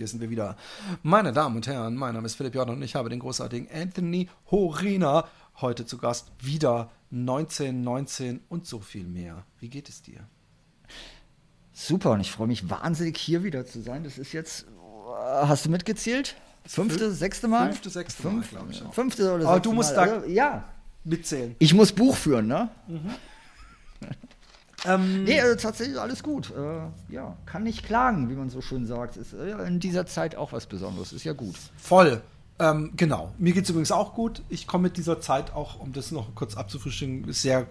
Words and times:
Hier 0.00 0.08
sind 0.08 0.22
wir 0.22 0.30
wieder. 0.30 0.56
Meine 1.02 1.30
Damen 1.30 1.56
und 1.56 1.66
Herren, 1.66 1.94
mein 1.94 2.14
Name 2.14 2.24
ist 2.24 2.36
Philipp 2.36 2.54
Jordan 2.54 2.76
und 2.76 2.82
ich 2.82 2.94
habe 2.94 3.10
den 3.10 3.18
großartigen 3.18 3.68
Anthony 3.70 4.30
Horina 4.50 5.28
heute 5.60 5.84
zu 5.84 5.98
Gast. 5.98 6.32
Wieder 6.40 6.90
1919 7.12 8.40
und 8.48 8.64
so 8.66 8.80
viel 8.80 9.04
mehr. 9.04 9.44
Wie 9.58 9.68
geht 9.68 9.90
es 9.90 10.00
dir? 10.00 10.20
Super 11.74 12.12
und 12.12 12.20
ich 12.20 12.32
freue 12.32 12.46
mich 12.46 12.70
wahnsinnig, 12.70 13.18
hier 13.18 13.44
wieder 13.44 13.66
zu 13.66 13.82
sein. 13.82 14.02
Das 14.02 14.16
ist 14.16 14.32
jetzt, 14.32 14.64
hast 15.42 15.66
du 15.66 15.70
mitgezählt? 15.70 16.34
Fünfte, 16.64 17.00
Fünf, 17.00 17.18
sechste 17.18 17.48
Mal? 17.48 17.66
Fünfte, 17.66 17.90
sechste 17.90 18.26
Mal, 18.26 18.40
glaube 18.40 18.72
ich 18.72 18.82
auch. 18.82 18.94
Fünfte 18.94 19.24
oder 19.24 19.32
sechste 19.32 19.48
Aber 19.50 19.60
du 19.60 19.72
musst 19.72 19.94
Mal. 19.96 20.22
da 20.22 20.26
ja. 20.26 20.64
mitzählen. 21.04 21.56
Ich 21.58 21.74
muss 21.74 21.92
Buch 21.92 22.16
führen, 22.16 22.46
ne? 22.46 22.70
Mhm. 22.88 23.10
Ähm, 24.86 25.24
nee, 25.24 25.40
also 25.40 25.56
tatsächlich 25.56 25.98
alles 25.98 26.22
gut. 26.22 26.50
Äh, 26.50 27.12
ja, 27.12 27.36
kann 27.46 27.64
nicht 27.64 27.84
klagen, 27.84 28.30
wie 28.30 28.34
man 28.34 28.50
so 28.50 28.60
schön 28.60 28.86
sagt. 28.86 29.16
Ist 29.16 29.34
äh, 29.34 29.66
in 29.66 29.80
dieser 29.80 30.06
Zeit 30.06 30.36
auch 30.36 30.52
was 30.52 30.66
Besonderes. 30.66 31.12
Ist 31.12 31.24
ja 31.24 31.32
gut. 31.32 31.56
Voll. 31.76 32.22
Ähm, 32.60 32.92
genau. 32.94 33.32
Mir 33.38 33.54
geht 33.54 33.64
es 33.64 33.70
übrigens 33.70 33.90
auch 33.90 34.14
gut. 34.14 34.42
Ich 34.50 34.66
komme 34.66 34.84
mit 34.84 34.98
dieser 34.98 35.20
Zeit 35.20 35.54
auch, 35.54 35.80
um 35.80 35.94
das 35.94 36.12
noch 36.12 36.34
kurz 36.34 36.56
abzufrischen, 36.56 37.32
sehr 37.32 37.66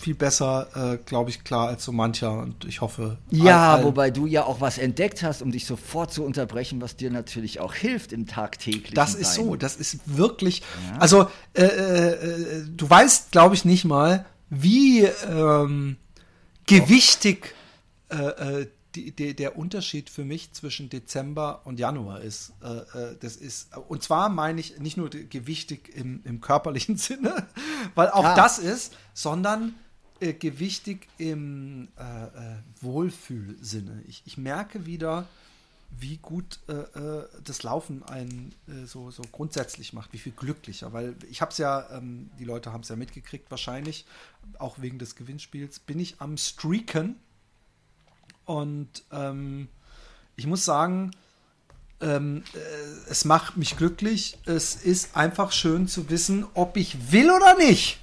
viel 0.00 0.16
besser, 0.16 0.66
äh, 0.74 0.96
glaube 0.96 1.30
ich, 1.30 1.44
klar 1.44 1.68
als 1.68 1.84
so 1.84 1.92
mancher. 1.92 2.40
Und 2.40 2.64
ich 2.64 2.80
hoffe. 2.80 3.18
Ja, 3.30 3.76
all, 3.76 3.84
wobei 3.84 4.10
du 4.10 4.26
ja 4.26 4.44
auch 4.44 4.60
was 4.60 4.78
entdeckt 4.78 5.22
hast, 5.22 5.40
um 5.40 5.52
dich 5.52 5.66
sofort 5.66 6.12
zu 6.12 6.24
unterbrechen, 6.24 6.80
was 6.80 6.96
dir 6.96 7.12
natürlich 7.12 7.60
auch 7.60 7.74
hilft 7.74 8.12
im 8.12 8.26
tagtäglichen. 8.26 8.96
Das 8.96 9.14
ist 9.14 9.34
Sein. 9.34 9.44
so. 9.44 9.56
Das 9.56 9.76
ist 9.76 10.00
wirklich. 10.04 10.62
Ja. 10.90 10.98
Also, 10.98 11.28
äh, 11.54 11.62
äh, 11.62 12.08
äh 12.08 12.64
du 12.76 12.90
weißt, 12.90 13.30
glaube 13.30 13.54
ich, 13.54 13.64
nicht 13.64 13.84
mal, 13.84 14.26
wie. 14.50 15.04
Ähm, 15.30 15.96
gewichtig 16.66 17.54
äh, 18.10 18.16
äh, 18.16 18.66
die, 18.94 19.10
die, 19.10 19.34
der 19.34 19.58
Unterschied 19.58 20.08
für 20.08 20.24
mich 20.24 20.52
zwischen 20.52 20.88
Dezember 20.88 21.62
und 21.64 21.80
Januar 21.80 22.20
ist. 22.20 22.52
Äh, 22.62 22.68
äh 22.68 23.16
das 23.20 23.36
ist, 23.36 23.76
und 23.88 24.02
zwar 24.02 24.28
meine 24.28 24.60
ich 24.60 24.78
nicht 24.78 24.96
nur 24.96 25.10
gewichtig 25.10 25.94
im, 25.96 26.20
im 26.24 26.40
körperlichen 26.40 26.96
Sinne, 26.98 27.46
weil 27.94 28.08
auch 28.10 28.24
ah. 28.24 28.34
das 28.34 28.58
ist, 28.58 28.96
sondern 29.12 29.74
äh, 30.20 30.32
gewichtig 30.32 31.08
im 31.18 31.88
äh, 31.96 32.82
Wohlfühlsinne. 32.82 34.02
Ich, 34.06 34.22
ich 34.26 34.38
merke 34.38 34.86
wieder, 34.86 35.26
wie 35.98 36.18
gut 36.18 36.60
äh, 36.68 36.72
äh, 36.72 37.28
das 37.42 37.62
Laufen 37.62 38.02
einen 38.02 38.54
äh, 38.68 38.86
so, 38.86 39.10
so 39.10 39.22
grundsätzlich 39.30 39.92
macht, 39.92 40.12
wie 40.12 40.18
viel 40.18 40.32
glücklicher. 40.32 40.92
Weil 40.92 41.16
ich 41.30 41.40
habe 41.40 41.52
es 41.52 41.58
ja, 41.58 41.88
ähm, 41.90 42.30
die 42.38 42.44
Leute 42.44 42.72
haben 42.72 42.82
es 42.82 42.88
ja 42.88 42.96
mitgekriegt 42.96 43.50
wahrscheinlich, 43.50 44.06
auch 44.58 44.80
wegen 44.80 44.98
des 44.98 45.14
Gewinnspiels, 45.16 45.78
bin 45.80 45.98
ich 45.98 46.20
am 46.20 46.36
Streaken. 46.36 47.16
Und 48.44 49.04
ähm, 49.12 49.68
ich 50.36 50.46
muss 50.46 50.64
sagen, 50.64 51.12
ähm, 52.00 52.44
äh, 52.54 53.10
es 53.10 53.24
macht 53.24 53.56
mich 53.56 53.76
glücklich. 53.76 54.38
Es 54.44 54.74
ist 54.74 55.16
einfach 55.16 55.52
schön 55.52 55.88
zu 55.88 56.10
wissen, 56.10 56.46
ob 56.54 56.76
ich 56.76 57.12
will 57.12 57.30
oder 57.30 57.56
nicht. 57.56 58.00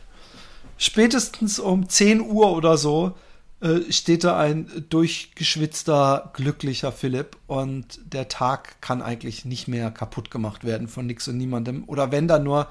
Spätestens 0.78 1.60
um 1.60 1.88
10 1.88 2.22
Uhr 2.22 2.52
oder 2.54 2.78
so 2.78 3.16
äh, 3.62 3.92
steht 3.92 4.24
da 4.24 4.40
ein 4.40 4.86
durchgeschwitzter, 4.90 6.32
glücklicher 6.34 6.92
Philipp 6.92 7.38
und 7.48 8.00
der 8.04 8.28
Tag 8.28 8.82
kann 8.82 9.02
eigentlich 9.02 9.46
nicht 9.46 9.68
mehr 9.68 9.92
kaputt 9.92 10.32
gemacht 10.32 10.64
werden 10.64 10.88
von 10.88 11.06
nix 11.06 11.28
und 11.28 11.38
niemandem 11.38 11.84
oder 11.86 12.12
wenn 12.12 12.28
dann 12.28 12.44
nur 12.44 12.68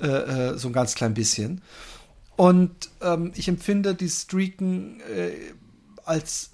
äh, 0.00 0.06
äh, 0.06 0.58
so 0.58 0.68
ein 0.68 0.74
ganz 0.74 0.94
klein 0.94 1.14
bisschen. 1.14 1.62
Und 2.36 2.90
ähm, 3.00 3.32
ich 3.34 3.48
empfinde 3.48 3.94
die 3.94 4.10
Streaken 4.10 5.00
äh, 5.00 5.32
als 6.04 6.50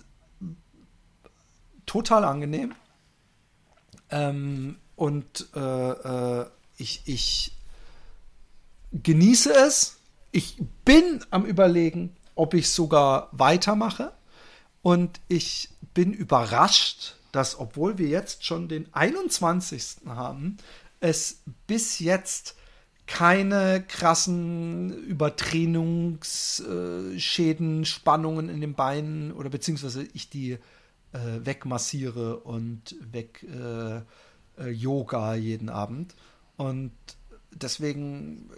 total 1.84 2.24
angenehm. 2.24 2.74
Ähm, 4.10 4.76
und 4.94 5.48
äh, 5.56 6.44
ich, 6.76 7.02
ich 7.06 7.56
genieße 8.92 9.52
es. 9.52 9.98
Ich 10.30 10.56
bin 10.84 11.24
am 11.30 11.44
Überlegen, 11.44 12.14
ob 12.34 12.54
ich 12.54 12.70
sogar 12.70 13.28
weitermache. 13.32 14.12
Und 14.82 15.20
ich 15.28 15.70
bin 15.94 16.12
überrascht, 16.12 17.16
dass, 17.30 17.58
obwohl 17.58 17.98
wir 17.98 18.08
jetzt 18.08 18.44
schon 18.44 18.68
den 18.68 18.92
21. 18.92 20.06
haben, 20.06 20.56
es 21.00 21.42
bis 21.66 21.98
jetzt 21.98 22.56
keine 23.06 23.82
krassen 23.86 24.92
Übertrainingsschäden, 24.92 27.84
Spannungen 27.84 28.48
in 28.48 28.60
den 28.60 28.74
Beinen 28.74 29.32
oder 29.32 29.50
beziehungsweise 29.50 30.04
ich 30.14 30.30
die 30.30 30.52
äh, 30.52 30.58
wegmassiere 31.44 32.38
und 32.38 32.94
weg 33.00 33.42
äh, 33.42 33.96
äh, 33.96 34.02
Yoga 34.70 35.34
jeden 35.34 35.68
Abend. 35.68 36.14
Und 36.56 36.92
deswegen 37.50 38.48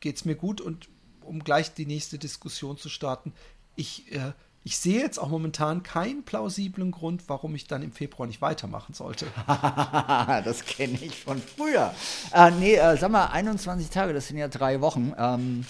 geht 0.00 0.16
es 0.16 0.24
mir 0.24 0.34
gut 0.34 0.60
und 0.60 0.88
um 1.24 1.42
gleich 1.44 1.74
die 1.74 1.86
nächste 1.86 2.18
Diskussion 2.18 2.76
zu 2.76 2.88
starten, 2.88 3.32
ich, 3.76 4.12
äh, 4.12 4.32
ich 4.62 4.76
sehe 4.78 5.00
jetzt 5.00 5.18
auch 5.18 5.28
momentan 5.28 5.82
keinen 5.82 6.22
plausiblen 6.24 6.90
Grund, 6.90 7.28
warum 7.28 7.54
ich 7.54 7.66
dann 7.66 7.82
im 7.82 7.92
Februar 7.92 8.26
nicht 8.26 8.42
weitermachen 8.42 8.94
sollte. 8.94 9.26
das 9.46 10.64
kenne 10.64 10.98
ich 11.00 11.16
von 11.16 11.40
früher. 11.40 11.94
Äh, 12.32 12.50
nee, 12.52 12.74
äh, 12.74 12.96
sag 12.96 13.10
mal, 13.10 13.26
21 13.26 13.88
Tage, 13.90 14.12
das 14.12 14.28
sind 14.28 14.36
ja 14.36 14.48
drei 14.48 14.80
Wochen. 14.80 15.14
Ähm, 15.16 15.64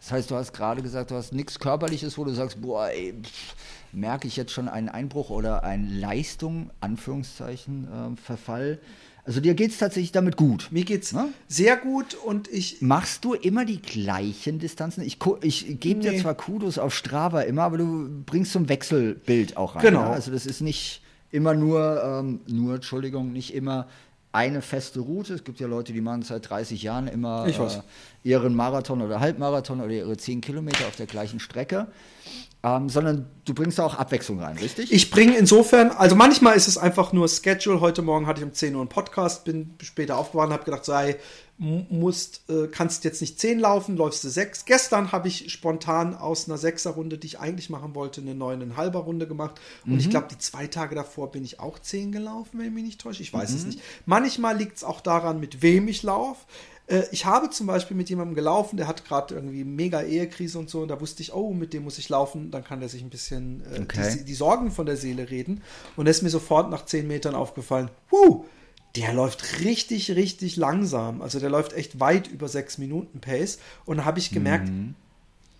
das 0.00 0.10
heißt, 0.10 0.30
du 0.32 0.34
hast 0.34 0.52
gerade 0.52 0.82
gesagt, 0.82 1.12
du 1.12 1.14
hast 1.14 1.32
nichts 1.32 1.60
Körperliches, 1.60 2.18
wo 2.18 2.24
du 2.24 2.34
sagst, 2.34 2.60
boah, 2.60 2.88
ey, 2.88 3.14
merke 3.92 4.26
ich 4.26 4.34
jetzt 4.34 4.50
schon 4.50 4.68
einen 4.68 4.88
Einbruch 4.88 5.30
oder 5.30 5.62
einen 5.62 5.88
Leistung, 6.00 6.70
Anführungszeichen, 6.80 7.84
äh, 7.84 8.20
Verfall. 8.20 8.80
Also 9.24 9.40
dir 9.40 9.54
geht 9.54 9.70
es 9.70 9.78
tatsächlich 9.78 10.10
damit 10.10 10.36
gut. 10.36 10.68
Mir 10.72 10.84
geht's 10.84 11.12
ne? 11.12 11.28
sehr 11.46 11.76
gut 11.76 12.14
und 12.14 12.48
ich. 12.48 12.82
Machst 12.82 13.24
du 13.24 13.34
immer 13.34 13.64
die 13.64 13.80
gleichen 13.80 14.58
Distanzen? 14.58 15.04
Ich, 15.04 15.18
ich 15.42 15.80
gebe 15.80 16.00
nee. 16.00 16.10
dir 16.10 16.20
zwar 16.20 16.34
Kudos 16.34 16.78
auf 16.78 16.92
Strava 16.92 17.42
immer, 17.42 17.62
aber 17.62 17.78
du 17.78 18.08
bringst 18.26 18.52
so 18.52 18.58
ein 18.58 18.68
Wechselbild 18.68 19.56
auch 19.56 19.76
rein. 19.76 19.82
Genau. 19.82 20.02
Ne? 20.02 20.10
Also 20.10 20.32
das 20.32 20.44
ist 20.44 20.60
nicht 20.60 21.02
immer 21.30 21.54
nur, 21.54 22.02
ähm, 22.04 22.40
nur, 22.48 22.74
Entschuldigung, 22.76 23.32
nicht 23.32 23.54
immer 23.54 23.86
eine 24.32 24.60
feste 24.60 25.00
Route. 25.00 25.34
Es 25.34 25.44
gibt 25.44 25.60
ja 25.60 25.68
Leute, 25.68 25.92
die 25.92 26.00
machen 26.00 26.22
seit 26.22 26.48
30 26.50 26.82
Jahren 26.82 27.06
immer 27.06 27.46
äh, 27.46 27.82
ihren 28.24 28.56
Marathon 28.56 29.02
oder 29.02 29.20
Halbmarathon 29.20 29.80
oder 29.80 29.92
ihre 29.92 30.16
10 30.16 30.40
Kilometer 30.40 30.86
auf 30.86 30.96
der 30.96 31.06
gleichen 31.06 31.38
Strecke. 31.38 31.88
Ähm, 32.64 32.88
sondern 32.88 33.26
du 33.44 33.54
bringst 33.54 33.80
da 33.80 33.84
auch 33.84 33.96
Abwechslung 33.96 34.40
rein, 34.40 34.56
richtig? 34.56 34.92
Ich 34.92 35.10
bringe 35.10 35.36
insofern, 35.36 35.90
also 35.90 36.14
manchmal 36.14 36.56
ist 36.56 36.68
es 36.68 36.78
einfach 36.78 37.12
nur 37.12 37.28
Schedule. 37.28 37.80
Heute 37.80 38.02
Morgen 38.02 38.28
hatte 38.28 38.40
ich 38.40 38.46
um 38.46 38.52
10 38.52 38.76
Uhr 38.76 38.80
einen 38.82 38.88
Podcast, 38.88 39.44
bin 39.44 39.74
später 39.82 40.16
aufgewacht 40.16 40.46
und 40.46 40.52
habe 40.52 40.64
gedacht, 40.64 40.84
sei, 40.84 41.16
musst, 41.58 42.48
äh, 42.50 42.66
kannst 42.66 43.04
jetzt 43.04 43.20
nicht 43.20 43.38
10 43.38 43.60
laufen, 43.60 43.96
läufst 43.96 44.24
du 44.24 44.28
6. 44.28 44.64
Gestern 44.64 45.12
habe 45.12 45.28
ich 45.28 45.52
spontan 45.52 46.16
aus 46.16 46.48
einer 46.48 46.58
6er 46.58 46.90
Runde, 46.90 47.18
die 47.18 47.28
ich 47.28 47.40
eigentlich 47.40 47.70
machen 47.70 47.94
wollte, 47.94 48.20
eine 48.20 48.34
9,5er 48.34 48.98
Runde 48.98 49.28
gemacht. 49.28 49.60
Und 49.84 49.92
mhm. 49.92 49.98
ich 49.98 50.10
glaube, 50.10 50.26
die 50.30 50.38
zwei 50.38 50.66
Tage 50.66 50.96
davor 50.96 51.30
bin 51.30 51.44
ich 51.44 51.60
auch 51.60 51.78
10 51.78 52.10
gelaufen, 52.10 52.58
wenn 52.58 52.66
ich 52.66 52.72
mich 52.72 52.84
nicht 52.84 53.00
täusche. 53.00 53.22
Ich 53.22 53.32
weiß 53.32 53.50
mhm. 53.50 53.56
es 53.56 53.66
nicht. 53.66 53.80
Manchmal 54.06 54.56
liegt 54.56 54.78
es 54.78 54.84
auch 54.84 55.00
daran, 55.00 55.38
mit 55.38 55.62
wem 55.62 55.86
ich 55.86 56.02
laufe. 56.02 56.46
Äh, 56.86 57.02
ich 57.10 57.24
habe 57.24 57.50
zum 57.50 57.66
Beispiel 57.66 57.96
mit 57.96 58.10
jemandem 58.10 58.34
gelaufen, 58.34 58.76
der 58.76 58.86
hat 58.86 59.04
gerade 59.04 59.34
irgendwie 59.34 59.64
mega 59.64 60.02
Ehekrise 60.02 60.58
und 60.58 60.70
so, 60.70 60.82
und 60.82 60.88
da 60.88 61.00
wusste 61.00 61.22
ich, 61.22 61.32
oh, 61.32 61.52
mit 61.52 61.72
dem 61.72 61.84
muss 61.84 61.98
ich 61.98 62.08
laufen, 62.08 62.50
dann 62.50 62.64
kann 62.64 62.80
der 62.80 62.88
sich 62.88 63.02
ein 63.02 63.10
bisschen 63.10 63.62
äh, 63.72 63.80
okay. 63.80 64.16
die, 64.18 64.24
die, 64.24 64.34
Sorgen 64.34 64.70
von 64.70 64.86
der 64.86 64.96
Seele 64.96 65.30
reden. 65.30 65.62
Und 65.96 66.06
da 66.06 66.10
ist 66.10 66.22
mir 66.22 66.30
sofort 66.30 66.70
nach 66.70 66.84
zehn 66.84 67.06
Metern 67.06 67.34
aufgefallen, 67.34 67.90
huh, 68.10 68.44
der 68.96 69.14
läuft 69.14 69.60
richtig, 69.60 70.10
richtig 70.10 70.56
langsam. 70.56 71.22
Also 71.22 71.40
der 71.40 71.50
läuft 71.50 71.72
echt 71.72 71.98
weit 71.98 72.26
über 72.28 72.48
sechs 72.48 72.78
Minuten 72.78 73.20
Pace. 73.20 73.58
Und 73.84 73.98
da 73.98 74.04
habe 74.04 74.18
ich 74.18 74.30
gemerkt, 74.30 74.68
mhm. 74.68 74.94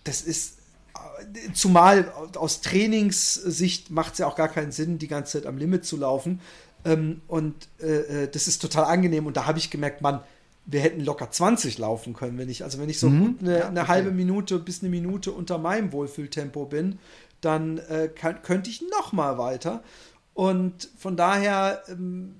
das 0.03 0.21
ist 0.21 0.57
äh, 0.93 1.53
zumal 1.53 2.11
aus 2.35 2.61
Trainingssicht 2.61 3.89
macht 3.89 4.13
es 4.13 4.19
ja 4.19 4.27
auch 4.27 4.35
gar 4.35 4.49
keinen 4.49 4.71
Sinn, 4.71 4.99
die 4.99 5.07
ganze 5.07 5.39
Zeit 5.39 5.47
am 5.47 5.57
Limit 5.57 5.83
zu 5.85 5.97
laufen. 5.97 6.41
Ähm, 6.85 7.21
und 7.27 7.55
äh, 7.79 8.27
das 8.27 8.47
ist 8.47 8.61
total 8.61 8.85
angenehm. 8.85 9.25
Und 9.25 9.35
da 9.35 9.47
habe 9.47 9.57
ich 9.57 9.71
gemerkt, 9.71 10.01
man, 10.01 10.19
wir 10.65 10.81
hätten 10.81 11.01
locker 11.01 11.29
20 11.29 11.77
laufen 11.77 12.13
können, 12.13 12.37
wenn 12.37 12.49
ich, 12.49 12.63
also 12.63 12.79
wenn 12.79 12.89
ich 12.89 12.99
so 12.99 13.09
mhm. 13.09 13.37
eine, 13.41 13.59
ja, 13.59 13.67
eine 13.67 13.81
okay. 13.81 13.89
halbe 13.89 14.11
Minute 14.11 14.59
bis 14.59 14.81
eine 14.81 14.89
Minute 14.89 15.31
unter 15.31 15.57
meinem 15.57 15.91
Wohlfühltempo 15.91 16.65
bin, 16.65 16.99
dann 17.41 17.77
äh, 17.77 18.09
kann, 18.13 18.41
könnte 18.41 18.69
ich 18.69 18.81
noch 18.89 19.11
mal 19.11 19.37
weiter. 19.37 19.83
Und 20.33 20.89
von 20.97 21.17
daher 21.17 21.83
ähm, 21.89 22.35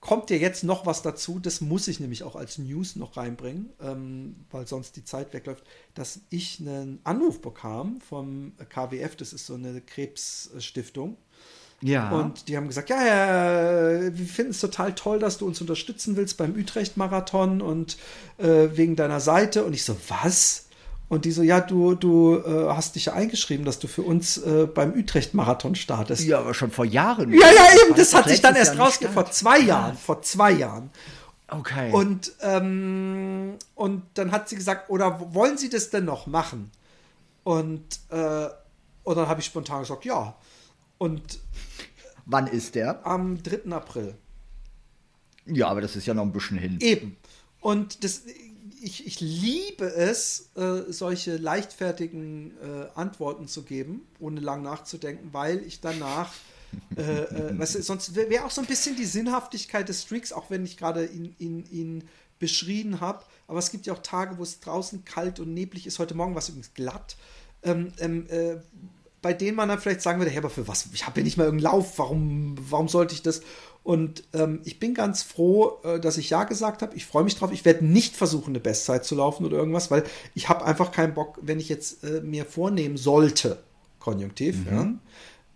kommt 0.00 0.30
ja 0.30 0.36
jetzt 0.36 0.64
noch 0.64 0.86
was 0.86 1.02
dazu, 1.02 1.38
das 1.38 1.60
muss 1.60 1.86
ich 1.86 2.00
nämlich 2.00 2.22
auch 2.22 2.34
als 2.34 2.58
News 2.58 2.96
noch 2.96 3.16
reinbringen, 3.16 3.70
ähm, 3.80 4.36
weil 4.50 4.66
sonst 4.66 4.96
die 4.96 5.04
Zeit 5.04 5.32
wegläuft, 5.34 5.64
dass 5.94 6.20
ich 6.30 6.60
einen 6.60 7.00
Anruf 7.04 7.40
bekam 7.40 8.00
vom 8.00 8.52
KWF, 8.70 9.16
das 9.16 9.32
ist 9.32 9.46
so 9.46 9.54
eine 9.54 9.80
Krebsstiftung. 9.80 11.18
Ja. 11.82 12.10
Und 12.10 12.48
die 12.48 12.56
haben 12.56 12.68
gesagt, 12.68 12.90
ja, 12.90 13.04
ja 13.04 14.00
wir 14.12 14.26
finden 14.26 14.50
es 14.50 14.60
total 14.60 14.94
toll, 14.94 15.18
dass 15.18 15.38
du 15.38 15.46
uns 15.46 15.60
unterstützen 15.60 16.16
willst 16.16 16.36
beim 16.36 16.54
Utrecht-Marathon 16.54 17.62
und 17.62 17.96
äh, 18.38 18.68
wegen 18.72 18.96
deiner 18.96 19.20
Seite. 19.20 19.64
Und 19.64 19.72
ich 19.72 19.84
so, 19.84 19.96
was? 20.08 20.66
Und 21.08 21.24
die 21.24 21.32
so, 21.32 21.42
ja, 21.42 21.60
du, 21.60 21.94
du 21.94 22.36
äh, 22.36 22.68
hast 22.68 22.94
dich 22.94 23.06
ja 23.06 23.14
eingeschrieben, 23.14 23.64
dass 23.64 23.78
du 23.78 23.88
für 23.88 24.02
uns 24.02 24.38
äh, 24.38 24.68
beim 24.72 24.92
Utrecht-Marathon 24.92 25.74
startest. 25.74 26.22
Ja, 26.22 26.38
aber 26.38 26.54
schon 26.54 26.70
vor 26.70 26.84
Jahren. 26.84 27.32
Ja, 27.32 27.46
ja, 27.50 27.84
eben, 27.84 27.96
das, 27.96 28.14
hat 28.14 28.28
sich 28.28 28.40
dann 28.40 28.54
erst 28.54 28.78
rausgefunden. 28.78 29.14
Vor 29.14 29.30
zwei 29.32 29.58
Jahren, 29.58 29.96
vor 29.96 30.22
zwei 30.22 30.52
Jahren. 30.52 30.90
Okay. 31.48 31.90
Und, 31.92 32.32
ähm, 32.42 33.54
und 33.74 34.02
dann 34.14 34.30
hat 34.30 34.48
sie 34.48 34.54
gesagt, 34.54 34.88
oder 34.88 35.34
wollen 35.34 35.58
Sie 35.58 35.68
das 35.68 35.90
denn 35.90 36.04
noch 36.04 36.28
machen? 36.28 36.70
Und, 37.42 37.82
äh, 38.10 38.46
und 39.02 39.16
dann 39.16 39.28
habe 39.28 39.40
ich 39.40 39.46
spontan 39.46 39.80
gesagt, 39.80 40.04
ja. 40.04 40.36
Und 40.98 41.40
wann 42.30 42.46
ist 42.46 42.74
der? 42.74 43.06
Am 43.06 43.42
3. 43.42 43.72
April. 43.72 44.14
Ja, 45.46 45.68
aber 45.68 45.80
das 45.80 45.96
ist 45.96 46.06
ja 46.06 46.14
noch 46.14 46.22
ein 46.22 46.32
bisschen 46.32 46.58
hin. 46.58 46.78
Eben. 46.80 47.16
Und 47.60 48.04
das, 48.04 48.22
ich, 48.80 49.06
ich 49.06 49.20
liebe 49.20 49.84
es, 49.84 50.50
äh, 50.54 50.90
solche 50.92 51.36
leichtfertigen 51.36 52.52
äh, 52.62 52.86
Antworten 52.94 53.48
zu 53.48 53.62
geben, 53.62 54.06
ohne 54.18 54.40
lang 54.40 54.62
nachzudenken, 54.62 55.30
weil 55.32 55.62
ich 55.66 55.80
danach, 55.80 56.32
äh, 56.96 57.02
äh 57.02 57.58
weißt 57.58 57.76
du, 57.76 57.82
sonst 57.82 58.14
wäre 58.14 58.30
wär 58.30 58.46
auch 58.46 58.50
so 58.50 58.60
ein 58.60 58.66
bisschen 58.66 58.96
die 58.96 59.04
Sinnhaftigkeit 59.04 59.88
des 59.88 60.02
Streaks, 60.02 60.32
auch 60.32 60.50
wenn 60.50 60.64
ich 60.64 60.76
gerade 60.76 61.04
ihn, 61.06 61.34
ihn, 61.38 61.64
ihn 61.70 62.08
beschrieben 62.38 63.00
habe. 63.00 63.24
Aber 63.48 63.58
es 63.58 63.70
gibt 63.70 63.86
ja 63.86 63.92
auch 63.92 64.02
Tage, 64.02 64.38
wo 64.38 64.42
es 64.42 64.60
draußen 64.60 65.04
kalt 65.04 65.40
und 65.40 65.52
neblig 65.52 65.86
ist. 65.86 65.98
Heute 65.98 66.14
Morgen 66.14 66.34
war 66.34 66.40
es 66.40 66.48
übrigens 66.48 66.72
glatt. 66.74 67.16
Ähm, 67.62 67.92
ähm, 67.98 68.26
äh, 68.30 68.56
bei 69.22 69.32
denen 69.32 69.56
man 69.56 69.68
dann 69.68 69.78
vielleicht 69.78 70.02
sagen 70.02 70.18
würde, 70.18 70.30
hey, 70.30 70.38
aber 70.38 70.50
für 70.50 70.66
was? 70.68 70.88
Ich 70.92 71.06
habe 71.06 71.20
ja 71.20 71.24
nicht 71.24 71.36
mal 71.36 71.44
irgendeinen 71.44 71.72
Lauf, 71.72 71.98
warum, 71.98 72.56
warum 72.70 72.88
sollte 72.88 73.14
ich 73.14 73.22
das? 73.22 73.42
Und 73.82 74.24
ähm, 74.34 74.60
ich 74.64 74.78
bin 74.78 74.94
ganz 74.94 75.22
froh, 75.22 75.78
äh, 75.84 76.00
dass 76.00 76.18
ich 76.18 76.30
Ja 76.30 76.44
gesagt 76.44 76.82
habe. 76.82 76.94
Ich 76.94 77.06
freue 77.06 77.24
mich 77.24 77.36
drauf. 77.36 77.50
Ich 77.52 77.64
werde 77.64 77.84
nicht 77.84 78.14
versuchen, 78.16 78.50
eine 78.50 78.60
Bestzeit 78.60 79.04
zu 79.04 79.14
laufen 79.14 79.44
oder 79.44 79.56
irgendwas, 79.56 79.90
weil 79.90 80.04
ich 80.34 80.48
habe 80.48 80.64
einfach 80.64 80.92
keinen 80.92 81.14
Bock, 81.14 81.38
wenn 81.40 81.60
ich 81.60 81.68
jetzt 81.68 82.04
äh, 82.04 82.20
mir 82.20 82.44
vornehmen 82.44 82.96
sollte, 82.96 83.62
konjunktiv, 83.98 84.56
mhm. 84.58 85.00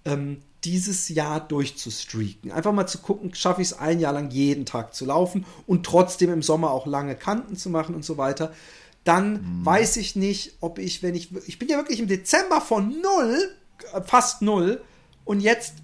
ja, 0.04 0.12
ähm, 0.12 0.42
dieses 0.64 1.10
Jahr 1.10 1.40
durchzustreaken. 1.40 2.50
Einfach 2.50 2.72
mal 2.72 2.86
zu 2.86 2.98
gucken, 2.98 3.34
schaffe 3.34 3.60
ich 3.60 3.68
es 3.68 3.78
ein 3.78 4.00
Jahr 4.00 4.14
lang 4.14 4.30
jeden 4.30 4.64
Tag 4.64 4.94
zu 4.94 5.04
laufen 5.04 5.44
und 5.66 5.84
trotzdem 5.84 6.32
im 6.32 6.42
Sommer 6.42 6.70
auch 6.70 6.86
lange 6.86 7.16
Kanten 7.16 7.56
zu 7.56 7.68
machen 7.68 7.94
und 7.94 8.04
so 8.04 8.16
weiter. 8.16 8.52
Dann 9.04 9.32
mhm. 9.32 9.66
weiß 9.66 9.96
ich 9.98 10.16
nicht, 10.16 10.56
ob 10.60 10.78
ich, 10.78 11.02
wenn 11.02 11.14
ich, 11.14 11.30
ich 11.46 11.58
bin 11.58 11.68
ja 11.68 11.76
wirklich 11.76 12.00
im 12.00 12.08
Dezember 12.08 12.60
von 12.60 12.94
null, 13.00 13.54
äh, 13.92 14.02
fast 14.02 14.42
null, 14.42 14.82
und 15.24 15.40
jetzt 15.40 15.74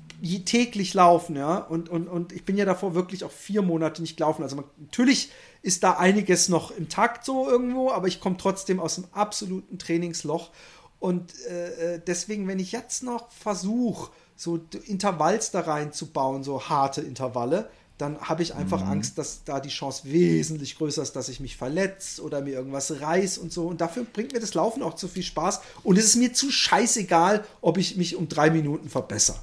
täglich 0.44 0.94
laufen, 0.94 1.36
ja. 1.36 1.58
Und, 1.58 1.88
und, 1.88 2.08
und 2.08 2.32
ich 2.32 2.44
bin 2.44 2.56
ja 2.56 2.64
davor 2.64 2.94
wirklich 2.94 3.24
auch 3.24 3.30
vier 3.30 3.62
Monate 3.62 4.02
nicht 4.02 4.16
gelaufen. 4.16 4.42
Also 4.42 4.56
man, 4.56 4.66
natürlich 4.78 5.30
ist 5.62 5.82
da 5.82 5.92
einiges 5.92 6.48
noch 6.48 6.70
im 6.70 6.88
Takt 6.88 7.24
so 7.24 7.48
irgendwo, 7.48 7.90
aber 7.90 8.06
ich 8.06 8.20
komme 8.20 8.36
trotzdem 8.36 8.80
aus 8.80 8.98
einem 8.98 9.08
absoluten 9.12 9.78
Trainingsloch. 9.78 10.50
Und 10.98 11.32
äh, 11.46 11.94
äh 11.94 12.00
deswegen, 12.06 12.46
wenn 12.48 12.58
ich 12.58 12.72
jetzt 12.72 13.02
noch 13.02 13.30
versuche, 13.30 14.10
so 14.36 14.60
Intervalls 14.86 15.50
da 15.50 15.60
reinzubauen, 15.60 16.44
so 16.44 16.68
harte 16.68 17.00
Intervalle, 17.00 17.70
dann 18.00 18.20
habe 18.20 18.42
ich 18.42 18.54
einfach 18.54 18.82
mhm. 18.84 18.90
Angst, 18.90 19.18
dass 19.18 19.44
da 19.44 19.60
die 19.60 19.68
Chance 19.68 20.02
wesentlich 20.04 20.76
größer 20.76 21.02
ist, 21.02 21.16
dass 21.16 21.28
ich 21.28 21.40
mich 21.40 21.56
verletze 21.56 22.22
oder 22.22 22.40
mir 22.40 22.54
irgendwas 22.54 23.00
reiß 23.00 23.38
und 23.38 23.52
so. 23.52 23.66
Und 23.66 23.80
dafür 23.80 24.04
bringt 24.04 24.32
mir 24.32 24.40
das 24.40 24.54
Laufen 24.54 24.82
auch 24.82 24.94
zu 24.94 25.08
viel 25.08 25.22
Spaß. 25.22 25.60
Und 25.82 25.98
es 25.98 26.04
ist 26.04 26.16
mir 26.16 26.32
zu 26.32 26.50
scheißegal, 26.50 27.44
ob 27.60 27.78
ich 27.78 27.96
mich 27.96 28.16
um 28.16 28.28
drei 28.28 28.50
Minuten 28.50 28.88
verbessere. 28.88 29.38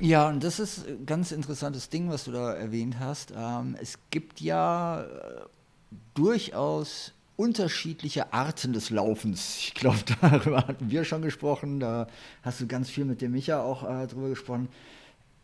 Ja, 0.00 0.28
und 0.28 0.44
das 0.44 0.60
ist 0.60 0.86
ein 0.86 1.06
ganz 1.06 1.32
interessantes 1.32 1.88
Ding, 1.88 2.08
was 2.08 2.24
du 2.24 2.32
da 2.32 2.54
erwähnt 2.54 3.00
hast. 3.00 3.32
Ähm, 3.36 3.76
es 3.80 3.98
gibt 4.10 4.40
ja 4.40 5.02
äh, 5.02 5.06
durchaus 6.14 7.12
unterschiedliche 7.36 8.32
Arten 8.32 8.72
des 8.72 8.90
Laufens. 8.90 9.58
Ich 9.58 9.74
glaube, 9.74 9.98
darüber 10.20 10.66
hatten 10.66 10.90
wir 10.90 11.04
schon 11.04 11.22
gesprochen. 11.22 11.80
Da 11.80 12.06
hast 12.42 12.60
du 12.60 12.66
ganz 12.66 12.90
viel 12.90 13.04
mit 13.04 13.20
dem 13.22 13.32
Micha 13.32 13.62
auch 13.62 13.88
äh, 13.88 14.06
drüber 14.06 14.28
gesprochen. 14.28 14.68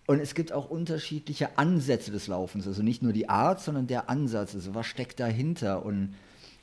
Und 0.06 0.21
es 0.21 0.35
gibt 0.35 0.53
auch 0.53 0.69
unterschiedliche 0.69 1.56
Ansätze 1.56 2.11
des 2.11 2.27
Laufens. 2.27 2.67
Also 2.67 2.83
nicht 2.83 3.03
nur 3.03 3.12
die 3.12 3.29
Art, 3.29 3.61
sondern 3.61 3.87
der 3.87 4.11
Ansatz. 4.11 4.55
Also 4.55 4.75
was 4.75 4.87
steckt 4.87 5.19
dahinter? 5.19 5.85
Und 5.85 6.15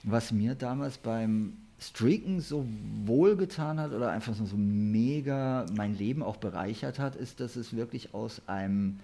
was 0.03 0.31
mir 0.31 0.53
damals 0.53 0.97
beim 0.97 1.53
Streaken 1.79 2.41
so 2.41 2.65
wohlgetan 3.05 3.79
hat 3.79 3.93
oder 3.93 4.11
einfach 4.11 4.35
so 4.35 4.55
mega 4.55 5.65
mein 5.75 5.97
Leben 5.97 6.21
auch 6.21 6.37
bereichert 6.37 6.99
hat, 6.99 7.15
ist, 7.15 7.39
dass 7.39 7.55
es 7.55 7.75
wirklich 7.75 8.13
aus 8.13 8.43
einem 8.45 8.99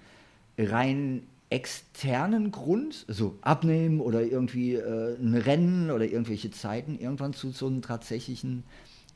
rein 0.59 1.23
externen 1.49 2.51
Grund, 2.51 3.05
also 3.07 3.37
abnehmen 3.41 4.01
oder 4.01 4.21
irgendwie 4.21 4.75
äh, 4.75 5.15
ein 5.17 5.33
Rennen 5.33 5.89
oder 5.91 6.05
irgendwelche 6.05 6.51
Zeiten, 6.51 6.99
irgendwann 6.99 7.33
zu 7.33 7.51
so 7.51 7.67
einem 7.67 7.81
tatsächlichen 7.81 8.63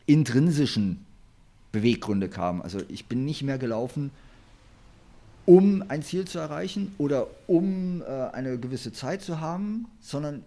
intrinsischen 0.06 1.06
Beweggründe 1.72 2.30
kam. 2.30 2.62
Also 2.62 2.80
ich 2.88 3.06
bin 3.06 3.26
nicht 3.26 3.44
mehr 3.44 3.58
gelaufen, 3.58 4.12
um 5.46 5.84
ein 5.88 6.04
Ziel 6.04 6.26
zu 6.26 6.40
erreichen 6.40 6.94
oder 6.98 7.28
um 7.48 8.02
äh, 8.02 8.06
eine 8.06 8.58
gewisse 8.58 8.94
Zeit 8.94 9.22
zu 9.22 9.40
haben, 9.40 9.88
sondern 10.00 10.44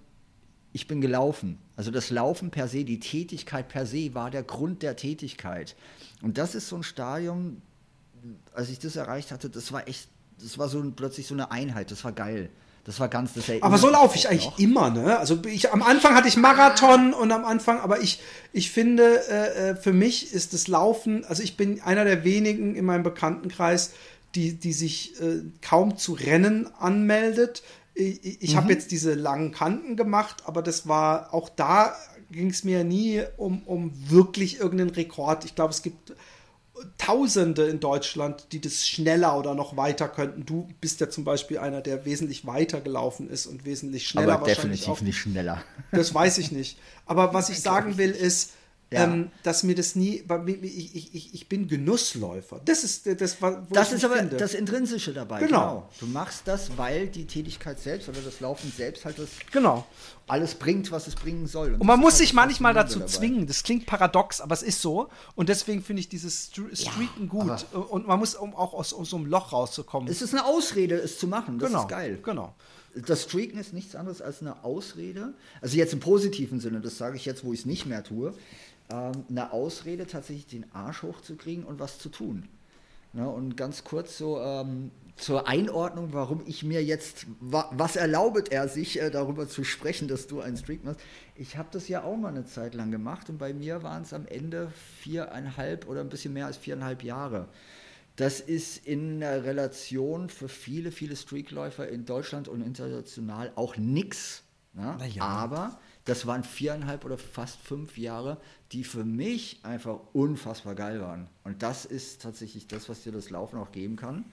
ich 0.73 0.87
bin 0.89 1.01
gelaufen. 1.01 1.59
Also 1.77 1.91
das 1.91 2.11
Laufen 2.11 2.51
per 2.51 2.69
se, 2.69 2.85
die 2.85 3.01
Tätigkeit 3.01 3.69
per 3.69 3.87
se 3.87 4.15
war 4.15 4.31
der 4.31 4.43
Grund 4.43 4.83
der 4.83 4.97
Tätigkeit. 4.97 5.77
Und 6.23 6.39
das 6.39 6.55
ist 6.55 6.69
so 6.69 6.77
ein 6.77 6.83
Stadium, 6.83 7.63
als 8.55 8.71
ich 8.71 8.79
das 8.79 8.97
erreicht 8.97 9.31
hatte, 9.31 9.51
das 9.51 9.73
war 9.73 9.87
echt, 9.89 10.09
das 10.41 10.59
war 10.59 10.69
so 10.69 10.83
plötzlich 10.95 11.27
so 11.27 11.35
eine 11.35 11.51
Einheit, 11.51 11.91
das 11.91 12.05
war 12.05 12.13
geil. 12.13 12.51
Das 12.85 13.01
war 13.01 13.09
ganz 13.09 13.33
das 13.33 13.51
Aber 13.63 13.79
so 13.79 13.89
laufe 13.89 14.17
ich 14.19 14.29
eigentlich 14.29 14.45
noch. 14.45 14.59
immer, 14.59 14.91
ne? 14.91 15.19
Also 15.19 15.39
ich, 15.47 15.73
am 15.73 15.83
Anfang 15.83 16.15
hatte 16.15 16.29
ich 16.29 16.37
Marathon 16.37 17.15
und 17.15 17.33
am 17.33 17.47
Anfang, 17.47 17.81
aber 17.81 18.01
ich, 18.03 18.21
ich 18.53 18.71
finde, 18.71 19.23
äh, 19.31 19.71
äh, 19.71 19.77
für 19.77 19.95
mich 19.95 20.35
ist 20.35 20.53
das 20.53 20.69
Laufen, 20.69 21.25
also 21.25 21.43
ich 21.43 21.57
bin 21.57 21.81
einer 21.81 22.05
der 22.05 22.25
wenigen 22.25 22.77
in 22.77 22.85
meinem 22.85 23.03
Bekanntenkreis, 23.03 23.95
die, 24.35 24.55
die 24.55 24.73
sich 24.73 25.21
äh, 25.21 25.43
kaum 25.61 25.97
zu 25.97 26.13
Rennen 26.13 26.67
anmeldet 26.75 27.63
ich, 27.95 28.43
ich 28.43 28.53
mhm. 28.53 28.57
habe 28.57 28.73
jetzt 28.73 28.91
diese 28.91 29.15
langen 29.15 29.53
Kanten 29.53 29.97
gemacht, 29.97 30.43
aber 30.47 30.63
das 30.63 30.89
war 30.89 31.33
auch 31.33 31.49
da 31.49 31.97
ging 32.31 32.51
es 32.51 32.65
mir 32.65 32.83
nie 32.83 33.23
um, 33.37 33.63
um 33.63 33.93
wirklich 34.11 34.59
irgendeinen 34.59 34.91
Rekord. 34.91 35.45
Ich 35.45 35.55
glaube, 35.55 35.73
es 35.73 35.83
gibt 35.83 36.15
Tausende 36.99 37.67
in 37.67 37.79
Deutschland, 37.79 38.49
die 38.51 38.61
das 38.61 38.89
schneller 38.89 39.39
oder 39.39 39.55
noch 39.55 39.77
weiter 39.77 40.09
könnten. 40.09 40.45
Du 40.45 40.67
bist 40.81 41.01
ja 41.01 41.09
zum 41.09 41.23
Beispiel 41.23 41.59
einer, 41.59 41.81
der 41.81 42.05
wesentlich 42.05 42.47
weiter 42.47 42.81
gelaufen 42.81 43.31
ist 43.31 43.47
und 43.47 43.65
wesentlich 43.65 44.09
schneller 44.09 44.35
Aber 44.35 44.47
definitiv 44.47 44.89
auch. 44.89 45.01
nicht 45.01 45.17
schneller. 45.17 45.63
Das 45.93 46.13
weiß 46.13 46.39
ich 46.39 46.51
nicht. 46.51 46.77
Aber 47.07 47.33
was 47.33 47.49
ich 47.49 47.61
sagen 47.63 47.97
will, 47.97 48.11
ist, 48.11 48.51
ja. 48.95 49.05
Ähm, 49.05 49.31
dass 49.43 49.65
mir 49.65 49.75
das 49.75 49.97
nie, 49.97 50.25
ich, 50.47 51.15
ich, 51.15 51.35
ich 51.35 51.49
bin 51.49 51.67
Genussläufer. 51.67 52.61
Das 52.65 52.85
ist 52.85 53.07
das, 53.21 53.43
wo 53.43 53.57
Das 53.71 53.93
ist 53.93 54.05
aber 54.05 54.17
finde. 54.17 54.37
das 54.37 54.55
Intrinsische 54.55 55.13
dabei. 55.13 55.41
Genau. 55.41 55.59
genau. 55.59 55.89
Du 55.99 56.07
machst 56.07 56.43
das, 56.47 56.77
weil 56.79 57.09
die 57.09 57.27
Tätigkeit 57.27 57.81
selbst 57.81 58.09
oder 58.09 58.21
das 58.21 58.41
Laufen 58.41 58.73
selbst 58.75 59.05
halt 59.05 59.19
das 59.19 59.29
genau. 59.51 59.85
alles 60.29 60.55
bringt, 60.55 60.93
was 60.93 61.09
es 61.09 61.17
bringen 61.17 61.49
soll. 61.49 61.75
Und, 61.75 61.81
Und 61.81 61.87
man 61.87 61.99
muss 61.99 62.13
halt 62.13 62.21
sich 62.21 62.33
manchmal 62.35 62.73
dazu 62.73 63.01
dabei. 63.01 63.11
zwingen. 63.11 63.47
Das 63.49 63.65
klingt 63.65 63.87
paradox, 63.87 64.41
aber 64.41 64.55
es 64.55 64.63
ist 64.63 64.81
so. 64.81 65.09
Und 65.35 65.49
deswegen 65.49 65.83
finde 65.83 66.01
ich 66.01 66.09
dieses 66.09 66.51
Streaken 66.53 67.25
ja, 67.25 67.27
gut. 67.27 67.67
Und 67.73 68.07
man 68.07 68.21
muss, 68.21 68.37
um 68.37 68.55
auch 68.55 68.75
aus, 68.75 68.95
aus 68.95 69.11
so 69.11 69.17
einem 69.17 69.27
Loch 69.27 69.53
rauszukommen. 69.53 70.09
Es 70.09 70.23
ist 70.23 70.33
eine 70.33 70.45
Ausrede, 70.45 70.95
es 70.95 71.19
zu 71.19 71.27
machen. 71.27 71.59
Das 71.59 71.69
genau. 71.69 71.83
ist 71.83 71.89
geil. 71.89 72.19
Genau 72.23 72.55
das 72.95 73.25
Streaken 73.25 73.59
ist 73.59 73.73
nichts 73.73 73.97
anderes 73.97 74.23
als 74.23 74.41
eine 74.41 74.63
Ausrede. 74.65 75.35
Also 75.61 75.77
jetzt 75.77 75.93
im 75.93 76.01
positiven 76.01 76.61
Sinne, 76.61 76.81
das 76.81 76.97
sage 76.97 77.17
ich 77.17 77.25
jetzt, 77.25 77.45
wo 77.45 77.53
ich 77.53 77.61
es 77.61 77.67
nicht 77.67 77.87
mehr 77.87 78.05
tue 78.05 78.35
ähm, 78.91 79.25
eine 79.29 79.53
Ausrede, 79.53 80.07
tatsächlich 80.07 80.47
den 80.47 80.73
Arsch 80.73 81.03
hochzukriegen 81.03 81.65
und 81.65 81.79
was 81.79 81.99
zu 81.99 82.09
tun. 82.09 82.49
Ne, 83.13 83.29
und 83.29 83.57
ganz 83.57 83.85
kurz 83.85 84.19
so 84.19 84.41
ähm, 84.41 84.91
zur 85.15 85.47
Einordnung, 85.47 86.09
warum 86.13 86.43
ich 86.47 86.65
mir 86.65 86.83
jetzt, 86.83 87.27
wa 87.39 87.71
was 87.73 87.95
erlaubet 87.95 88.51
er 88.51 88.67
sich, 88.69 89.01
äh, 89.01 89.11
darüber 89.11 89.49
zu 89.49 89.63
sprechen, 89.63 90.09
dass 90.09 90.27
du 90.27 90.41
einen 90.41 90.57
Streak 90.57 90.85
machst. 90.85 91.01
Ich 91.37 91.57
habe 91.57 91.69
das 91.71 91.87
ja 91.87 92.03
auch 92.03 92.17
mal 92.17 92.29
eine 92.29 92.45
Zeit 92.45 92.75
lang 92.75 92.91
gemacht 92.91 93.31
und 93.31 93.39
bei 93.39 93.55
mir 93.55 93.85
waren 93.85 94.03
es 94.03 94.13
am 94.13 94.27
Ende 94.27 94.73
viereinhalb 94.99 95.89
oder 95.89 96.01
ein 96.01 96.09
bisschen 96.09 96.33
mehr 96.33 96.47
als 96.47 96.57
viereinhalb 96.57 97.05
Jahre. 97.05 97.49
Das 98.17 98.41
ist 98.41 98.85
in 98.87 99.21
der 99.21 99.45
Relation 99.45 100.29
für 100.29 100.49
viele, 100.49 100.91
viele 100.91 101.17
Streakläufer 101.17 101.89
in 101.89 102.05
Deutschland 102.05 102.49
und 102.49 102.63
international 102.63 103.53
auch 103.55 103.77
nichts. 103.77 104.43
Ne? 104.73 104.97
Ja. 105.15 105.23
Aber 105.23 105.79
das 106.05 106.27
waren 106.27 106.45
viereinhalb 106.45 107.05
oder 107.05 107.17
fast 107.17 107.59
fünf 107.61 107.97
Jahre, 107.97 108.39
die 108.73 108.85
für 108.85 109.05
mich 109.05 109.61
einfach 109.63 110.01
unfassbar 110.13 110.75
geil 110.75 111.01
waren. 111.01 111.29
Und 111.45 111.63
das 111.63 111.85
ist 111.85 112.21
tatsächlich 112.21 112.67
das, 112.67 112.89
was 112.89 113.03
dir 113.03 113.13
das 113.13 113.31
Laufen 113.31 113.59
auch 113.59 113.73
geben 113.73 113.97
kann. 113.97 114.27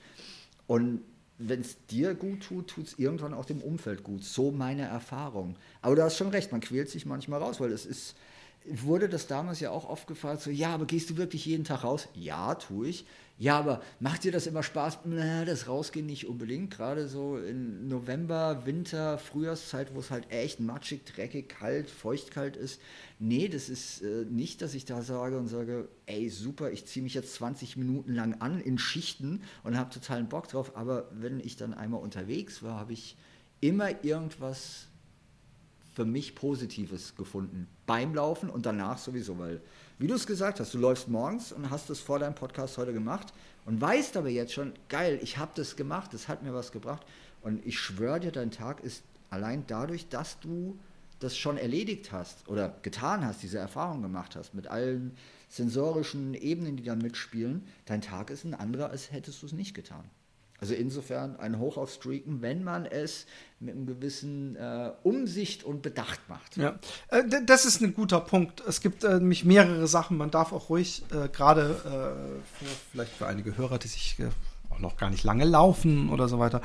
Und 0.68 1.02
wenn 1.38 1.62
es 1.62 1.86
dir 1.88 2.14
gut 2.14 2.44
tut, 2.44 2.68
tut 2.68 2.88
es 2.88 3.00
irgendwann 3.00 3.34
auch 3.34 3.46
dem 3.46 3.62
Umfeld 3.62 4.04
gut. 4.04 4.24
So 4.24 4.52
meine 4.52 4.84
Erfahrung. 4.84 5.56
Aber 5.82 5.96
du 5.96 6.04
hast 6.04 6.18
schon 6.18 6.30
recht, 6.30 6.52
man 6.52 6.62
quält 6.62 6.90
sich 6.90 7.06
manchmal 7.06 7.42
raus, 7.42 7.60
weil 7.60 7.72
es 7.72 7.86
ist, 7.86 8.16
wurde 8.66 9.10
das 9.10 9.28
damals 9.28 9.60
ja 9.60 9.72
auch 9.72 9.90
oft 9.90 10.08
gefragt, 10.08 10.42
so, 10.42 10.52
ja, 10.52 10.74
aber 10.74 10.86
gehst 10.86 11.10
du 11.10 11.18
wirklich 11.18 11.46
jeden 11.46 11.64
Tag 11.64 11.84
raus? 11.84 12.10
Ja, 12.14 12.56
tue 12.56 12.90
ich. 12.90 13.06
Ja, 13.38 13.58
aber 13.58 13.82
macht 14.00 14.24
dir 14.24 14.32
das 14.32 14.46
immer 14.46 14.62
Spaß? 14.62 15.00
Na, 15.06 15.46
das 15.46 15.68
Rausgehen 15.68 16.06
nicht 16.06 16.28
unbedingt. 16.28 16.72
Gerade 16.72 17.08
so 17.08 17.38
in 17.38 17.88
November, 17.88 18.66
Winter, 18.66 19.18
Frühjahrszeit, 19.18 19.96
wo 19.96 20.00
es 20.00 20.12
halt 20.12 20.32
echt 20.32 20.60
matschig, 20.60 21.06
dreckig, 21.06 21.50
kalt, 21.50 21.90
feuchtkalt 21.90 22.56
ist. 22.56 22.80
Nee, 23.18 23.48
das 23.48 23.68
ist 23.68 24.04
äh, 24.04 24.26
nicht, 24.30 24.62
dass 24.62 24.76
ich 24.76 24.86
da 24.86 25.02
sage 25.02 25.40
und 25.40 25.48
sage, 25.48 25.90
ey, 26.06 26.30
super, 26.30 26.72
ich 26.72 26.86
ziehe 26.86 27.02
mich 27.04 27.16
jetzt 27.16 27.34
20 27.34 27.78
Minuten 27.78 28.14
lang 28.14 28.40
an 28.42 28.62
in 28.62 28.78
Schichten 28.78 29.42
und 29.64 29.76
habe 29.76 29.90
totalen 29.90 30.30
Bock 30.30 30.48
drauf. 30.48 30.76
Aber 30.76 31.10
wenn 31.12 31.40
ich 31.40 31.56
dann 31.56 31.74
einmal 31.74 32.02
unterwegs 32.02 32.62
war, 32.62 32.80
habe 32.80 32.94
ich 32.94 33.18
immer 33.60 34.04
irgendwas 34.04 34.88
für 35.94 36.06
mich 36.06 36.36
Positives 36.36 37.16
gefunden. 37.16 37.68
Beim 37.86 38.16
Laufen 38.16 38.50
und 38.50 38.66
danach 38.66 38.98
sowieso, 38.98 39.38
weil, 39.38 39.62
wie 40.02 40.08
du 40.08 40.16
es 40.16 40.26
gesagt 40.26 40.60
hast, 40.60 40.74
du 40.74 40.80
läufst 40.80 41.10
morgens 41.10 41.52
und 41.52 41.70
hast 41.70 41.92
es 41.92 42.00
vor 42.00 42.18
deinem 42.18 42.34
Podcast 42.34 42.76
heute 42.80 42.92
gemacht 42.92 43.32
und 43.66 43.80
weißt 43.80 44.18
aber 44.18 44.30
jetzt 44.30 44.52
schon, 44.52 44.74
geil, 44.90 45.20
ich 45.22 45.38
habe 45.38 45.52
das 45.54 45.76
gemacht, 45.76 46.12
das 46.16 46.28
hat 46.28 46.42
mir 46.42 46.56
was 46.56 46.72
gebracht. 46.72 47.06
Und 47.44 47.64
ich 47.68 47.80
schwöre 47.80 48.20
dir, 48.20 48.32
dein 48.32 48.50
Tag 48.50 48.84
ist 48.84 49.04
allein 49.30 49.64
dadurch, 49.68 50.10
dass 50.10 50.40
du 50.40 50.80
das 51.20 51.38
schon 51.38 51.56
erledigt 51.56 52.12
hast 52.12 52.50
oder 52.50 52.76
getan 52.82 53.24
hast, 53.24 53.44
diese 53.44 53.60
Erfahrung 53.60 54.02
gemacht 54.02 54.36
hast, 54.36 54.56
mit 54.56 54.66
allen 54.66 55.16
sensorischen 55.50 56.34
Ebenen, 56.34 56.78
die 56.78 56.84
da 56.84 56.96
mitspielen, 56.96 57.64
dein 57.86 58.02
Tag 58.02 58.32
ist 58.32 58.44
ein 58.44 58.56
anderer, 58.56 58.90
als 58.90 59.12
hättest 59.12 59.44
du 59.44 59.46
es 59.46 59.54
nicht 59.54 59.76
getan. 59.76 60.10
Also 60.62 60.76
insofern 60.76 61.38
ein 61.38 61.58
Hoch 61.58 61.78
auf 61.78 61.92
Streaken, 61.92 62.44
wenn 62.44 62.64
man 62.64 62.86
es 62.86 63.26
mit 63.60 63.74
einem 63.76 63.88
gewissen 63.88 64.56
äh, 64.58 64.92
Umsicht 65.02 65.64
und 65.64 65.82
Bedacht 65.82 66.20
macht. 66.30 66.56
Ja, 66.56 66.78
äh, 67.08 67.24
das 67.48 67.66
ist 67.66 67.82
ein 67.82 67.96
guter 67.96 68.20
Punkt. 68.20 68.62
Es 68.68 68.80
gibt 68.80 69.04
äh, 69.04 69.16
nämlich 69.16 69.44
mehrere 69.44 69.88
Sachen. 69.88 70.18
Man 70.18 70.30
darf 70.30 70.54
auch 70.54 70.70
ruhig, 70.70 71.02
äh, 71.12 71.30
gerade 71.30 72.38
äh, 72.62 72.70
vielleicht 72.92 73.14
für 73.14 73.26
einige 73.26 73.58
Hörer, 73.58 73.80
die 73.80 73.88
sich 73.88 74.20
äh, 74.20 74.30
auch 74.70 74.78
noch 74.78 74.98
gar 74.98 75.10
nicht 75.10 75.24
lange 75.24 75.46
laufen 75.46 76.12
oder 76.12 76.28
so 76.28 76.38
weiter. 76.38 76.62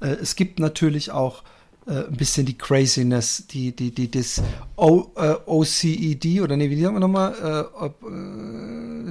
es 0.00 0.36
gibt 0.36 0.58
natürlich 0.60 1.10
auch 1.10 1.42
ein 1.86 2.16
bisschen 2.16 2.44
die 2.44 2.58
Craziness, 2.58 3.46
die, 3.46 3.74
die, 3.74 3.92
die, 3.92 4.10
das 4.10 4.42
o, 4.76 5.10
OCED 5.46 6.42
oder 6.42 6.54
nee, 6.56 6.68
wie 6.68 6.80
sagen 6.80 6.96
wir 6.96 7.00
nochmal? 7.00 7.64
Äh, 7.74 9.10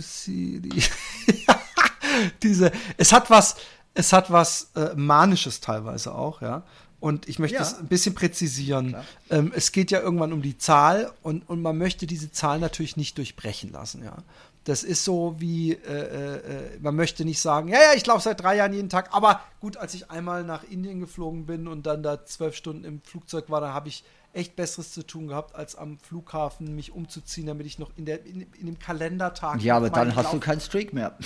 Diese, 2.44 2.72
es 2.98 3.12
hat 3.12 3.29
was, 3.29 3.56
es 3.98 4.13
hat 4.13 4.32
was 4.32 4.70
äh, 4.75 4.94
Manisches 4.96 5.60
teilweise 5.60 6.13
auch, 6.13 6.42
ja. 6.42 6.63
Und 7.00 7.27
ich 7.27 7.38
möchte 7.38 7.58
es 7.58 7.77
ein 7.77 7.88
bisschen 7.88 8.16
präzisieren. 8.16 8.96
Ähm, 9.30 9.51
es 9.56 9.72
geht 9.72 9.92
ja 9.92 10.00
irgendwann 10.00 10.34
um 10.34 10.42
die 10.42 10.58
Zahl 10.58 11.12
und, 11.22 11.48
und 11.48 11.62
man 11.62 11.77
möchte 11.77 12.08
diese 12.08 12.32
Zahl 12.32 12.60
natürlich 12.60 12.98
nicht 12.98 13.18
durchbrechen 13.18 13.72
lassen, 13.72 14.04
ja. 14.04 14.18
Das 14.63 14.84
ist 14.84 15.06
so 15.06 15.36
wie, 15.39 15.74
äh, 15.74 15.77
äh, 15.77 16.36
äh 16.36 16.80
man 16.80 16.96
möchte 16.96 17.24
nicht 17.24 17.39
sagen, 17.39 17.70
ja, 17.70 17.77
ja, 17.77 17.94
ich 17.96 18.06
laufe 18.06 18.22
seit 18.22 18.42
drei 18.42 18.58
Jahren 18.58 18.74
jeden 18.74 18.89
Tag, 18.89 19.13
aber 19.13 19.42
gut, 19.62 19.77
als 19.77 19.94
ich 19.94 20.12
einmal 20.12 20.44
nach 20.44 20.63
Indien 20.63 21.00
geflogen 21.00 21.46
bin 21.46 21.68
und 21.68 21.86
dann 21.86 22.04
da 22.04 22.25
zwölf 22.25 22.56
Stunden 22.56 22.84
im 22.84 23.01
Flugzeug 23.01 23.50
war, 23.50 23.62
da 23.62 23.74
habe 23.74 23.88
ich 23.88 24.04
echt 24.38 24.56
Besseres 24.56 24.91
zu 24.91 25.06
tun 25.06 25.27
gehabt, 25.27 25.56
als 25.56 25.75
am 25.75 25.98
Flughafen 26.00 26.75
mich 26.75 26.91
umzuziehen, 26.91 27.48
damit 27.48 27.65
ich 27.65 27.79
noch 27.79 27.91
in, 27.98 28.06
der, 28.06 28.25
in, 28.25 28.41
in 28.53 28.67
dem 28.67 28.79
Kalendertag. 28.79 29.62
Ja, 29.62 29.77
aber 29.77 29.89
dann 29.89 30.15
hast 30.15 30.25
Lauf 30.25 30.34
du 30.34 30.39
keinen 30.39 30.62
Streak 30.62 30.94
mehr. 30.94 31.17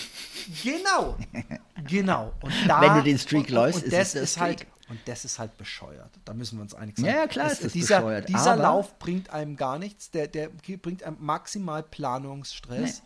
Genau, 0.63 1.17
genau. 1.87 2.33
Und 2.41 2.53
da, 2.67 2.81
Wenn 2.81 2.95
du 2.95 3.03
den 3.03 3.19
Streak 3.19 3.47
und, 3.47 3.51
läufst, 3.51 3.83
und, 3.83 3.91
und 3.91 3.99
ist 3.99 4.15
das 4.15 4.21
ist 4.21 4.39
halt 4.39 4.65
und 4.89 4.99
das 5.05 5.23
ist 5.23 5.39
halt 5.39 5.57
bescheuert. 5.57 6.11
Da 6.25 6.33
müssen 6.33 6.57
wir 6.57 6.63
uns 6.63 6.73
einig 6.73 6.97
sein. 6.97 7.05
Ja, 7.05 7.25
klar, 7.27 7.49
ist 7.49 7.63
das 7.63 7.71
dieser, 7.71 8.01
bescheuert. 8.01 8.27
Dieser 8.27 8.57
Lauf 8.57 8.99
bringt 8.99 9.29
einem 9.29 9.55
gar 9.55 9.79
nichts. 9.79 10.11
Der, 10.11 10.27
der 10.27 10.49
bringt 10.49 11.03
einem 11.03 11.15
maximal 11.19 11.81
Planungsstress. 11.81 13.01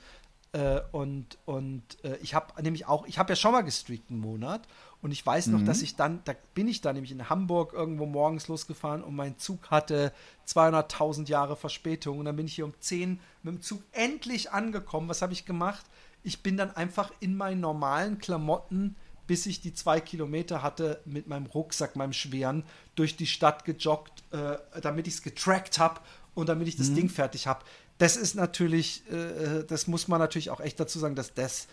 Nee. 0.53 0.59
Äh, 0.59 0.81
und 0.91 1.37
und 1.45 1.83
äh, 2.03 2.15
ich 2.23 2.33
habe 2.33 2.59
nämlich 2.63 2.87
auch, 2.87 3.05
ich 3.05 3.19
habe 3.19 3.33
ja 3.33 3.35
schon 3.35 3.51
mal 3.51 3.61
gestreakt 3.61 4.09
einen 4.09 4.19
Monat 4.19 4.67
und 5.05 5.11
ich 5.11 5.23
weiß 5.23 5.47
noch, 5.47 5.59
mhm. 5.59 5.65
dass 5.65 5.83
ich 5.83 5.95
dann, 5.95 6.21
da 6.25 6.33
bin 6.55 6.67
ich 6.67 6.81
dann 6.81 6.95
nämlich 6.95 7.11
in 7.11 7.29
Hamburg 7.29 7.73
irgendwo 7.73 8.07
morgens 8.07 8.47
losgefahren 8.47 9.03
und 9.03 9.15
mein 9.15 9.37
Zug 9.37 9.69
hatte 9.69 10.11
200.000 10.47 11.27
Jahre 11.27 11.55
Verspätung. 11.55 12.17
Und 12.17 12.25
dann 12.25 12.35
bin 12.35 12.47
ich 12.47 12.55
hier 12.55 12.65
um 12.65 12.73
10 12.79 13.19
mit 13.43 13.53
dem 13.53 13.61
Zug 13.61 13.83
endlich 13.91 14.49
angekommen. 14.49 15.07
Was 15.07 15.21
habe 15.21 15.31
ich 15.31 15.45
gemacht? 15.45 15.85
Ich 16.23 16.41
bin 16.41 16.57
dann 16.57 16.75
einfach 16.75 17.11
in 17.19 17.37
meinen 17.37 17.61
normalen 17.61 18.17
Klamotten, 18.17 18.95
bis 19.27 19.45
ich 19.45 19.61
die 19.61 19.75
zwei 19.75 19.99
Kilometer 19.99 20.63
hatte, 20.63 21.01
mit 21.05 21.27
meinem 21.27 21.45
Rucksack, 21.45 21.95
meinem 21.95 22.13
schweren, 22.13 22.63
durch 22.95 23.15
die 23.15 23.27
Stadt 23.27 23.63
gejoggt, 23.63 24.23
äh, 24.31 24.57
damit 24.81 25.05
ich 25.05 25.13
es 25.13 25.21
getrackt 25.21 25.77
habe 25.77 26.01
und 26.33 26.49
damit 26.49 26.67
ich 26.67 26.77
das 26.77 26.89
mhm. 26.89 26.95
Ding 26.95 27.09
fertig 27.09 27.45
habe. 27.45 27.63
Das 27.99 28.17
ist 28.17 28.33
natürlich, 28.33 29.03
äh, 29.11 29.65
das 29.67 29.85
muss 29.85 30.07
man 30.07 30.17
natürlich 30.17 30.49
auch 30.49 30.61
echt 30.61 30.79
dazu 30.79 30.97
sagen, 30.97 31.13
dass 31.13 31.35
das 31.35 31.65
äh, 31.65 31.67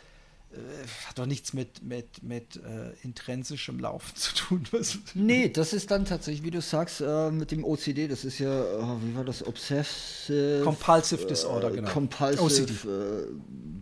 hat 1.09 1.19
doch 1.19 1.27
nichts 1.27 1.53
mit, 1.53 1.83
mit, 1.83 2.23
mit 2.23 2.57
äh, 2.57 2.93
intrinsischem 3.03 3.79
Laufen 3.79 4.15
zu 4.17 4.35
tun. 4.35 4.65
Was? 4.71 4.99
Nee, 5.15 5.49
das 5.49 5.73
ist 5.73 5.91
dann 5.91 6.05
tatsächlich, 6.05 6.45
wie 6.45 6.51
du 6.51 6.61
sagst, 6.61 7.01
äh, 7.01 7.31
mit 7.31 7.51
dem 7.51 7.65
OCD, 7.65 8.09
das 8.09 8.25
ist 8.25 8.39
ja, 8.39 8.63
oh, 8.63 8.99
wie 9.03 9.15
war 9.15 9.25
das, 9.25 9.47
Obsessive... 9.47 10.63
Compulsive 10.65 11.27
Disorder, 11.27 11.71
genau. 11.71 11.91
Compulsive, 11.91 12.43
OCD. 12.43 12.73
Äh, 12.73 13.27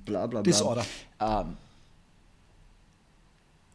bla 0.04 0.26
bla 0.26 0.40
bla. 0.40 0.42
Disorder. 0.42 0.86
Ähm, 1.20 1.56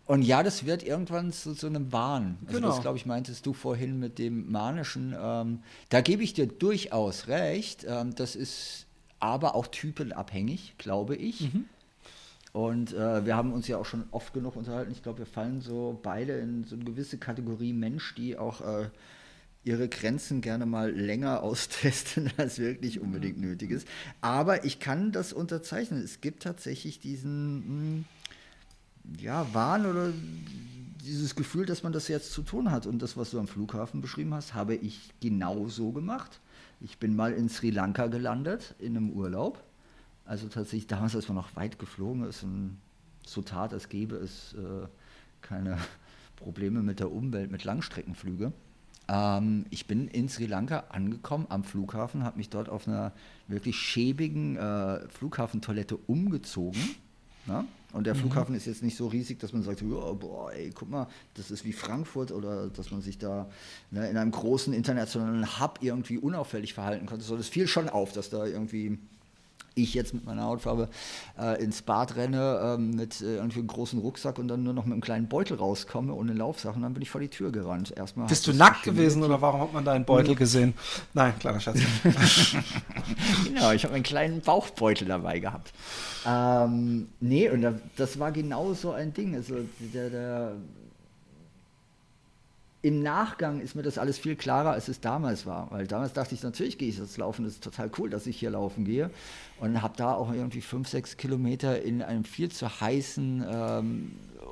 und 0.08 0.22
ja, 0.22 0.44
das 0.44 0.66
wird 0.66 0.84
irgendwann 0.84 1.34
zu 1.34 1.54
so 1.54 1.68
einem 1.68 1.92
Wahn. 1.92 2.38
Also 2.46 2.60
genau. 2.60 2.68
Das, 2.70 2.82
glaube 2.82 2.98
ich, 2.98 3.06
meintest 3.06 3.46
du 3.46 3.54
vorhin 3.54 4.00
mit 4.00 4.20
dem 4.20 4.52
Manischen. 4.52 5.16
Ähm, 5.20 5.64
da 5.90 6.02
gebe 6.02 6.24
ich 6.24 6.34
dir 6.34 6.46
durchaus 6.46 7.28
recht. 7.28 7.86
Ähm, 7.88 8.14
das 8.14 8.36
ist 8.36 8.86
aber 9.20 9.56
auch 9.56 9.68
typenabhängig, 9.68 10.76
glaube 10.78 11.16
ich. 11.16 11.54
Mhm. 11.54 11.66
Und 12.56 12.94
äh, 12.94 13.26
wir 13.26 13.36
haben 13.36 13.52
uns 13.52 13.68
ja 13.68 13.76
auch 13.76 13.84
schon 13.84 14.06
oft 14.12 14.34
genug 14.34 14.56
unterhalten. 14.56 14.90
Ich 14.90 15.04
glaube, 15.04 15.20
wir 15.20 15.26
fallen 15.26 15.60
so 15.60 16.00
beide 16.02 16.38
in 16.38 16.64
so 16.64 16.76
eine 16.76 16.86
gewisse 16.86 17.18
Kategorie 17.18 17.74
Mensch, 17.74 18.16
die 18.16 18.38
auch 18.38 18.62
äh, 18.62 18.88
ihre 19.66 19.90
Grenzen 19.90 20.40
gerne 20.40 20.66
mal 20.66 20.90
länger 20.90 21.44
austesten, 21.44 22.32
als 22.38 22.58
wirklich 22.58 23.02
unbedingt 23.02 23.42
nötig 23.42 23.72
ist. 23.72 23.86
Aber 24.22 24.64
ich 24.64 24.80
kann 24.80 25.12
das 25.12 25.34
unterzeichnen. 25.34 26.02
Es 26.02 26.22
gibt 26.22 26.44
tatsächlich 26.44 27.02
diesen 27.02 27.58
mh, 27.58 27.66
hm, 27.66 28.06
ja, 29.20 29.54
Wahn 29.54 29.86
oder 29.86 30.14
dieses 31.04 31.36
Gefühl, 31.36 31.66
dass 31.66 31.84
man 31.84 31.92
das 31.92 32.08
jetzt 32.08 32.32
zu 32.32 32.42
tun 32.42 32.72
hat. 32.72 32.86
Und 32.86 33.02
das, 33.02 33.18
was 33.18 33.32
du 33.32 33.40
am 33.40 33.50
Flughafen 33.50 34.00
beschrieben 34.00 34.34
hast, 34.34 34.54
habe 34.54 34.76
ich 34.76 35.12
genau 35.20 35.68
so 35.68 35.92
gemacht. 35.92 36.40
Ich 36.80 37.00
bin 37.00 37.18
mal 37.18 37.34
in 37.34 37.50
Sri 37.50 37.70
Lanka 37.70 38.08
gelandet, 38.08 38.76
in 38.80 38.96
einem 38.96 39.10
Urlaub 39.10 39.62
also 40.26 40.48
tatsächlich 40.48 40.88
damals, 40.88 41.16
als 41.16 41.28
man 41.28 41.36
noch 41.36 41.56
weit 41.56 41.80
geflogen 41.80 42.24
ist 42.24 42.44
und 42.44 42.78
so 43.26 43.42
tat, 43.42 43.74
als 43.74 43.90
gäbe 43.90 44.16
es 44.16 44.54
äh, 44.54 44.88
keine 45.42 45.78
Probleme 46.36 46.82
mit 46.82 47.00
der 47.00 47.12
Umwelt, 47.12 47.52
mit 47.52 47.64
Langstreckenflüge. 47.64 48.52
Ähm, 49.08 49.66
ich 49.70 49.86
bin 49.86 50.08
in 50.08 50.30
Sri 50.30 50.46
Lanka 50.46 50.86
angekommen 50.90 51.46
am 51.50 51.64
Flughafen, 51.64 52.24
habe 52.24 52.38
mich 52.38 52.50
dort 52.50 52.70
auf 52.70 52.88
einer 52.88 53.12
wirklich 53.48 53.76
schäbigen 53.76 54.58
äh, 54.58 55.08
Flughafentoilette 55.10 55.98
umgezogen. 55.98 56.82
Na? 57.46 57.66
Und 57.94 58.08
der 58.08 58.16
mhm. 58.16 58.20
Flughafen 58.20 58.56
ist 58.56 58.66
jetzt 58.66 58.84
nicht 58.84 58.98
so 58.98 59.08
riesig, 59.08 59.40
dass 59.40 59.54
man 59.54 59.64
sagt, 59.64 59.82
oh, 59.84 60.16
boah, 60.16 60.52
ey, 60.52 60.72
guck 60.74 60.90
mal, 60.90 61.08
das 61.36 61.52
ist 61.52 61.64
wie 61.64 61.72
Frankfurt 61.72 62.32
oder 62.32 62.68
dass 62.68 62.92
man 62.92 63.02
sich 63.02 63.18
da 63.18 63.48
ne, 63.92 64.10
in 64.10 64.18
einem 64.18 64.32
großen 64.32 64.74
internationalen 64.74 65.60
Hub 65.62 65.80
irgendwie 65.82 66.18
unauffällig 66.18 66.74
verhalten 66.74 67.06
konnte. 67.06 67.24
So, 67.24 67.38
das 67.38 67.48
fiel 67.48 67.68
schon 67.68 67.88
auf, 67.88 68.12
dass 68.12 68.30
da 68.30 68.46
irgendwie 68.46 68.98
ich 69.76 69.94
jetzt 69.94 70.14
mit 70.14 70.26
meiner 70.26 70.44
Hautfarbe 70.44 70.90
äh, 71.40 71.62
ins 71.64 71.82
Bad 71.82 72.16
renne 72.16 72.76
äh, 72.76 72.78
mit 72.78 73.22
äh, 73.22 73.36
irgendwie 73.36 73.60
einem 73.60 73.68
großen 73.68 74.00
Rucksack 74.00 74.40
und 74.40 74.48
dann 74.48 74.64
nur 74.64 74.74
noch 74.74 74.86
mit 74.86 74.94
einem 74.94 75.02
kleinen 75.02 75.28
Beutel 75.28 75.58
rauskomme 75.58 76.14
ohne 76.14 76.34
Laufsachen, 76.34 76.82
dann 76.82 76.94
bin 76.94 77.04
ich 77.04 77.10
vor 77.10 77.22
die 77.22 77.28
Tür 77.28 77.52
gerannt. 77.52 77.94
Erstmal 77.96 78.28
Bist 78.28 78.48
du 78.48 78.54
nackt 78.54 78.84
gewesen 78.84 79.24
oder 79.24 79.42
warum 79.42 79.62
hat 79.62 79.74
man 79.74 79.86
deinen 79.86 80.06
Beutel 80.06 80.36
gesehen? 80.36 80.74
Nein, 81.14 81.38
kleiner 81.40 81.60
Schatz. 81.60 81.80
genau, 83.46 83.72
ich 83.72 83.84
habe 83.84 83.94
einen 83.94 84.04
kleinen 84.04 84.42
Bauchbeutel 84.42 85.08
dabei 85.08 85.40
gehabt. 85.40 85.74
Ähm, 86.26 87.10
nee, 87.20 87.50
und 87.50 87.66
das 87.98 88.20
war 88.20 88.32
genau 88.32 88.74
so 88.74 88.92
ein 88.92 89.14
Ding. 89.14 89.36
Also 89.36 89.56
der, 89.80 90.10
der 90.10 90.56
im 92.86 93.02
Nachgang 93.02 93.62
ist 93.62 93.74
mir 93.74 93.82
das 93.82 93.98
alles 93.98 94.20
viel 94.20 94.36
klarer, 94.36 94.74
als 94.74 94.90
es 94.90 95.02
damals 95.02 95.48
war. 95.48 95.72
Weil 95.72 95.88
damals 95.88 96.14
dachte 96.14 96.36
ich, 96.36 96.44
natürlich 96.44 96.78
gehe 96.78 96.88
ich 96.88 97.00
jetzt 97.00 97.18
laufen, 97.18 97.44
das 97.44 97.54
ist 97.54 97.64
total 97.64 97.90
cool, 97.98 98.12
dass 98.12 98.28
ich 98.28 98.38
hier 98.38 98.52
laufen 98.52 98.86
gehe. 98.86 99.10
Und 99.60 99.82
habe 99.82 99.98
da 99.98 100.14
auch 100.14 100.32
irgendwie 100.32 100.62
fünf, 100.62 100.88
sechs 100.88 101.18
Kilometer 101.18 101.82
in 101.82 102.04
einem 102.04 102.24
viel 102.26 102.52
zu 102.52 102.80
heißen 102.80 103.44
ähm, 103.50 104.12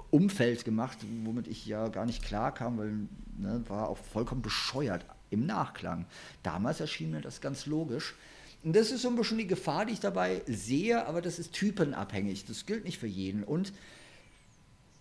Umfeld 0.09 0.65
gemacht, 0.65 0.97
womit 1.23 1.47
ich 1.47 1.67
ja 1.67 1.89
gar 1.89 2.07
nicht 2.07 2.23
klar 2.23 2.51
kam, 2.51 2.79
weil 2.79 2.93
ne, 3.37 3.63
war 3.67 3.87
auch 3.87 3.99
vollkommen 3.99 4.41
bescheuert 4.41 5.05
im 5.29 5.45
Nachklang. 5.45 6.07
Damals 6.41 6.79
erschien 6.79 7.11
mir 7.11 7.21
das 7.21 7.39
ganz 7.39 7.67
logisch. 7.67 8.15
Und 8.63 8.75
das 8.75 8.89
ist 8.89 9.03
so 9.03 9.09
ein 9.09 9.15
bisschen 9.15 9.37
die 9.37 9.45
Gefahr, 9.45 9.85
die 9.85 9.93
ich 9.93 9.99
dabei 9.99 10.41
sehe, 10.47 11.05
aber 11.05 11.21
das 11.21 11.37
ist 11.37 11.53
typenabhängig. 11.53 12.45
Das 12.45 12.65
gilt 12.65 12.83
nicht 12.83 12.97
für 12.97 13.05
jeden. 13.05 13.43
Und 13.43 13.73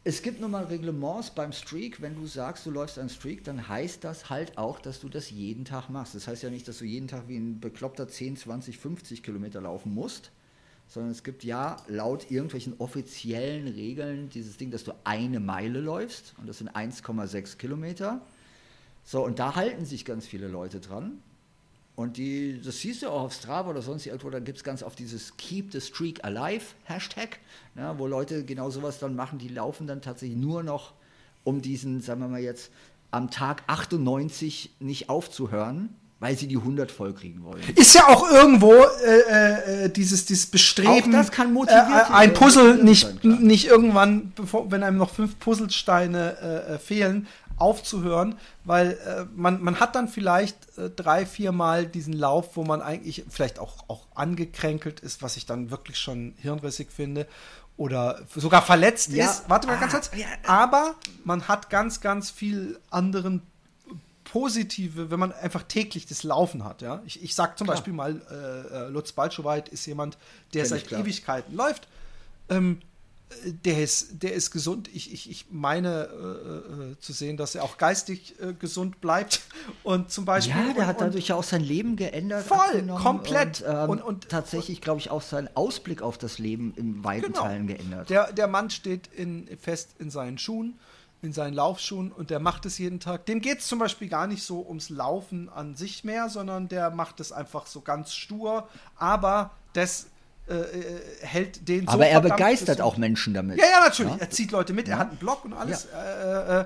es 0.04 0.22
gibt 0.22 0.40
nun 0.40 0.50
mal 0.50 0.64
Reglements 0.64 1.30
beim 1.30 1.52
Streak. 1.52 2.02
Wenn 2.02 2.16
du 2.16 2.26
sagst, 2.26 2.66
du 2.66 2.70
läufst 2.70 2.98
einen 2.98 3.08
Streak, 3.08 3.44
dann 3.44 3.68
heißt 3.68 4.02
das 4.02 4.30
halt 4.30 4.58
auch, 4.58 4.80
dass 4.80 5.00
du 5.00 5.08
das 5.08 5.30
jeden 5.30 5.64
Tag 5.64 5.90
machst. 5.90 6.16
Das 6.16 6.26
heißt 6.26 6.42
ja 6.42 6.50
nicht, 6.50 6.66
dass 6.66 6.78
du 6.78 6.84
jeden 6.84 7.06
Tag 7.06 7.28
wie 7.28 7.36
ein 7.36 7.60
bekloppter 7.60 8.08
10, 8.08 8.36
20, 8.36 8.78
50 8.78 9.22
Kilometer 9.22 9.60
laufen 9.60 9.94
musst, 9.94 10.32
sondern 10.88 11.12
es 11.12 11.22
gibt 11.22 11.44
ja 11.44 11.76
laut 11.86 12.32
irgendwelchen 12.32 12.74
offiziellen 12.78 13.68
Regeln 13.68 14.28
dieses 14.28 14.56
Ding, 14.56 14.72
dass 14.72 14.82
du 14.82 14.92
eine 15.04 15.38
Meile 15.38 15.80
läufst 15.80 16.34
und 16.38 16.48
das 16.48 16.58
sind 16.58 16.70
1,6 16.70 17.56
Kilometer. 17.56 18.20
So, 19.04 19.24
und 19.24 19.38
da 19.38 19.54
halten 19.54 19.84
sich 19.84 20.04
ganz 20.04 20.26
viele 20.26 20.48
Leute 20.48 20.80
dran. 20.80 21.22
Und 21.94 22.16
die, 22.16 22.60
das 22.62 22.78
siehst 22.78 23.02
du 23.02 23.08
auch 23.08 23.22
auf 23.22 23.34
Strava 23.34 23.70
oder 23.70 23.82
sonst 23.82 24.06
irgendwo, 24.06 24.30
da 24.30 24.40
gibt 24.40 24.58
es 24.58 24.64
ganz 24.64 24.82
oft 24.82 24.98
dieses 24.98 25.36
Keep 25.36 25.72
the 25.72 25.80
Streak 25.80 26.24
Alive 26.24 26.64
Hashtag, 26.84 27.38
ja, 27.76 27.98
wo 27.98 28.06
Leute 28.06 28.44
genau 28.44 28.70
sowas 28.70 28.98
dann 28.98 29.14
machen, 29.14 29.38
die 29.38 29.48
laufen 29.48 29.86
dann 29.86 30.00
tatsächlich 30.00 30.38
nur 30.38 30.62
noch, 30.62 30.94
um 31.44 31.60
diesen, 31.60 32.00
sagen 32.00 32.20
wir 32.20 32.28
mal 32.28 32.40
jetzt, 32.40 32.70
am 33.10 33.30
Tag 33.30 33.62
98 33.66 34.76
nicht 34.80 35.10
aufzuhören, 35.10 35.94
weil 36.22 36.38
sie 36.38 36.46
die 36.46 36.56
100 36.56 36.92
voll 36.92 37.12
kriegen 37.14 37.42
wollen. 37.42 37.60
Ist 37.74 37.96
ja 37.96 38.06
auch 38.06 38.30
irgendwo 38.30 38.72
äh, 38.74 39.86
äh, 39.86 39.90
dieses, 39.90 40.24
dieses 40.24 40.46
Bestreben, 40.46 41.10
motiviert 41.52 42.08
äh, 42.08 42.12
ein 42.12 42.32
Puzzle 42.32 42.82
nicht, 42.82 43.08
sein, 43.22 43.42
nicht 43.42 43.66
irgendwann, 43.66 44.32
bevor, 44.36 44.70
wenn 44.70 44.84
einem 44.84 44.98
noch 44.98 45.10
fünf 45.10 45.38
Puzzlesteine 45.40 46.36
äh, 46.40 46.74
äh, 46.74 46.78
fehlen, 46.78 47.26
aufzuhören, 47.56 48.36
weil 48.64 48.92
äh, 48.92 49.24
man, 49.34 49.62
man 49.62 49.80
hat 49.80 49.94
dann 49.94 50.08
vielleicht 50.08 50.78
äh, 50.78 50.90
drei, 50.90 51.26
vier 51.26 51.52
Mal 51.52 51.86
diesen 51.86 52.12
Lauf, 52.12 52.56
wo 52.56 52.64
man 52.64 52.82
eigentlich 52.82 53.24
vielleicht 53.28 53.58
auch, 53.58 53.88
auch 53.88 54.06
angekränkelt 54.14 55.00
ist, 55.00 55.22
was 55.22 55.36
ich 55.36 55.46
dann 55.46 55.70
wirklich 55.70 55.98
schon 55.98 56.34
hirnrissig 56.38 56.90
finde 56.90 57.26
oder 57.76 58.20
sogar 58.34 58.62
verletzt 58.62 59.10
Ja, 59.12 59.26
ist. 59.26 59.48
Warte 59.48 59.66
mal 59.66 59.78
ganz 59.78 59.94
ah, 59.94 59.96
kurz. 59.96 60.10
ja. 60.16 60.26
Aber 60.46 60.94
man 61.24 61.48
hat 61.48 61.70
ganz, 61.70 62.00
ganz 62.00 62.30
viel 62.30 62.78
anderen 62.90 63.42
positive, 64.24 65.10
wenn 65.10 65.20
man 65.20 65.32
einfach 65.32 65.62
täglich 65.62 66.06
das 66.06 66.22
Laufen 66.22 66.64
hat. 66.64 66.80
Ja? 66.82 67.02
Ich, 67.06 67.22
ich 67.22 67.34
sag 67.34 67.58
zum 67.58 67.66
Klar. 67.66 67.76
Beispiel 67.76 67.92
mal, 67.92 68.20
äh, 68.30 68.86
äh, 68.86 68.88
Lutz 68.88 69.12
Balschowait 69.12 69.68
ist 69.68 69.84
jemand, 69.86 70.16
der 70.54 70.62
Kenn 70.62 70.70
seit. 70.70 70.92
Ewigkeiten 70.92 71.54
läuft. 71.54 71.88
Ähm, 72.48 72.80
äh, 72.80 72.91
der 73.64 73.82
ist, 73.82 74.22
der 74.22 74.32
ist 74.34 74.50
gesund. 74.50 74.88
Ich, 74.92 75.12
ich, 75.12 75.30
ich 75.30 75.46
meine 75.50 76.08
äh, 76.08 76.92
äh, 76.92 76.98
zu 76.98 77.12
sehen, 77.12 77.36
dass 77.36 77.54
er 77.54 77.64
auch 77.64 77.78
geistig 77.78 78.34
äh, 78.40 78.52
gesund 78.54 79.00
bleibt. 79.00 79.40
Und 79.82 80.10
zum 80.10 80.24
Beispiel. 80.24 80.54
Ja, 80.54 80.72
der 80.72 80.82
und, 80.82 80.86
hat 80.86 81.00
dadurch 81.00 81.28
ja 81.28 81.36
auch 81.36 81.42
sein 81.44 81.62
Leben 81.62 81.96
geändert. 81.96 82.46
Voll, 82.46 82.86
komplett. 83.00 83.62
Und, 83.62 83.68
ähm, 83.74 83.90
Und- 83.90 84.02
und- 84.02 84.28
tatsächlich, 84.28 84.80
glaube 84.80 85.00
ich, 85.00 85.10
auch 85.10 85.22
seinen 85.22 85.48
Ausblick 85.56 86.02
auf 86.02 86.18
das 86.18 86.38
Leben 86.38 86.72
in 86.76 87.02
weiten 87.04 87.26
Genau. 87.26 87.42
Teilen 87.42 87.66
geändert. 87.66 88.10
Der, 88.10 88.32
der 88.32 88.46
Mann 88.48 88.70
steht 88.70 89.08
in, 89.08 89.48
fest 89.60 89.90
in 89.98 90.10
seinen 90.10 90.38
Schuhen, 90.38 90.78
in 91.22 91.32
seinen 91.32 91.54
Laufschuhen 91.54 92.10
und 92.10 92.30
der 92.30 92.40
macht 92.40 92.66
es 92.66 92.78
jeden 92.78 92.98
Tag. 93.00 93.26
Dem 93.26 93.40
geht 93.40 93.58
es 93.60 93.66
zum 93.68 93.78
Beispiel 93.78 94.08
gar 94.08 94.26
nicht 94.26 94.42
so 94.42 94.66
ums 94.66 94.90
Laufen 94.90 95.48
an 95.48 95.76
sich 95.76 96.02
mehr, 96.04 96.28
sondern 96.28 96.68
der 96.68 96.90
macht 96.90 97.20
es 97.20 97.30
einfach 97.32 97.66
so 97.66 97.80
ganz 97.80 98.12
stur. 98.14 98.68
Aber 98.96 99.52
das 99.72 100.06
äh, 100.48 100.54
äh, 100.54 101.00
hält 101.20 101.68
den 101.68 101.86
so 101.86 101.92
Aber 101.92 102.06
er 102.06 102.20
begeistert 102.20 102.80
auch 102.80 102.96
Menschen 102.96 103.34
damit. 103.34 103.58
Ja, 103.58 103.64
ja, 103.64 103.80
natürlich. 103.84 104.12
Ja? 104.12 104.18
Er 104.18 104.30
zieht 104.30 104.50
Leute 104.50 104.72
mit, 104.72 104.88
er 104.88 104.98
hat 104.98 105.10
einen 105.10 105.18
Blog 105.18 105.44
und 105.44 105.52
alles. 105.52 105.86
Äh, 105.86 106.60
äh, 106.60 106.64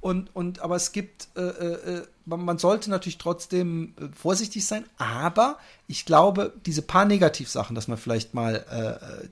und, 0.00 0.34
und, 0.34 0.60
aber 0.60 0.76
es 0.76 0.92
gibt, 0.92 1.28
äh, 1.36 2.02
man, 2.24 2.44
man 2.44 2.58
sollte 2.58 2.88
natürlich 2.88 3.18
trotzdem 3.18 3.94
vorsichtig 4.16 4.64
sein, 4.64 4.84
aber 4.96 5.58
ich 5.88 6.06
glaube, 6.06 6.52
diese 6.66 6.82
paar 6.82 7.04
Negativsachen, 7.04 7.74
dass 7.74 7.88
man 7.88 7.98
vielleicht 7.98 8.32
mal 8.32 8.64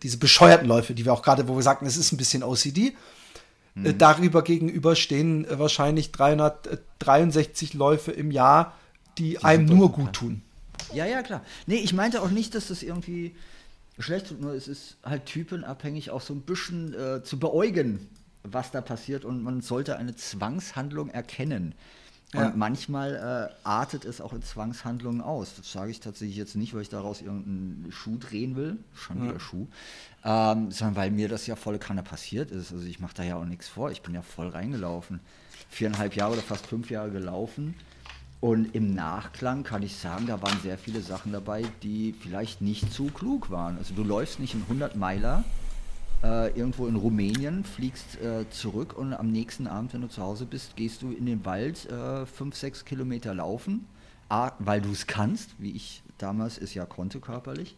diese 0.02 0.18
bescheuerten 0.18 0.66
Läufe, 0.66 0.92
die 0.92 1.04
wir 1.04 1.12
auch 1.12 1.22
gerade, 1.22 1.46
wo 1.46 1.54
wir 1.54 1.62
sagten, 1.62 1.86
es 1.86 1.96
ist 1.96 2.10
ein 2.12 2.16
bisschen 2.16 2.42
OCD, 2.42 2.94
äh, 3.84 3.94
darüber 3.94 4.42
gegenüber 4.42 4.96
stehen 4.96 5.46
wahrscheinlich 5.50 6.12
363 6.12 7.74
Läufe 7.74 8.12
im 8.12 8.30
Jahr, 8.30 8.74
die 9.18 9.42
einem 9.44 9.66
nur 9.66 9.92
gut 9.92 10.14
tun. 10.14 10.42
Ja, 10.92 11.06
ja, 11.06 11.22
klar. 11.22 11.42
Nee, 11.66 11.76
ich 11.76 11.92
meinte 11.92 12.22
auch 12.22 12.30
nicht, 12.30 12.54
dass 12.54 12.68
das 12.68 12.82
irgendwie 12.82 13.34
schlecht 13.98 14.38
nur 14.40 14.52
es 14.52 14.68
ist 14.68 14.96
halt 15.02 15.26
typenabhängig 15.26 16.10
auch 16.10 16.20
so 16.20 16.34
ein 16.34 16.42
bisschen 16.42 16.94
äh, 16.94 17.22
zu 17.22 17.38
beäugen, 17.38 18.08
was 18.42 18.70
da 18.70 18.80
passiert 18.80 19.24
und 19.24 19.42
man 19.42 19.60
sollte 19.60 19.96
eine 19.96 20.14
Zwangshandlung 20.14 21.10
erkennen. 21.10 21.74
Und 22.34 22.40
Ja. 22.40 22.52
manchmal 22.56 23.14
äh, 23.14 23.66
artet 23.66 24.04
es 24.04 24.20
auch 24.20 24.32
in 24.32 24.42
Zwangshandlungen 24.42 25.20
aus. 25.20 25.54
Das 25.56 25.70
sage 25.70 25.92
ich 25.92 26.00
tatsächlich 26.00 26.36
jetzt 26.36 26.56
nicht, 26.56 26.74
weil 26.74 26.82
ich 26.82 26.88
daraus 26.88 27.22
irgendeinen 27.22 27.90
Schuh 27.92 28.18
drehen 28.18 28.56
will, 28.56 28.78
schon 28.94 29.22
wieder 29.22 29.38
Schuh, 29.38 29.68
ähm, 30.24 30.70
sondern 30.72 30.96
weil 30.96 31.10
mir 31.12 31.28
das 31.28 31.46
ja 31.46 31.54
volle 31.54 31.78
Kanne 31.78 32.02
passiert 32.02 32.50
ist. 32.50 32.72
Also 32.72 32.84
ich 32.84 32.98
mache 32.98 33.14
da 33.14 33.22
ja 33.22 33.36
auch 33.36 33.44
nichts 33.44 33.68
vor. 33.68 33.90
Ich 33.92 34.02
bin 34.02 34.12
ja 34.14 34.22
voll 34.22 34.48
reingelaufen. 34.48 35.20
Viereinhalb 35.70 36.14
Jahre 36.16 36.32
oder 36.34 36.42
fast 36.42 36.66
fünf 36.66 36.90
Jahre 36.90 37.10
gelaufen. 37.10 37.74
Und 38.40 38.74
im 38.74 38.94
Nachklang 38.94 39.64
kann 39.64 39.82
ich 39.82 39.96
sagen, 39.96 40.26
da 40.26 40.42
waren 40.42 40.58
sehr 40.62 40.76
viele 40.76 41.00
Sachen 41.00 41.32
dabei, 41.32 41.64
die 41.82 42.14
vielleicht 42.20 42.60
nicht 42.60 42.92
so 42.92 43.06
klug 43.06 43.50
waren. 43.50 43.78
Also 43.78 43.94
du 43.94 44.04
läufst 44.04 44.40
nicht 44.40 44.54
einen 44.54 44.64
100 44.64 44.94
Meiler 44.94 45.44
äh, 46.22 46.50
irgendwo 46.58 46.86
in 46.86 46.96
Rumänien, 46.96 47.64
fliegst 47.64 48.20
äh, 48.20 48.48
zurück 48.50 48.96
und 48.96 49.14
am 49.14 49.30
nächsten 49.30 49.66
Abend, 49.66 49.94
wenn 49.94 50.02
du 50.02 50.08
zu 50.08 50.22
Hause 50.22 50.44
bist, 50.44 50.76
gehst 50.76 51.02
du 51.02 51.12
in 51.12 51.26
den 51.26 51.44
Wald 51.44 51.90
äh, 51.90 52.26
fünf, 52.26 52.56
sechs 52.56 52.84
Kilometer 52.84 53.34
laufen, 53.34 53.86
A, 54.28 54.52
weil 54.58 54.80
du 54.80 54.90
es 54.90 55.06
kannst, 55.06 55.50
wie 55.58 55.72
ich 55.72 56.02
damals 56.18 56.58
es 56.58 56.74
ja 56.74 56.84
konnte 56.86 57.20
körperlich, 57.20 57.76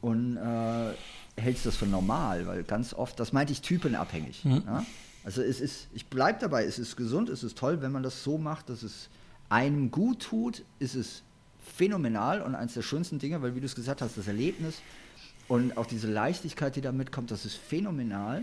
und 0.00 0.36
äh, 0.36 1.40
hältst 1.40 1.64
das 1.64 1.76
für 1.76 1.86
normal, 1.86 2.46
weil 2.46 2.62
ganz 2.64 2.92
oft, 2.92 3.18
das 3.20 3.32
meinte 3.32 3.52
ich 3.52 3.62
typenabhängig. 3.62 4.44
Ja? 4.44 4.84
Also 5.24 5.42
es 5.42 5.60
ist, 5.60 5.86
ich 5.94 6.06
bleibe 6.06 6.40
dabei, 6.40 6.64
es 6.64 6.78
ist 6.78 6.96
gesund, 6.96 7.28
es 7.28 7.44
ist 7.44 7.56
toll, 7.56 7.80
wenn 7.80 7.92
man 7.92 8.02
das 8.02 8.24
so 8.24 8.38
macht, 8.38 8.68
dass 8.68 8.82
es 8.82 9.08
einem 9.52 9.90
gut 9.90 10.20
tut, 10.20 10.64
ist 10.78 10.94
es 10.94 11.22
phänomenal 11.62 12.40
und 12.40 12.54
eines 12.54 12.72
der 12.72 12.82
schönsten 12.82 13.18
Dinge, 13.18 13.42
weil 13.42 13.54
wie 13.54 13.60
du 13.60 13.66
es 13.66 13.74
gesagt 13.74 14.00
hast, 14.00 14.16
das 14.16 14.26
Erlebnis 14.26 14.80
und 15.46 15.76
auch 15.76 15.86
diese 15.86 16.10
Leichtigkeit, 16.10 16.74
die 16.74 16.80
da 16.80 16.90
mitkommt, 16.90 17.30
das 17.30 17.44
ist 17.44 17.56
phänomenal. 17.56 18.42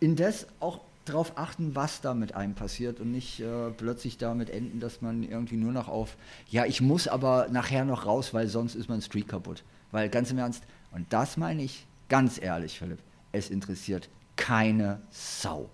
Indes 0.00 0.48
auch 0.58 0.80
darauf 1.04 1.38
achten, 1.38 1.76
was 1.76 2.00
da 2.00 2.14
mit 2.14 2.34
einem 2.34 2.54
passiert 2.54 2.98
und 2.98 3.12
nicht 3.12 3.40
äh, 3.40 3.70
plötzlich 3.70 4.18
damit 4.18 4.50
enden, 4.50 4.80
dass 4.80 5.02
man 5.02 5.22
irgendwie 5.22 5.56
nur 5.56 5.72
noch 5.72 5.88
auf, 5.88 6.16
ja, 6.50 6.64
ich 6.64 6.80
muss 6.80 7.06
aber 7.06 7.46
nachher 7.50 7.84
noch 7.84 8.04
raus, 8.04 8.34
weil 8.34 8.48
sonst 8.48 8.74
ist 8.74 8.88
mein 8.88 9.02
Streak 9.02 9.28
kaputt. 9.28 9.62
Weil 9.92 10.08
ganz 10.08 10.32
im 10.32 10.38
Ernst, 10.38 10.64
und 10.90 11.12
das 11.12 11.36
meine 11.36 11.62
ich 11.62 11.86
ganz 12.08 12.42
ehrlich, 12.42 12.78
Philipp, 12.78 12.98
es 13.30 13.50
interessiert 13.50 14.08
keine 14.34 15.00
Sau. 15.10 15.70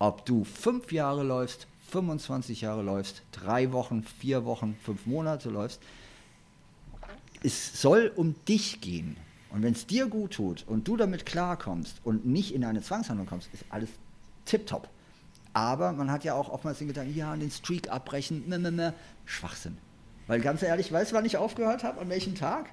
Ob 0.00 0.24
du 0.24 0.44
fünf 0.44 0.90
Jahre 0.90 1.22
läufst, 1.22 1.68
25 1.90 2.62
Jahre 2.62 2.82
läufst, 2.82 3.22
drei 3.32 3.72
Wochen, 3.72 4.02
vier 4.02 4.44
Wochen, 4.44 4.76
fünf 4.82 5.06
Monate 5.06 5.50
läufst, 5.50 5.80
es 7.42 7.80
soll 7.80 8.12
um 8.14 8.34
dich 8.46 8.80
gehen. 8.80 9.16
Und 9.50 9.62
wenn 9.62 9.72
es 9.72 9.86
dir 9.86 10.06
gut 10.06 10.34
tut 10.34 10.64
und 10.66 10.86
du 10.86 10.96
damit 10.96 11.26
klarkommst 11.26 12.00
und 12.04 12.24
nicht 12.24 12.54
in 12.54 12.64
eine 12.64 12.82
Zwangshandlung 12.82 13.26
kommst, 13.26 13.48
ist 13.52 13.64
alles 13.70 13.88
tipptopp. 14.44 14.88
Aber 15.52 15.92
man 15.92 16.10
hat 16.10 16.22
ja 16.22 16.34
auch 16.34 16.48
oftmals 16.48 16.78
den 16.78 16.88
Gedanken, 16.88 17.16
ja, 17.16 17.34
den 17.34 17.50
Streak 17.50 17.90
abbrechen, 17.90 18.48
ne, 18.48 18.58
ne, 18.58 18.70
ne. 18.70 18.94
Schwachsinn. 19.24 19.76
Weil 20.28 20.40
ganz 20.40 20.62
ehrlich, 20.62 20.92
weißt 20.92 21.10
du, 21.10 21.16
wann 21.16 21.24
ich 21.24 21.36
aufgehört 21.36 21.82
habe? 21.82 22.00
An 22.00 22.08
welchem 22.08 22.36
Tag? 22.36 22.70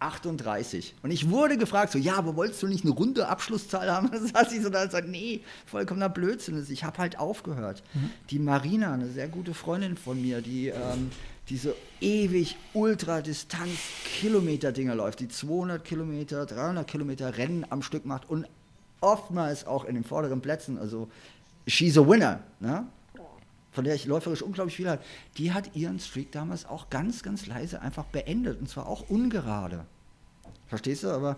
1738. 0.00 0.94
Und 1.02 1.10
ich 1.10 1.28
wurde 1.30 1.58
gefragt, 1.58 1.92
so, 1.92 1.98
ja, 1.98 2.16
aber 2.16 2.36
wolltest 2.36 2.62
du 2.62 2.66
nicht 2.66 2.84
eine 2.84 2.92
runde 2.92 3.28
Abschlusszahl 3.28 3.90
haben? 3.90 4.10
Das 4.12 4.28
saß 4.28 4.52
ich 4.52 4.62
so 4.62 4.70
da 4.70 4.82
und 4.82 4.92
sagte, 4.92 5.10
nee, 5.10 5.40
vollkommener 5.66 6.08
Blödsinn. 6.08 6.64
Ich 6.68 6.84
habe 6.84 6.98
halt 6.98 7.18
aufgehört. 7.18 7.82
Die 8.30 8.38
Marina, 8.38 8.94
eine 8.94 9.08
sehr 9.08 9.26
gute 9.28 9.54
Freundin 9.54 9.96
von 9.96 10.20
mir, 10.20 10.40
die 10.40 10.68
ähm, 10.68 11.10
diese 11.48 11.74
ewig 12.00 12.56
Ultradistanz-Kilometer-Dinger 12.74 14.94
läuft, 14.94 15.18
die 15.20 15.28
200 15.28 15.84
Kilometer, 15.84 16.46
300 16.46 16.86
Kilometer 16.86 17.36
Rennen 17.38 17.66
am 17.70 17.82
Stück 17.82 18.06
macht 18.06 18.28
und 18.28 18.46
oftmals 19.00 19.66
auch 19.66 19.84
in 19.84 19.94
den 19.94 20.04
vorderen 20.04 20.40
Plätzen, 20.40 20.78
also 20.78 21.08
she's 21.66 21.98
a 21.98 22.06
winner, 22.06 22.40
ne? 22.60 22.86
Von 23.78 23.84
der 23.84 23.94
ich 23.94 24.06
läuferisch 24.06 24.42
unglaublich 24.42 24.74
viel 24.74 24.90
habe, 24.90 25.00
die 25.36 25.52
hat 25.52 25.76
ihren 25.76 26.00
Streak 26.00 26.32
damals 26.32 26.66
auch 26.66 26.90
ganz, 26.90 27.22
ganz 27.22 27.46
leise 27.46 27.80
einfach 27.80 28.06
beendet 28.06 28.58
und 28.58 28.68
zwar 28.68 28.88
auch 28.88 29.08
ungerade. 29.08 29.84
Verstehst 30.66 31.04
du? 31.04 31.10
Aber 31.10 31.36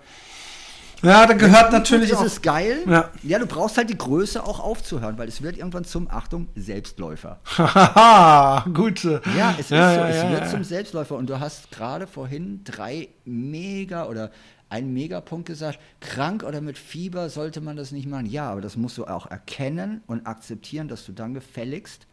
Ja, 1.03 1.26
da 1.26 1.35
gehört 1.35 1.70
natürlich 1.70 2.09
ist 2.09 2.22
es 2.22 2.40
geil. 2.40 2.79
Ja. 2.88 3.11
ja, 3.22 3.38
du 3.38 3.44
brauchst 3.44 3.76
halt 3.76 3.90
die 3.90 3.98
Größe 3.98 4.42
auch 4.42 4.59
aufzuhören, 4.59 5.18
weil 5.18 5.29
es 5.29 5.42
wird 5.42 5.59
irgendwann 5.59 5.85
zum, 5.85 6.11
Achtung, 6.11 6.48
Selbstläufer. 6.57 7.40
Haha, 7.59 8.64
gute. 8.72 9.20
Ja, 9.37 9.50
es 9.59 9.66
ist 9.66 9.70
Ja, 9.72 9.92
so, 9.92 10.00
ja, 10.00 10.09
es 10.09 10.31
wird 10.31 10.48
zum 10.48 10.64
Selbstläufer. 10.64 11.16
Und 11.16 11.29
du 11.29 11.40
hast 11.40 11.70
gerade 11.70 12.07
vorhin 12.07 12.64
drei 12.64 13.11
Mega 13.26 14.07
oder 14.07 14.31
einen 14.70 14.94
Megapunkt 14.94 15.46
gesagt, 15.46 15.79
krank 16.00 16.42
oder 16.42 16.62
mit 16.62 16.79
Fieber 16.79 17.29
sollte 17.29 17.61
man 17.61 17.76
das 17.76 17.92
nicht 17.92 18.09
machen. 18.09 18.24
Ja, 18.24 18.50
aber 18.50 18.62
das 18.62 18.79
musst 18.79 18.96
du 18.96 19.05
auch 19.05 19.26
erkennen 19.26 20.00
und 20.07 20.26
akzeptieren, 20.26 20.88
dass 20.88 21.05
du 21.05 21.12
dann 21.12 21.35
gefälligst 21.35 22.07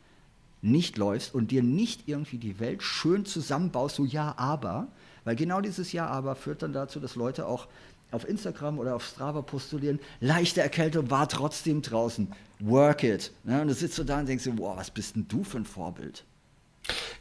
nicht 0.61 0.97
läufst 0.97 1.33
und 1.33 1.51
dir 1.51 1.63
nicht 1.63 2.07
irgendwie 2.07 2.37
die 2.37 2.59
Welt 2.59 2.83
schön 2.83 3.25
zusammenbaust, 3.25 3.95
so 3.95 4.05
ja, 4.05 4.33
aber, 4.37 4.87
weil 5.23 5.35
genau 5.35 5.61
dieses 5.61 5.91
Ja, 5.91 6.07
aber 6.07 6.35
führt 6.35 6.63
dann 6.63 6.73
dazu, 6.73 6.99
dass 6.99 7.15
Leute 7.15 7.45
auch 7.45 7.67
auf 8.11 8.27
Instagram 8.27 8.79
oder 8.79 8.95
auf 8.95 9.05
Strava 9.05 9.41
postulieren, 9.41 9.99
leichte 10.21 10.61
Erkältung 10.61 11.09
war 11.09 11.27
trotzdem 11.27 11.81
draußen. 11.81 12.31
Work 12.59 13.03
it. 13.03 13.31
Ne? 13.43 13.61
Und 13.61 13.67
du 13.67 13.73
sitzt 13.73 13.95
so 13.95 14.03
da 14.03 14.19
und 14.19 14.27
denkst 14.27 14.45
dir, 14.45 14.57
wow, 14.57 14.77
was 14.77 14.89
bist 14.89 15.15
denn 15.15 15.27
du 15.27 15.43
für 15.43 15.57
ein 15.57 15.65
Vorbild? 15.65 16.23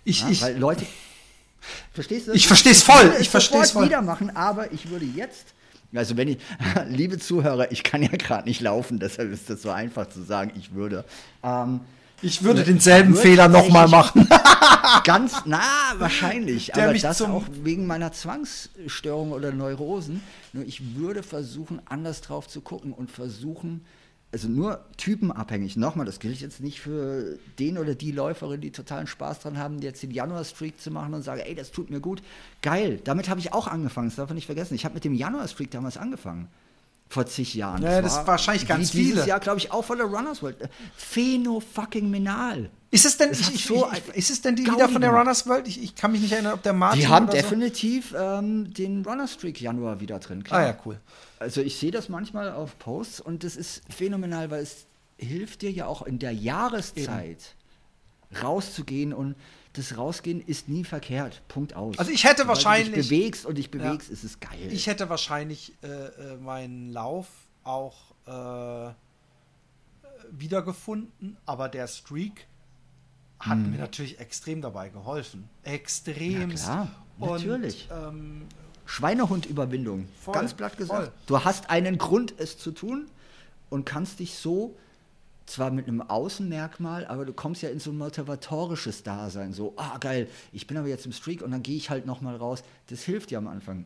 Ich, 0.04 0.22
Ja, 0.22 0.28
ich, 0.30 0.42
weil 0.42 0.56
Leute, 0.56 0.86
verstehst 1.92 2.28
du? 2.28 2.32
Ich 2.32 2.46
versteh's 2.46 2.82
voll, 2.82 3.02
würde 3.02 3.16
es 3.16 3.22
ich 3.22 3.28
versteh's 3.28 3.68
sofort 3.68 3.72
voll. 3.72 3.84
wieder 3.86 4.02
machen, 4.02 4.34
aber 4.34 4.72
ich 4.72 4.88
würde 4.88 5.04
jetzt, 5.04 5.54
also 5.92 6.16
wenn 6.16 6.28
ich, 6.28 6.38
liebe 6.88 7.18
Zuhörer, 7.18 7.72
ich 7.72 7.82
kann 7.82 8.02
ja 8.02 8.10
gerade 8.10 8.48
nicht 8.48 8.60
laufen, 8.60 9.00
deshalb 9.00 9.32
ist 9.32 9.50
das 9.50 9.62
so 9.62 9.70
einfach 9.70 10.08
zu 10.08 10.22
sagen, 10.22 10.52
ich 10.56 10.72
würde. 10.72 11.04
Ähm, 11.42 11.80
ich 12.22 12.42
würde 12.42 12.64
denselben 12.64 13.14
Wird 13.14 13.22
Fehler 13.22 13.48
nochmal 13.48 13.88
machen. 13.88 14.28
Ganz, 15.04 15.42
na, 15.44 15.60
wahrscheinlich. 15.98 16.66
Der 16.66 16.84
aber 16.84 16.92
mich 16.92 17.02
das 17.02 17.20
auch 17.22 17.44
wegen 17.62 17.86
meiner 17.86 18.12
Zwangsstörung 18.12 19.32
oder 19.32 19.52
Neurosen. 19.52 20.22
Nur 20.52 20.64
ich 20.64 20.96
würde 20.96 21.22
versuchen, 21.22 21.80
anders 21.84 22.20
drauf 22.20 22.48
zu 22.48 22.60
gucken 22.60 22.92
und 22.92 23.10
versuchen, 23.10 23.84
also 24.32 24.48
nur 24.48 24.84
typenabhängig. 24.96 25.76
Nochmal, 25.76 26.06
das 26.06 26.18
gilt 26.18 26.40
jetzt 26.40 26.60
nicht 26.60 26.80
für 26.80 27.38
den 27.58 27.78
oder 27.78 27.94
die 27.94 28.12
Läuferin, 28.12 28.60
die 28.60 28.72
totalen 28.72 29.06
Spaß 29.06 29.40
dran 29.40 29.58
haben, 29.58 29.80
jetzt 29.80 30.02
den 30.02 30.10
Januar-Streak 30.10 30.80
zu 30.80 30.90
machen 30.90 31.14
und 31.14 31.22
sagen, 31.22 31.42
ey, 31.44 31.54
das 31.54 31.70
tut 31.70 31.90
mir 31.90 32.00
gut. 32.00 32.22
Geil, 32.62 33.00
damit 33.04 33.28
habe 33.28 33.40
ich 33.40 33.52
auch 33.52 33.66
angefangen, 33.66 34.08
das 34.08 34.16
darf 34.16 34.28
man 34.28 34.34
nicht 34.36 34.46
vergessen. 34.46 34.74
Ich 34.74 34.84
habe 34.84 34.94
mit 34.94 35.04
dem 35.04 35.14
Januar-Streak 35.14 35.70
damals 35.70 35.96
angefangen. 35.96 36.48
Vor 37.08 37.26
zig 37.26 37.54
Jahren. 37.54 37.82
Ja, 37.82 38.02
das 38.02 38.18
ist 38.18 38.26
wahrscheinlich 38.26 38.66
ganz 38.66 38.92
wie 38.92 38.98
Dieses 38.98 39.14
viele. 39.20 39.28
Jahr, 39.28 39.40
glaube 39.40 39.58
ich, 39.58 39.70
auch 39.70 39.84
von 39.84 39.98
der 39.98 40.06
Runners 40.06 40.42
World. 40.42 40.56
Phäno-fucking-menal. 40.96 42.68
Ist 42.90 43.04
es 43.04 43.16
denn, 43.16 43.32
ich, 43.32 43.54
ich, 43.54 43.64
so 43.64 43.88
ich, 43.92 44.16
ist 44.16 44.30
es 44.30 44.42
denn 44.42 44.56
die 44.56 44.64
Gaudi 44.64 44.76
wieder 44.76 44.88
von 44.88 45.00
der. 45.00 45.10
Runners 45.10 45.46
World? 45.46 45.68
Ich, 45.68 45.94
kann 45.94 46.12
mich 46.12 46.20
nicht 46.20 46.32
erinnern, 46.32 46.54
ob 46.54 46.62
der 46.62 46.72
Martin 46.72 47.00
Die 47.00 47.08
haben 47.08 47.26
oder 47.28 47.36
so. 47.36 47.42
definitiv 47.42 48.14
ähm, 48.18 48.72
den 48.72 49.04
Runner 49.04 49.28
Streak 49.28 49.60
Januar 49.60 50.00
wieder 50.00 50.18
drin. 50.18 50.42
klar. 50.44 50.60
Ah 50.60 50.66
ja, 50.66 50.76
cool. 50.84 50.98
Also 51.38 51.60
ich 51.60 51.78
sehe 51.78 51.90
das 51.90 52.08
manchmal 52.08 52.52
auf 52.52 52.78
Posts 52.78 53.20
und 53.20 53.44
das 53.44 53.56
ist 53.56 53.82
phänomenal, 53.88 54.50
weil 54.50 54.62
es 54.62 54.86
hilft 55.18 55.62
dir 55.62 55.70
ja 55.70 55.86
auch 55.86 56.02
in 56.02 56.18
der 56.18 56.32
Jahreszeit 56.32 57.54
rauszugehen 58.42 59.12
und 59.12 59.34
das 59.74 59.96
Rausgehen 59.98 60.40
ist 60.40 60.68
nie 60.68 60.84
verkehrt. 60.84 61.42
Punkt 61.48 61.74
aus. 61.74 61.98
Also 61.98 62.10
ich 62.10 62.24
hätte 62.24 62.42
Sobald 62.42 62.56
wahrscheinlich- 62.64 62.94
Du 62.94 63.00
dich 63.00 63.08
bewegst 63.10 63.46
und 63.46 63.58
dich 63.58 63.70
bewegst, 63.70 64.08
ist 64.10 64.24
es 64.24 64.40
geil. 64.40 64.68
Ich 64.72 64.86
hätte 64.86 65.08
wahrscheinlich 65.10 65.72
äh, 65.82 65.86
äh, 65.86 66.36
meinen 66.38 66.92
Lauf 66.92 67.26
auch 67.62 67.94
äh, 68.26 68.92
wiedergefunden, 70.30 71.36
aber 71.46 71.68
der 71.68 71.86
Streak 71.88 72.46
hat 73.38 73.58
Hm. 73.58 73.70
mir 73.72 73.78
natürlich 73.78 74.18
extrem 74.18 74.62
dabei 74.62 74.88
geholfen. 74.88 75.48
Extrem. 75.62 76.50
Ja, 76.52 76.88
natürlich. 77.18 77.88
ähm, 77.92 78.46
Schweinehund-Überwindung. 78.86 80.08
Ganz 80.32 80.54
platt 80.54 80.76
gesagt. 80.78 81.04
voll. 81.04 81.12
Du 81.26 81.44
hast 81.44 81.70
einen 81.70 81.98
Grund, 81.98 82.34
es 82.38 82.56
zu 82.56 82.70
tun 82.70 83.06
und 83.68 83.84
kannst 83.84 84.20
dich 84.20 84.34
so, 84.36 84.74
zwar 85.46 85.70
mit 85.70 85.86
einem 85.86 86.02
Außenmerkmal, 86.02 87.06
aber 87.06 87.24
du 87.24 87.32
kommst 87.32 87.62
ja 87.62 87.68
in 87.70 87.80
so 87.80 87.90
ein 87.90 87.98
motivatorisches 87.98 89.02
Dasein. 89.02 89.52
So, 89.52 89.74
ah 89.76 89.96
geil, 89.98 90.28
ich 90.52 90.66
bin 90.66 90.76
aber 90.76 90.88
jetzt 90.88 91.06
im 91.06 91.12
Streak 91.12 91.42
und 91.42 91.50
dann 91.52 91.62
gehe 91.62 91.76
ich 91.76 91.90
halt 91.90 92.06
nochmal 92.06 92.36
raus. 92.36 92.62
Das 92.88 93.02
hilft 93.02 93.30
dir 93.30 93.38
am 93.38 93.46
Anfang. 93.46 93.84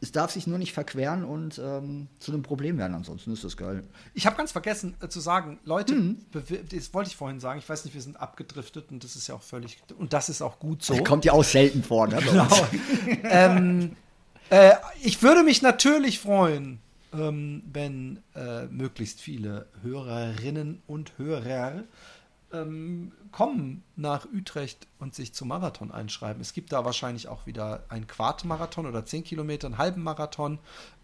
Es 0.00 0.12
darf 0.12 0.30
sich 0.30 0.46
nur 0.46 0.58
nicht 0.58 0.72
verqueren 0.72 1.24
und 1.24 1.58
ähm, 1.58 2.06
zu 2.20 2.30
einem 2.30 2.42
Problem 2.42 2.78
werden, 2.78 2.94
ansonsten 2.94 3.32
ist 3.32 3.42
das 3.42 3.56
geil. 3.56 3.82
Ich 4.14 4.26
habe 4.26 4.36
ganz 4.36 4.52
vergessen 4.52 4.94
äh, 5.00 5.08
zu 5.08 5.18
sagen, 5.18 5.58
Leute, 5.64 5.94
Mhm. 5.94 6.18
das 6.32 6.94
wollte 6.94 7.10
ich 7.10 7.16
vorhin 7.16 7.40
sagen, 7.40 7.58
ich 7.58 7.68
weiß 7.68 7.84
nicht, 7.84 7.94
wir 7.94 8.02
sind 8.02 8.20
abgedriftet 8.20 8.92
und 8.92 9.02
das 9.02 9.16
ist 9.16 9.26
ja 9.26 9.34
auch 9.34 9.42
völlig, 9.42 9.78
und 9.98 10.12
das 10.12 10.28
ist 10.28 10.40
auch 10.40 10.60
gut 10.60 10.84
so. 10.84 10.96
Kommt 11.02 11.24
ja 11.24 11.32
auch 11.32 11.42
selten 11.42 11.82
vor, 11.82 12.06
ne? 12.06 12.20
Genau. 12.22 12.46
ähm, 13.24 13.96
äh, 14.50 14.74
ich 15.02 15.20
würde 15.22 15.42
mich 15.42 15.62
natürlich 15.62 16.20
freuen, 16.20 16.78
ähm, 17.12 17.62
wenn 17.72 18.20
äh, 18.34 18.66
möglichst 18.66 19.20
viele 19.20 19.66
Hörerinnen 19.82 20.82
und 20.86 21.18
Hörer 21.18 21.84
ähm, 22.52 23.12
kommen 23.30 23.82
nach 23.96 24.26
Utrecht 24.26 24.86
und 24.98 25.14
sich 25.14 25.34
zum 25.34 25.48
Marathon 25.48 25.90
einschreiben. 25.90 26.40
Es 26.40 26.52
gibt 26.52 26.72
da 26.72 26.84
wahrscheinlich 26.84 27.28
auch 27.28 27.46
wieder 27.46 27.84
ein 27.88 28.06
Quartmarathon 28.06 28.86
oder 28.86 29.04
10 29.04 29.24
Kilometer, 29.24 29.66
einen 29.66 29.78
halben 29.78 30.02
Marathon. 30.02 30.58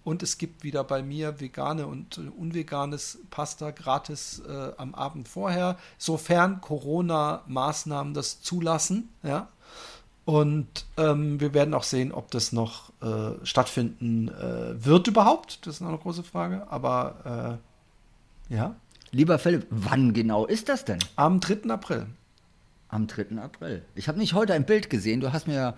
Und 0.05 0.23
es 0.23 0.37
gibt 0.37 0.65
wieder 0.65 0.85
bei 0.85 1.03
mir 1.03 1.41
vegane 1.41 1.87
und 1.87 2.19
äh, 2.19 2.29
unveganes 2.39 3.19
Pasta 3.31 3.71
gratis 3.71 4.43
äh, 4.47 4.73
am 4.77 4.95
Abend 4.95 5.29
vorher, 5.29 5.79
sofern 5.97 6.61
Corona-Maßnahmen 6.61 8.13
das 8.13 8.43
zulassen. 8.43 9.09
Ja. 9.23 9.49
Und 10.25 10.87
ähm, 10.97 11.39
wir 11.41 11.53
werden 11.53 11.75
auch 11.75 11.83
sehen, 11.83 12.13
ob 12.13 12.31
das 12.31 12.53
noch 12.53 12.91
äh, 13.03 13.45
stattfinden 13.45 14.29
äh, 14.29 14.85
wird 14.85 15.07
überhaupt. 15.07 15.67
Das 15.67 15.77
ist 15.77 15.81
noch 15.81 15.89
eine 15.89 15.99
große 15.99 16.23
Frage. 16.23 16.67
Aber 16.71 17.61
äh, 18.51 18.55
ja, 18.55 18.75
Lieber 19.15 19.39
Philipp, 19.39 19.67
wann 19.71 20.13
genau 20.13 20.45
ist 20.45 20.69
das 20.69 20.85
denn? 20.85 20.99
am 21.15 21.39
3. 21.39 21.71
April. 21.71 22.07
Am 22.89 23.07
3. 23.07 23.39
April. 23.41 23.83
Ich 23.95 24.09
habe 24.09 24.19
nicht 24.19 24.35
heute 24.35 24.55
ein 24.55 24.67
Bild 24.67 24.91
gesehen. 24.91 25.21
Du 25.21 25.33
hast 25.33 25.47
mir 25.47 25.75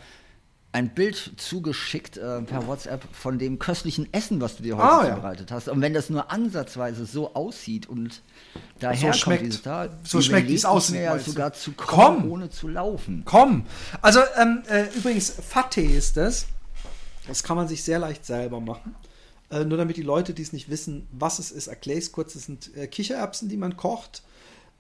ein 0.76 0.90
Bild 0.94 1.32
zugeschickt 1.38 2.18
äh, 2.18 2.42
per 2.42 2.66
WhatsApp 2.66 3.02
von 3.12 3.38
dem 3.38 3.58
köstlichen 3.58 4.12
Essen, 4.12 4.40
was 4.42 4.56
du 4.58 4.62
dir 4.62 4.76
heute 4.76 4.86
Ah, 4.86 5.04
ja. 5.06 5.14
zubereitet 5.14 5.50
hast. 5.50 5.68
Und 5.68 5.80
wenn 5.80 5.94
das 5.94 6.10
nur 6.10 6.30
ansatzweise 6.30 7.06
so 7.06 7.34
aussieht 7.34 7.88
und 7.88 8.20
daher 8.78 9.12
So 9.14 9.18
schmeckt- 9.18 9.42
dieses 9.44 9.62
Tag, 9.62 9.90
so 10.04 10.20
schmeckt, 10.20 10.50
es 10.50 10.62
ja 10.62 10.72
meinst 10.74 11.26
du? 11.26 11.30
sogar 11.30 11.54
zu 11.54 11.72
kommen, 11.72 12.20
Komm. 12.22 12.30
ohne 12.30 12.50
zu 12.50 12.68
laufen. 12.68 13.22
Komm! 13.24 13.64
Also 14.02 14.20
ähm, 14.38 14.62
äh, 14.68 14.84
übrigens, 14.94 15.30
Fatte 15.30 15.80
ist 15.80 16.16
das. 16.18 16.46
Das 17.26 17.42
kann 17.42 17.56
man 17.56 17.68
sich 17.68 17.82
sehr 17.82 17.98
leicht 17.98 18.26
selber 18.26 18.60
machen. 18.60 18.94
Äh, 19.50 19.64
nur 19.64 19.78
damit 19.78 19.96
die 19.96 20.02
Leute, 20.02 20.34
die 20.34 20.42
es 20.42 20.52
nicht 20.52 20.68
wissen, 20.68 21.06
was 21.10 21.38
es 21.38 21.50
ist, 21.52 21.68
erkläre 21.68 21.98
ich 21.98 22.04
es 22.06 22.12
kurz. 22.12 22.34
Es 22.34 22.44
sind 22.44 22.76
äh, 22.76 22.86
Kichererbsen, 22.86 23.48
die 23.48 23.56
man 23.56 23.76
kocht. 23.78 24.22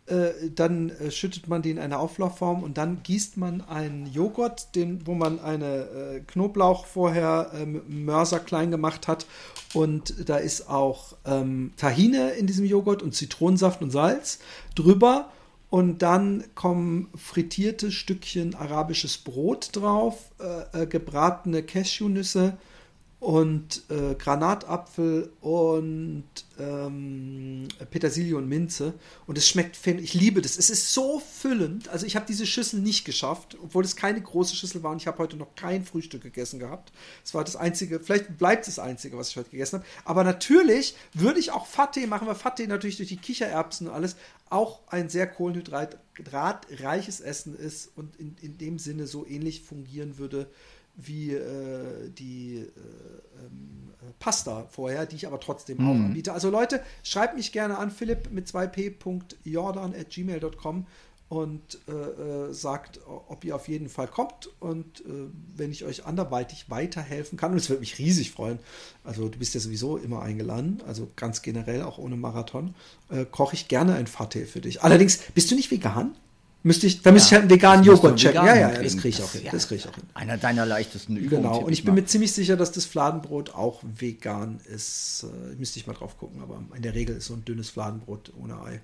Äh, 0.06 0.50
dann 0.54 0.90
äh, 0.90 1.10
schüttet 1.10 1.48
man 1.48 1.62
die 1.62 1.70
in 1.70 1.80
eine 1.80 1.98
Auflaufform 1.98 2.62
und 2.62 2.78
dann 2.78 3.02
gießt 3.02 3.36
man 3.38 3.60
einen 3.62 4.06
Joghurt, 4.06 4.76
den, 4.76 5.04
wo 5.04 5.14
man 5.14 5.40
eine 5.40 5.66
äh, 5.66 6.20
Knoblauch 6.20 6.86
vorher 6.86 7.50
mit 7.66 7.88
Mörser 7.88 8.38
klein 8.38 8.70
gemacht 8.70 9.08
hat. 9.08 9.26
Und 9.74 10.28
da 10.28 10.36
ist 10.36 10.68
auch 10.70 11.16
ähm, 11.24 11.72
Tahine 11.76 12.30
in 12.30 12.46
diesem 12.46 12.64
Joghurt 12.64 13.02
und 13.02 13.14
Zitronensaft 13.14 13.82
und 13.82 13.90
Salz 13.90 14.38
drüber. 14.74 15.30
Und 15.70 16.02
dann 16.02 16.44
kommen 16.54 17.08
frittierte 17.16 17.90
Stückchen 17.90 18.54
arabisches 18.54 19.18
Brot 19.18 19.70
drauf, 19.72 20.30
äh, 20.72 20.86
gebratene 20.86 21.64
Cashewnüsse 21.64 22.56
und 23.18 23.82
äh, 23.88 24.14
Granatapfel 24.14 25.32
und 25.40 26.24
ähm, 26.58 27.66
Petersilie 27.90 28.36
und 28.36 28.46
Minze. 28.46 28.92
Und 29.26 29.38
es 29.38 29.48
schmeckt, 29.48 29.78
ich 29.86 30.12
liebe 30.12 30.42
das. 30.42 30.58
Es 30.58 30.68
ist 30.68 30.92
so 30.92 31.18
füllend. 31.18 31.88
Also 31.88 32.04
ich 32.04 32.14
habe 32.14 32.26
diese 32.26 32.44
Schüssel 32.44 32.80
nicht 32.80 33.06
geschafft, 33.06 33.56
obwohl 33.62 33.84
es 33.84 33.96
keine 33.96 34.20
große 34.20 34.54
Schüssel 34.54 34.82
war 34.82 34.92
und 34.92 35.00
ich 35.00 35.06
habe 35.06 35.16
heute 35.18 35.36
noch 35.36 35.54
kein 35.54 35.84
Frühstück 35.84 36.22
gegessen 36.22 36.58
gehabt. 36.58 36.92
Es 37.24 37.32
war 37.32 37.42
das 37.42 37.56
einzige, 37.56 38.00
vielleicht 38.00 38.36
bleibt 38.36 38.68
es 38.68 38.74
das 38.76 38.84
einzige, 38.84 39.16
was 39.16 39.30
ich 39.30 39.36
heute 39.36 39.50
gegessen 39.50 39.80
habe. 39.80 39.88
Aber 40.04 40.22
natürlich 40.22 40.94
würde 41.14 41.40
ich 41.40 41.52
auch 41.52 41.66
Fatte 41.66 42.06
machen, 42.06 42.28
weil 42.28 42.34
Fatte 42.34 42.68
natürlich 42.68 42.98
durch 42.98 43.08
die 43.08 43.16
Kichererbsen 43.16 43.88
und 43.88 43.94
alles 43.94 44.16
auch 44.50 44.80
ein 44.88 45.08
sehr 45.08 45.26
kohlenhydratreiches 45.26 47.20
Essen 47.20 47.56
ist 47.56 47.90
und 47.96 48.14
in, 48.16 48.36
in 48.42 48.58
dem 48.58 48.78
Sinne 48.78 49.06
so 49.06 49.26
ähnlich 49.26 49.62
fungieren 49.62 50.18
würde 50.18 50.48
wie 50.96 51.32
äh, 51.32 52.10
die 52.10 52.56
äh, 52.56 52.60
ähm, 52.60 53.92
äh, 54.00 54.12
Pasta 54.18 54.66
vorher, 54.70 55.06
die 55.06 55.16
ich 55.16 55.26
aber 55.26 55.40
trotzdem 55.40 55.78
auch 55.80 55.94
anbiete. 55.94 56.32
Also 56.32 56.50
Leute, 56.50 56.82
schreibt 57.02 57.36
mich 57.36 57.52
gerne 57.52 57.78
an, 57.78 57.90
philipp 57.90 58.30
mit 58.30 58.48
2p.jordan 58.48 59.94
at 59.94 60.10
gmail.com 60.10 60.86
und 61.28 61.80
äh, 61.88 61.92
äh, 61.92 62.52
sagt, 62.52 63.00
ob 63.06 63.44
ihr 63.44 63.56
auf 63.56 63.66
jeden 63.68 63.88
Fall 63.88 64.06
kommt 64.06 64.48
und 64.60 65.00
äh, 65.00 65.28
wenn 65.56 65.72
ich 65.72 65.84
euch 65.84 66.06
anderweitig 66.06 66.70
weiterhelfen 66.70 67.36
kann, 67.36 67.50
und 67.50 67.58
es 67.58 67.68
würde 67.68 67.80
mich 67.80 67.98
riesig 67.98 68.30
freuen, 68.30 68.60
also 69.02 69.28
du 69.28 69.38
bist 69.38 69.52
ja 69.52 69.60
sowieso 69.60 69.96
immer 69.96 70.22
eingeladen, 70.22 70.82
also 70.86 71.10
ganz 71.16 71.42
generell 71.42 71.82
auch 71.82 71.98
ohne 71.98 72.16
Marathon, 72.16 72.74
koche 73.30 73.54
ich 73.54 73.68
gerne 73.68 73.94
ein 73.94 74.06
Fateh 74.06 74.46
für 74.46 74.60
dich. 74.60 74.82
Allerdings, 74.82 75.18
bist 75.34 75.50
du 75.50 75.54
nicht 75.56 75.70
vegan? 75.70 76.16
Müsste 76.66 76.88
ich, 76.88 77.00
da 77.00 77.12
müsste 77.12 77.28
ich 77.28 77.32
halt 77.34 77.42
einen 77.42 77.50
veganen 77.50 77.84
Joghurt 77.84 78.16
checken. 78.16 78.42
vegan 78.42 78.46
Ja, 78.46 78.54
ja, 78.56 78.72
ja, 78.72 78.82
das 78.82 78.96
kriege 78.96 79.08
ich 79.10 79.22
auch 79.22 79.30
hin. 79.30 79.42
ja. 79.44 79.52
Das 79.52 79.70
ich 79.70 79.88
auch 79.88 79.94
hin. 79.94 80.02
Einer 80.14 80.36
deiner 80.36 80.66
leichtesten 80.66 81.16
Übungen. 81.16 81.44
Genau, 81.44 81.58
und 81.60 81.72
ich 81.72 81.84
bin 81.84 81.94
mal. 81.94 82.00
mir 82.00 82.06
ziemlich 82.08 82.32
sicher, 82.32 82.56
dass 82.56 82.72
das 82.72 82.86
Fladenbrot 82.86 83.54
auch 83.54 83.82
vegan 83.84 84.58
ist. 84.74 85.26
Äh, 85.52 85.54
müsste 85.54 85.78
ich 85.78 85.86
mal 85.86 85.92
drauf 85.92 86.18
gucken, 86.18 86.42
aber 86.42 86.60
in 86.74 86.82
der 86.82 86.94
Regel 86.94 87.16
ist 87.18 87.26
so 87.26 87.34
ein 87.34 87.44
dünnes 87.44 87.70
Fladenbrot 87.70 88.32
ohne 88.36 88.60
Ei. 88.60 88.80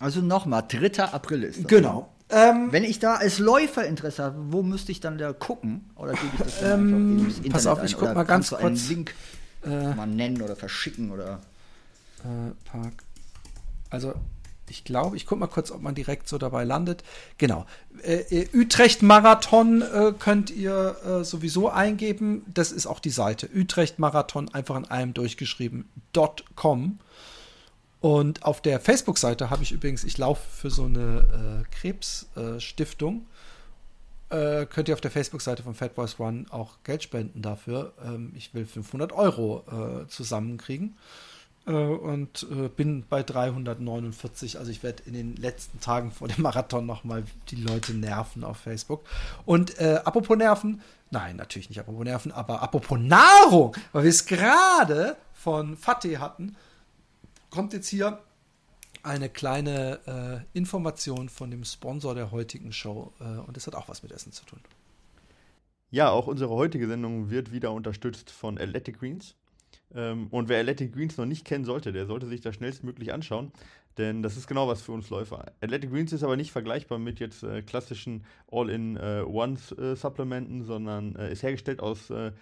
Also 0.00 0.20
nochmal, 0.20 0.64
3. 0.66 1.04
April 1.04 1.44
ist 1.44 1.60
das. 1.60 1.66
Genau. 1.68 2.10
Ähm, 2.28 2.72
Wenn 2.72 2.82
ich 2.82 2.98
da 2.98 3.14
als 3.14 3.38
Läufer 3.38 3.86
Interesse 3.86 4.24
habe, 4.24 4.36
wo 4.52 4.62
müsste 4.64 4.90
ich 4.90 4.98
dann 4.98 5.16
da 5.16 5.32
gucken? 5.32 5.90
Oder 5.94 6.14
gebe 6.14 6.26
ich 6.32 6.42
das 6.42 6.60
dann 6.60 6.88
Ähm, 6.88 7.18
ins 7.26 7.36
Internet 7.36 7.52
pass 7.52 7.66
auf, 7.68 7.84
ich 7.84 7.92
guck 7.94 8.02
Oder 8.02 8.14
mal 8.14 8.22
ganz 8.24 8.48
du 8.48 8.56
einen 8.56 8.74
kurz. 8.74 8.88
Link 8.88 9.14
äh, 9.64 9.94
mal 9.94 10.06
nennen 10.08 10.42
oder 10.42 10.56
verschicken 10.56 11.12
oder. 11.12 11.40
äh, 12.24 12.50
Park. 12.68 12.94
Also, 13.90 14.14
ich 14.70 14.84
glaube, 14.84 15.16
ich 15.16 15.26
gucke 15.26 15.40
mal 15.40 15.46
kurz, 15.46 15.70
ob 15.70 15.82
man 15.82 15.94
direkt 15.94 16.28
so 16.28 16.38
dabei 16.38 16.64
landet. 16.64 17.02
Genau. 17.38 17.66
Äh, 18.02 18.20
äh 18.30 18.48
Utrecht-Marathon 18.54 19.82
äh, 19.82 20.12
könnt 20.18 20.50
ihr 20.50 20.96
äh, 21.04 21.24
sowieso 21.24 21.68
eingeben. 21.68 22.44
Das 22.52 22.72
ist 22.72 22.86
auch 22.86 23.00
die 23.00 23.10
Seite. 23.10 23.48
Utrecht-Marathon 23.54 24.54
einfach 24.54 24.76
in 24.76 24.84
einem 24.86 25.14
durchgeschrieben. 25.14 25.88
.com. 26.56 26.98
Und 28.00 28.44
auf 28.44 28.62
der 28.62 28.80
Facebook-Seite 28.80 29.50
habe 29.50 29.62
ich 29.62 29.72
übrigens, 29.72 30.04
ich 30.04 30.16
laufe 30.16 30.42
für 30.50 30.70
so 30.70 30.84
eine 30.84 31.64
äh, 31.68 31.74
Krebsstiftung. 31.74 33.26
Äh, 34.30 34.64
könnt 34.66 34.88
ihr 34.88 34.94
auf 34.94 35.00
der 35.00 35.10
Facebook-Seite 35.10 35.62
von 35.62 35.74
Fat 35.74 35.94
Boys 35.94 36.18
Run 36.18 36.46
auch 36.50 36.78
Geld 36.84 37.02
spenden 37.02 37.42
dafür. 37.42 37.92
Ähm, 38.02 38.32
ich 38.36 38.54
will 38.54 38.64
500 38.64 39.12
Euro 39.12 40.06
zusammenkriegen 40.08 40.96
äh, 41.66 41.72
und 41.72 42.46
äh, 42.50 42.68
bin 42.68 43.04
bei 43.08 43.22
349. 43.22 44.58
Also 44.58 44.70
ich 44.70 44.82
werde 44.82 45.02
in 45.06 45.12
den 45.12 45.36
letzten 45.36 45.80
Tagen 45.80 46.10
vor 46.10 46.28
dem 46.28 46.42
Marathon 46.42 46.86
nochmal 46.86 47.24
die 47.48 47.56
Leute 47.56 47.94
nerven 47.94 48.44
auf 48.44 48.58
Facebook. 48.58 49.04
Und 49.44 49.78
äh, 49.78 50.00
apropos 50.04 50.36
Nerven, 50.36 50.80
nein, 51.10 51.36
natürlich 51.36 51.68
nicht 51.68 51.80
apropos 51.80 52.04
Nerven, 52.04 52.32
aber 52.32 52.62
apropos 52.62 52.98
Nahrung, 52.98 53.76
weil 53.92 54.04
wir 54.04 54.10
es 54.10 54.26
gerade 54.26 55.16
von 55.32 55.76
Fatih 55.76 56.18
hatten, 56.18 56.56
kommt 57.50 57.72
jetzt 57.72 57.88
hier 57.88 58.20
eine 59.02 59.28
kleine 59.28 60.44
äh, 60.54 60.58
Information 60.58 61.28
von 61.28 61.50
dem 61.50 61.64
Sponsor 61.64 62.14
der 62.14 62.30
heutigen 62.30 62.72
Show. 62.72 63.12
Äh, 63.20 63.24
und 63.40 63.56
das 63.56 63.66
hat 63.66 63.74
auch 63.74 63.88
was 63.88 64.02
mit 64.02 64.12
Essen 64.12 64.32
zu 64.32 64.44
tun. 64.44 64.60
Ja, 65.90 66.10
auch 66.10 66.26
unsere 66.26 66.50
heutige 66.50 66.86
Sendung 66.86 67.30
wird 67.30 67.50
wieder 67.50 67.72
unterstützt 67.72 68.30
von 68.30 68.58
Athletic 68.58 69.00
Greens. 69.00 69.34
Ähm, 69.94 70.28
und 70.30 70.48
wer 70.48 70.60
Athletic 70.60 70.94
Greens 70.94 71.16
noch 71.16 71.26
nicht 71.26 71.44
kennen 71.44 71.64
sollte, 71.64 71.92
der 71.92 72.06
sollte 72.06 72.26
sich 72.26 72.40
das 72.40 72.54
schnellstmöglich 72.54 73.12
anschauen, 73.12 73.50
denn 73.98 74.22
das 74.22 74.36
ist 74.36 74.46
genau 74.46 74.68
was 74.68 74.82
für 74.82 74.92
uns 74.92 75.10
Läufer. 75.10 75.46
Athletic 75.60 75.90
Greens 75.90 76.12
ist 76.12 76.22
aber 76.22 76.36
nicht 76.36 76.52
vergleichbar 76.52 76.98
mit 76.98 77.18
jetzt 77.20 77.42
äh, 77.42 77.62
klassischen 77.62 78.24
All-in-One-Supplementen, 78.50 80.64
sondern 80.64 81.16
äh, 81.16 81.32
ist 81.32 81.42
hergestellt 81.42 81.80
aus 81.80 82.10
äh, 82.10 82.32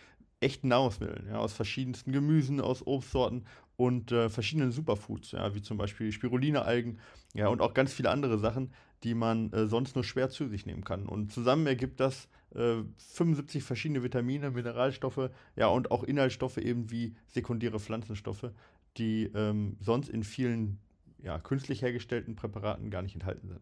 echten 0.40 0.68
Nahrungsmitteln, 0.68 1.26
ja, 1.28 1.38
aus 1.38 1.52
verschiedensten 1.52 2.12
Gemüsen, 2.12 2.60
aus 2.60 2.86
Obstsorten 2.86 3.44
und 3.76 4.12
äh, 4.12 4.28
verschiedenen 4.28 4.72
Superfoods, 4.72 5.32
ja, 5.32 5.54
wie 5.54 5.62
zum 5.62 5.78
Beispiel 5.78 6.12
Spirulina-Algen 6.12 6.98
ja, 7.34 7.48
und 7.48 7.60
auch 7.60 7.74
ganz 7.74 7.92
viele 7.92 8.10
andere 8.10 8.38
Sachen, 8.38 8.72
die 9.04 9.14
man 9.14 9.52
äh, 9.52 9.66
sonst 9.66 9.94
nur 9.94 10.04
schwer 10.04 10.30
zu 10.30 10.48
sich 10.48 10.66
nehmen 10.66 10.84
kann. 10.84 11.06
Und 11.06 11.32
zusammen 11.32 11.66
ergibt 11.66 12.00
das 12.00 12.28
75 12.52 13.56
äh, 13.56 13.60
verschiedene 13.60 14.02
Vitamine, 14.02 14.50
Mineralstoffe, 14.50 15.30
ja, 15.54 15.66
und 15.68 15.90
auch 15.90 16.02
Inhaltsstoffe 16.02 16.56
eben 16.56 16.90
wie 16.90 17.14
sekundäre 17.26 17.78
Pflanzenstoffe, 17.78 18.50
die 18.96 19.24
ähm, 19.34 19.76
sonst 19.80 20.08
in 20.08 20.24
vielen 20.24 20.78
ja, 21.22 21.38
künstlich 21.38 21.82
hergestellten 21.82 22.36
Präparaten 22.36 22.90
gar 22.90 23.02
nicht 23.02 23.14
enthalten 23.14 23.48
sind. 23.48 23.60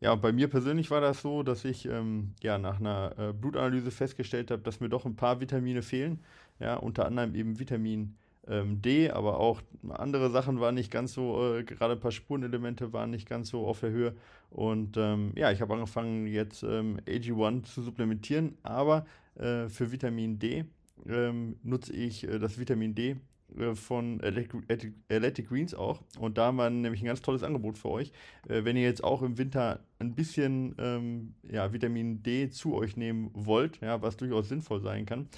Ja, 0.00 0.14
bei 0.14 0.32
mir 0.32 0.48
persönlich 0.48 0.90
war 0.90 1.02
das 1.02 1.20
so, 1.20 1.42
dass 1.42 1.64
ich 1.64 1.84
ähm, 1.86 2.32
ja, 2.42 2.58
nach 2.58 2.80
einer 2.80 3.14
äh, 3.18 3.32
Blutanalyse 3.32 3.90
festgestellt 3.90 4.50
habe, 4.50 4.62
dass 4.62 4.80
mir 4.80 4.88
doch 4.88 5.04
ein 5.04 5.14
paar 5.14 5.40
Vitamine 5.40 5.82
fehlen. 5.82 6.24
Ja, 6.58 6.76
unter 6.76 7.04
anderem 7.04 7.34
eben 7.34 7.58
Vitamin 7.58 8.16
ähm, 8.50 8.82
D, 8.82 9.10
aber 9.10 9.38
auch 9.38 9.62
andere 9.88 10.30
Sachen 10.30 10.60
waren 10.60 10.74
nicht 10.74 10.90
ganz 10.90 11.14
so, 11.14 11.56
äh, 11.56 11.64
gerade 11.64 11.94
ein 11.94 12.00
paar 12.00 12.10
Spurenelemente 12.10 12.92
waren 12.92 13.10
nicht 13.10 13.28
ganz 13.28 13.48
so 13.48 13.66
auf 13.66 13.80
der 13.80 13.90
Höhe. 13.90 14.14
Und 14.50 14.96
ähm, 14.96 15.32
ja, 15.36 15.52
ich 15.52 15.60
habe 15.60 15.72
angefangen 15.74 16.26
jetzt 16.26 16.64
ähm, 16.64 16.98
AG1 17.06 17.62
zu 17.64 17.82
supplementieren, 17.82 18.58
aber 18.62 19.06
äh, 19.36 19.68
für 19.68 19.92
Vitamin 19.92 20.38
D 20.38 20.64
ähm, 21.08 21.56
nutze 21.62 21.92
ich 21.92 22.28
äh, 22.28 22.38
das 22.38 22.58
Vitamin 22.58 22.94
D 22.94 23.16
äh, 23.56 23.74
von 23.74 24.20
Athletic 24.20 25.48
Greens 25.48 25.74
auch. 25.74 26.00
Und 26.18 26.36
da 26.36 26.46
haben 26.46 26.56
wir 26.56 26.68
nämlich 26.68 27.02
ein 27.02 27.06
ganz 27.06 27.22
tolles 27.22 27.44
Angebot 27.44 27.78
für 27.78 27.90
euch. 27.90 28.12
Äh, 28.48 28.64
wenn 28.64 28.76
ihr 28.76 28.82
jetzt 28.82 29.04
auch 29.04 29.22
im 29.22 29.38
Winter 29.38 29.80
ein 30.00 30.16
bisschen 30.16 30.74
ähm, 30.78 31.34
ja, 31.48 31.72
Vitamin 31.72 32.22
D 32.24 32.50
zu 32.50 32.74
euch 32.74 32.96
nehmen 32.96 33.30
wollt, 33.32 33.80
ja, 33.80 34.02
was 34.02 34.16
durchaus 34.16 34.48
sinnvoll 34.48 34.80
sein 34.80 35.06
kann, 35.06 35.28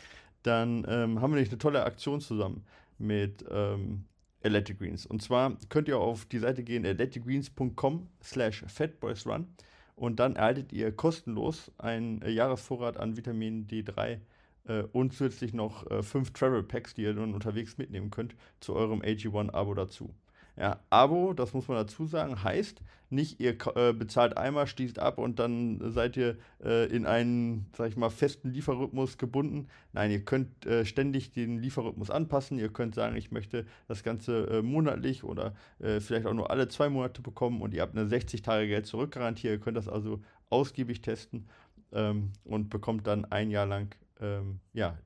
dann 0.43 0.85
ähm, 0.89 1.21
haben 1.21 1.33
wir 1.33 1.37
nämlich 1.37 1.51
eine 1.51 1.59
tolle 1.59 1.85
Aktion 1.85 2.21
zusammen 2.21 2.65
mit 3.03 3.45
ähm, 3.51 4.05
Athletic 4.43 4.79
Greens. 4.79 5.07
Und 5.07 5.23
zwar 5.23 5.57
könnt 5.69 5.89
ihr 5.89 5.99
auf 5.99 6.25
die 6.25 6.39
Seite 6.39 6.63
gehen, 6.63 6.87
athleticgreens.com 6.87 8.09
slash 8.23 8.65
fatboysrun 8.67 9.47
und 9.95 10.19
dann 10.19 10.37
erhaltet 10.37 10.73
ihr 10.73 10.93
kostenlos 10.93 11.71
einen 11.79 12.23
äh, 12.23 12.31
Jahresvorrat 12.31 12.97
an 12.97 13.17
Vitamin 13.17 13.67
D3 13.67 14.19
äh, 14.65 14.83
und 14.93 15.13
zusätzlich 15.13 15.53
noch 15.53 15.89
äh, 15.91 16.03
fünf 16.03 16.33
Travel 16.33 16.63
Packs, 16.63 16.95
die 16.95 17.03
ihr 17.03 17.15
dann 17.15 17.35
unterwegs 17.35 17.79
mitnehmen 17.79 18.11
könnt, 18.11 18.35
zu 18.61 18.75
eurem 18.75 19.01
AG1-Abo 19.01 19.75
dazu. 19.75 20.15
Ja, 20.57 20.81
Abo, 20.91 21.33
das 21.33 21.55
muss 21.55 21.67
man 21.69 21.79
dazu 21.79 22.07
sagen, 22.07 22.43
heißt 22.45 22.83
nicht, 23.13 23.41
ihr 23.41 23.57
äh, 23.75 23.93
bezahlt 23.93 24.37
einmal, 24.37 24.67
schließt 24.67 24.99
ab 24.99 25.19
und 25.19 25.39
dann 25.39 25.93
seid 25.93 26.17
ihr 26.17 26.39
äh, 26.65 26.87
in 26.87 27.07
einen, 27.07 27.67
sag 27.77 27.91
ich 27.91 27.97
mal, 27.97 28.09
festen 28.09 28.51
Lieferrhythmus 28.51 29.19
gebunden. 29.19 29.69
Nein, 29.93 30.11
ihr 30.11 30.25
könnt 30.25 30.65
äh, 30.65 30.87
ständig 30.87 31.31
den 31.31 31.59
Lieferrhythmus 31.59 32.11
anpassen. 32.11 32.59
Ihr 32.59 32.71
könnt 32.71 32.95
sagen, 32.95 33.17
ich 33.17 33.31
möchte 33.31 33.67
das 33.87 34.03
Ganze 34.03 34.47
äh, 34.49 34.63
monatlich 34.63 35.25
oder 35.25 35.55
äh, 35.79 36.01
vielleicht 36.01 36.27
auch 36.27 36.33
nur 36.33 36.51
alle 36.51 36.69
zwei 36.69 36.89
Monate 36.89 37.21
bekommen 37.21 37.61
und 37.61 37.75
ihr 37.75 37.83
habt 37.83 37.97
eine 37.97 38.07
60 38.09 38.41
Tage 38.41 38.67
Geld 38.67 38.87
zurückgarantie. 38.87 39.49
Ihr 39.49 39.61
könnt 39.61 39.77
das 39.77 39.89
also 39.89 40.23
ausgiebig 40.49 41.03
testen 41.03 41.49
ähm, 41.93 42.33
und 42.45 42.71
bekommt 42.71 43.07
dann 43.07 43.27
ein 43.27 43.51
Jahr 43.51 43.67
lang 43.67 43.95
ähm, 44.21 44.61
ja, 44.73 44.99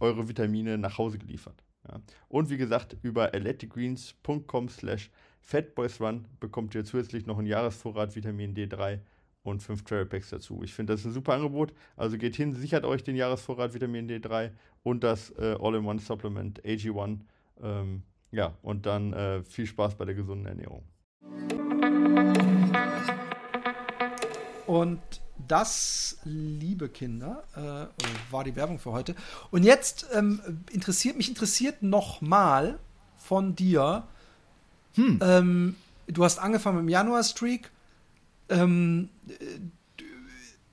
eure 0.00 0.28
Vitamine 0.28 0.78
nach 0.78 0.96
Hause 0.96 1.18
geliefert. 1.18 1.65
Ja. 1.88 2.00
Und 2.28 2.50
wie 2.50 2.56
gesagt, 2.56 2.96
über 3.02 3.34
athleticgreens.com 3.34 4.68
slash 4.68 5.10
fatboysrun 5.40 6.26
bekommt 6.40 6.74
ihr 6.74 6.84
zusätzlich 6.84 7.26
noch 7.26 7.38
einen 7.38 7.46
Jahresvorrat 7.46 8.16
Vitamin 8.16 8.54
D3 8.54 9.00
und 9.44 9.62
5 9.62 9.84
Travel 9.84 10.06
Packs 10.06 10.30
dazu. 10.30 10.62
Ich 10.64 10.74
finde, 10.74 10.92
das 10.92 11.00
ist 11.00 11.06
ein 11.06 11.12
super 11.12 11.34
Angebot. 11.34 11.72
Also 11.96 12.18
geht 12.18 12.34
hin, 12.34 12.52
sichert 12.52 12.84
euch 12.84 13.04
den 13.04 13.16
Jahresvorrat 13.16 13.74
Vitamin 13.74 14.08
D3 14.08 14.50
und 14.82 15.04
das 15.04 15.30
äh, 15.38 15.56
All-in-One-Supplement 15.60 16.62
AG1. 16.64 17.20
Ähm, 17.62 18.02
ja, 18.32 18.56
und 18.62 18.86
dann 18.86 19.12
äh, 19.12 19.42
viel 19.44 19.66
Spaß 19.66 19.94
bei 19.94 20.04
der 20.04 20.14
gesunden 20.14 20.46
Ernährung. 20.46 20.82
Und 24.66 25.00
das, 25.48 26.18
liebe 26.24 26.88
Kinder, 26.88 27.42
äh, 27.54 28.32
war 28.32 28.44
die 28.44 28.56
Werbung 28.56 28.78
für 28.78 28.92
heute. 28.92 29.14
Und 29.50 29.62
jetzt 29.62 30.06
ähm, 30.14 30.40
interessiert 30.70 31.16
mich 31.16 31.28
interessiert 31.28 31.82
noch 31.82 32.20
mal 32.20 32.78
von 33.18 33.54
dir. 33.54 34.04
Hm. 34.94 35.20
Ähm, 35.22 35.76
du 36.06 36.24
hast 36.24 36.38
angefangen 36.38 36.76
mit 36.78 36.86
dem 36.86 36.90
Januar-Streak. 36.90 37.70
Ähm, 38.48 39.08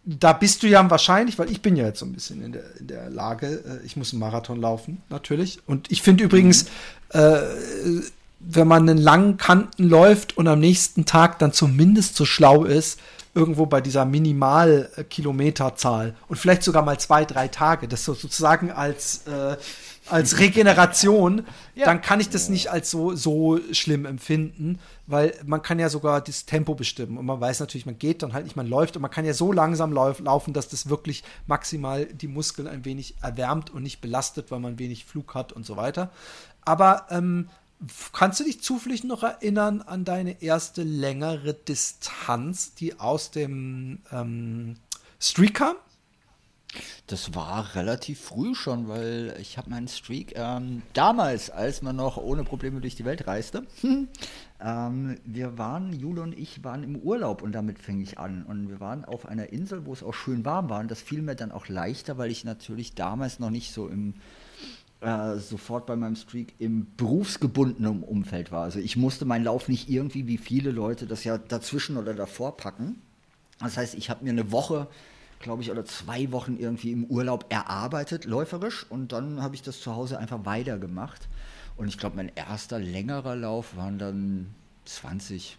da 0.06 0.34
bist 0.34 0.64
du 0.64 0.68
ja 0.68 0.90
wahrscheinlich, 0.90 1.40
weil 1.40 1.50
ich 1.50 1.62
bin 1.62 1.76
ja 1.76 1.86
jetzt 1.86 2.00
so 2.00 2.06
ein 2.06 2.14
bisschen 2.14 2.44
in 2.44 2.52
der, 2.52 2.76
in 2.78 2.88
der 2.88 3.10
Lage, 3.10 3.48
äh, 3.48 3.86
ich 3.86 3.96
muss 3.96 4.12
einen 4.12 4.20
Marathon 4.20 4.60
laufen, 4.60 5.02
natürlich. 5.10 5.60
Und 5.66 5.92
ich 5.92 6.02
finde 6.02 6.26
übrigens, 6.26 6.66
mhm. 7.14 7.20
äh, 7.20 8.02
wenn 8.40 8.68
man 8.68 8.90
einen 8.90 8.98
langen 8.98 9.38
Kanten 9.38 9.88
läuft 9.88 10.38
und 10.38 10.48
am 10.48 10.60
nächsten 10.60 11.06
Tag 11.06 11.40
dann 11.40 11.54
zumindest 11.54 12.16
so 12.16 12.26
schlau 12.26 12.66
ist, 12.66 13.00
irgendwo 13.36 13.66
bei 13.66 13.82
dieser 13.82 14.06
Minimalkilometerzahl 14.06 16.16
und 16.28 16.38
vielleicht 16.38 16.62
sogar 16.64 16.84
mal 16.84 17.00
zwei, 17.00 17.26
drei 17.26 17.48
Tage, 17.48 17.88
das 17.88 18.06
so 18.06 18.14
sozusagen 18.14 18.70
als, 18.72 19.26
äh, 19.26 19.58
als 20.08 20.38
Regeneration, 20.40 21.48
ja. 21.74 21.86
dann 21.86 22.02
kann 22.02 22.20
ich 22.20 22.30
das 22.30 22.50
nicht 22.50 22.70
als 22.70 22.92
so, 22.92 23.16
so 23.16 23.60
schlimm 23.72 24.06
empfinden, 24.06 24.78
weil 25.08 25.34
man 25.46 25.64
kann 25.64 25.80
ja 25.80 25.90
sogar 25.90 26.22
das 26.22 26.46
Tempo 26.46 26.76
bestimmen 26.76 27.18
und 27.18 27.26
man 27.26 27.42
weiß 27.42 27.60
natürlich, 27.60 27.88
man 27.88 27.98
geht 27.98 28.22
dann 28.22 28.34
halt 28.34 28.44
nicht, 28.44 28.56
man 28.56 28.68
läuft 28.68 28.96
und 28.96 29.02
man 29.02 29.10
kann 29.10 29.26
ja 29.26 29.34
so 29.34 29.52
langsam 29.52 29.94
lauf, 29.94 30.20
laufen, 30.20 30.54
dass 30.54 30.68
das 30.68 30.90
wirklich 30.90 31.24
maximal 31.48 32.06
die 32.06 32.28
Muskeln 32.28 32.68
ein 32.68 32.86
wenig 32.86 33.16
erwärmt 33.22 33.72
und 33.72 33.82
nicht 33.82 34.00
belastet, 34.00 34.52
weil 34.52 34.60
man 34.60 34.78
wenig 34.78 35.06
Flug 35.06 35.34
hat 35.34 35.54
und 35.54 35.66
so 35.66 35.76
weiter. 35.76 36.12
Aber 36.66 37.08
ähm, 37.10 37.50
Kannst 38.14 38.40
du 38.40 38.44
dich 38.44 38.62
zufällig 38.62 39.04
noch 39.04 39.24
erinnern 39.24 39.82
an 39.82 40.06
deine 40.06 40.42
erste 40.42 40.84
längere 40.84 41.54
Distanz, 41.54 42.76
die 42.76 43.00
aus 43.00 43.32
dem 43.32 44.02
ähm, 44.12 44.78
Streak 45.20 45.56
kam? 45.56 45.76
Das 47.08 47.36
war 47.36 47.76
relativ 47.76 48.20
früh 48.20 48.56
schon, 48.56 48.88
weil 48.88 49.36
ich 49.40 49.58
habe 49.58 49.70
meinen 49.70 49.88
Streak 49.88 50.34
ähm, 50.36 50.82
damals, 50.94 51.50
als 51.50 51.82
man 51.82 51.96
noch 51.96 52.18
ohne 52.18 52.44
Probleme 52.44 52.82
durch 52.82 52.96
die 52.96 53.06
Welt 53.06 53.28
reiste, 53.28 53.68
ähm, 54.64 55.18
wir 55.26 55.58
waren, 55.58 55.94
Jule 55.94 56.22
und 56.22 56.38
ich 56.38 56.64
waren 56.64 56.84
im 56.84 56.96
Urlaub 56.96 57.42
und 57.42 57.52
damit 57.52 57.80
fing 57.80 58.02
ich 58.02 58.18
an. 58.18 58.44
Und 58.44 58.70
wir 58.70 58.80
waren 58.80 59.06
auf 59.06 59.26
einer 59.28 59.52
Insel, 59.52 59.86
wo 59.86 59.94
es 59.94 60.02
auch 60.02 60.14
schön 60.14 60.46
warm 60.46 60.70
war. 60.70 60.80
Und 60.80 60.90
das 60.90 61.02
fiel 61.02 61.22
mir 61.22 61.36
dann 61.36 61.52
auch 61.52 61.68
leichter, 61.68 62.18
weil 62.18 62.32
ich 62.32 62.44
natürlich 62.46 62.96
damals 62.96 63.40
noch 63.40 63.50
nicht 63.50 63.74
so 63.74 63.88
im 63.88 64.14
äh, 65.04 65.38
sofort 65.38 65.86
bei 65.86 65.96
meinem 65.96 66.16
Streak 66.16 66.54
im 66.60 66.88
berufsgebundenen 66.96 68.04
Umfeld 68.04 68.52
war. 68.52 68.64
Also 68.64 68.80
ich 68.80 68.96
musste 68.96 69.26
meinen 69.26 69.44
Lauf 69.44 69.68
nicht 69.68 69.90
irgendwie 69.90 70.28
wie 70.28 70.38
viele 70.38 70.72
Leute 70.72 71.08
das 71.08 71.24
ja 71.24 71.38
dazwischen 71.38 71.98
oder 71.98 72.14
davor 72.14 72.56
packen. 72.56 73.02
Das 73.60 73.78
heißt, 73.78 73.96
ich 73.96 74.10
habe 74.10 74.24
mir 74.24 74.32
eine 74.32 74.52
Woche, 74.52 74.88
glaube 75.40 75.62
ich, 75.62 75.72
oder 75.72 75.86
zwei 75.86 76.32
Wochen 76.32 76.58
irgendwie 76.58 76.92
im 76.92 77.06
Urlaub 77.06 77.46
erarbeitet, 77.50 78.26
läuferisch, 78.26 78.86
und 78.90 79.12
dann 79.12 79.42
habe 79.42 79.56
ich 79.56 79.62
das 79.62 79.82
zu 79.82 79.96
Hause 79.96 80.20
einfach 80.20 80.46
weitergemacht. 80.46 81.28
Und 81.76 81.88
ich 81.88 81.98
glaube, 81.98 82.16
mein 82.16 82.32
erster 82.36 82.80
längerer 82.80 83.36
Lauf 83.36 83.76
waren 83.76 83.98
dann 83.98 84.54
20, 84.86 85.58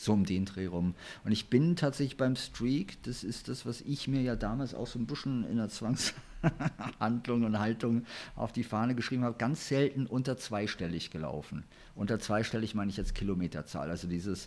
so 0.00 0.14
um 0.14 0.24
den 0.24 0.46
Dreh 0.46 0.66
rum. 0.66 0.94
Und 1.24 1.32
ich 1.32 1.50
bin 1.50 1.76
tatsächlich 1.76 2.16
beim 2.16 2.34
Streak, 2.34 3.02
das 3.02 3.22
ist 3.22 3.48
das, 3.48 3.66
was 3.66 3.82
ich 3.82 4.08
mir 4.08 4.22
ja 4.22 4.34
damals 4.34 4.74
auch 4.74 4.86
so 4.86 4.98
ein 4.98 5.06
bisschen 5.06 5.44
in 5.44 5.58
der 5.58 5.68
Zwangshandlung 5.68 7.44
und 7.44 7.58
Haltung 7.58 8.06
auf 8.34 8.50
die 8.52 8.64
Fahne 8.64 8.94
geschrieben 8.94 9.24
habe, 9.24 9.36
ganz 9.36 9.68
selten 9.68 10.06
unter 10.06 10.38
zweistellig 10.38 11.10
gelaufen. 11.10 11.64
Unter 11.94 12.18
zweistellig 12.18 12.74
meine 12.74 12.90
ich 12.90 12.96
jetzt 12.96 13.14
Kilometerzahl. 13.14 13.90
Also 13.90 14.08
dieses 14.08 14.46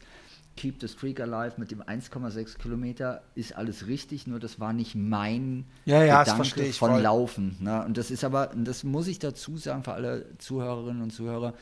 Keep 0.56 0.82
the 0.82 0.88
Streak 0.88 1.20
Alive 1.20 1.60
mit 1.60 1.70
dem 1.70 1.84
1,6 1.84 2.58
Kilometer 2.58 3.22
ist 3.36 3.56
alles 3.56 3.86
richtig, 3.86 4.26
nur 4.26 4.40
das 4.40 4.60
war 4.60 4.74
nicht 4.74 4.96
mein 4.96 5.66
ja, 5.86 6.04
ja, 6.04 6.24
Gedanke 6.24 6.74
von 6.74 6.92
voll. 6.92 7.02
Laufen. 7.02 7.58
Ne? 7.60 7.84
Und 7.86 7.98
das 7.98 8.10
ist 8.10 8.24
aber, 8.24 8.52
das 8.56 8.84
muss 8.84 9.08
ich 9.08 9.20
dazu 9.20 9.58
sagen 9.58 9.84
für 9.84 9.94
alle 9.94 10.36
Zuhörerinnen 10.40 11.04
und 11.04 11.12
Zuhörer, 11.12 11.54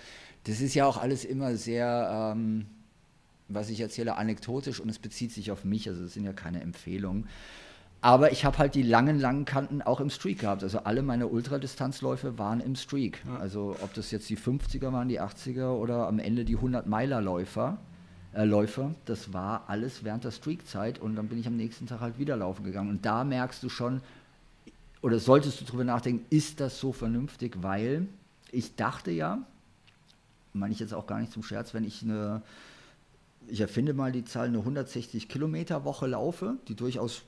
das 0.46 0.62
ist 0.62 0.76
ja 0.76 0.86
auch 0.86 0.98
alles 0.98 1.26
immer 1.26 1.56
sehr, 1.58 2.34
ähm, 2.36 2.66
was 3.54 3.70
ich 3.70 3.80
erzähle, 3.80 4.18
anekdotisch 4.18 4.80
und 4.80 4.90
es 4.90 5.00
bezieht 5.00 5.32
sich 5.32 5.52
auf 5.52 5.64
mich, 5.64 5.88
also 5.88 6.04
es 6.04 6.14
sind 6.14 6.24
ja 6.24 6.34
keine 6.34 6.62
Empfehlungen. 6.62 7.28
Aber 8.04 8.32
ich 8.32 8.46
habe 8.46 8.58
halt 8.58 8.74
die 8.74 8.82
langen, 8.82 9.20
langen 9.20 9.46
Kanten 9.46 9.84
auch 9.84 10.00
im 10.00 10.10
Streak 10.10 10.40
gehabt. 10.40 10.64
Also 10.64 10.80
alle 10.80 11.04
meine 11.04 11.28
Ultradistanzläufe 11.28 12.40
waren 12.40 12.60
im 12.60 12.76
Streak. 12.76 13.24
Ja. 13.28 13.38
Also 13.38 13.76
ob 13.82 13.94
das 13.94 14.10
jetzt 14.10 14.28
die 14.30 14.38
50er 14.38 14.92
waren, 14.92 15.08
die 15.08 15.22
80er 15.22 15.70
oder 15.70 16.08
am 16.08 16.18
Ende 16.18 16.44
die 16.44 16.58
100-Meiler-Läufer 16.58 17.78
äh, 18.34 18.44
Läufe. 18.44 18.96
Das 19.06 19.34
war 19.34 19.66
alles 19.68 20.04
während 20.04 20.24
der 20.24 20.32
Streakzeit 20.32 21.00
und 21.00 21.16
dann 21.16 21.28
bin 21.28 21.40
ich 21.40 21.48
am 21.48 21.58
nächsten 21.58 21.86
Tag 21.86 22.00
halt 22.00 22.18
wieder 22.18 22.38
laufen 22.38 22.64
gegangen. 22.64 22.90
Und 22.90 23.06
da 23.06 23.24
merkst 23.24 23.62
du 23.62 23.70
schon, 23.70 24.02
oder 25.02 25.20
solltest 25.20 25.62
du 25.62 25.66
drüber 25.66 25.84
nachdenken, 25.84 26.26
ist 26.30 26.60
das 26.60 26.80
so 26.80 26.94
vernünftig? 26.94 27.58
Weil 27.62 28.08
ich 28.52 28.76
dachte 28.76 29.12
ja, 29.12 29.40
meine 30.54 30.74
ich 30.74 30.80
jetzt 30.80 30.94
auch 30.94 31.08
gar 31.08 31.20
nicht 31.20 31.32
zum 31.32 31.44
Scherz, 31.44 31.74
wenn 31.74 31.84
ich 31.84 32.04
eine, 32.04 32.42
ich 33.48 33.62
erfinde 33.62 33.94
mal 33.94 34.12
die 34.12 34.24
Zahl, 34.24 34.48
eine 34.48 34.60
160 34.60 35.28
Kilometer 35.28 35.84
Woche 35.84 36.08
laufe, 36.08 36.58
die 36.68 36.76
durchaus 36.76 37.24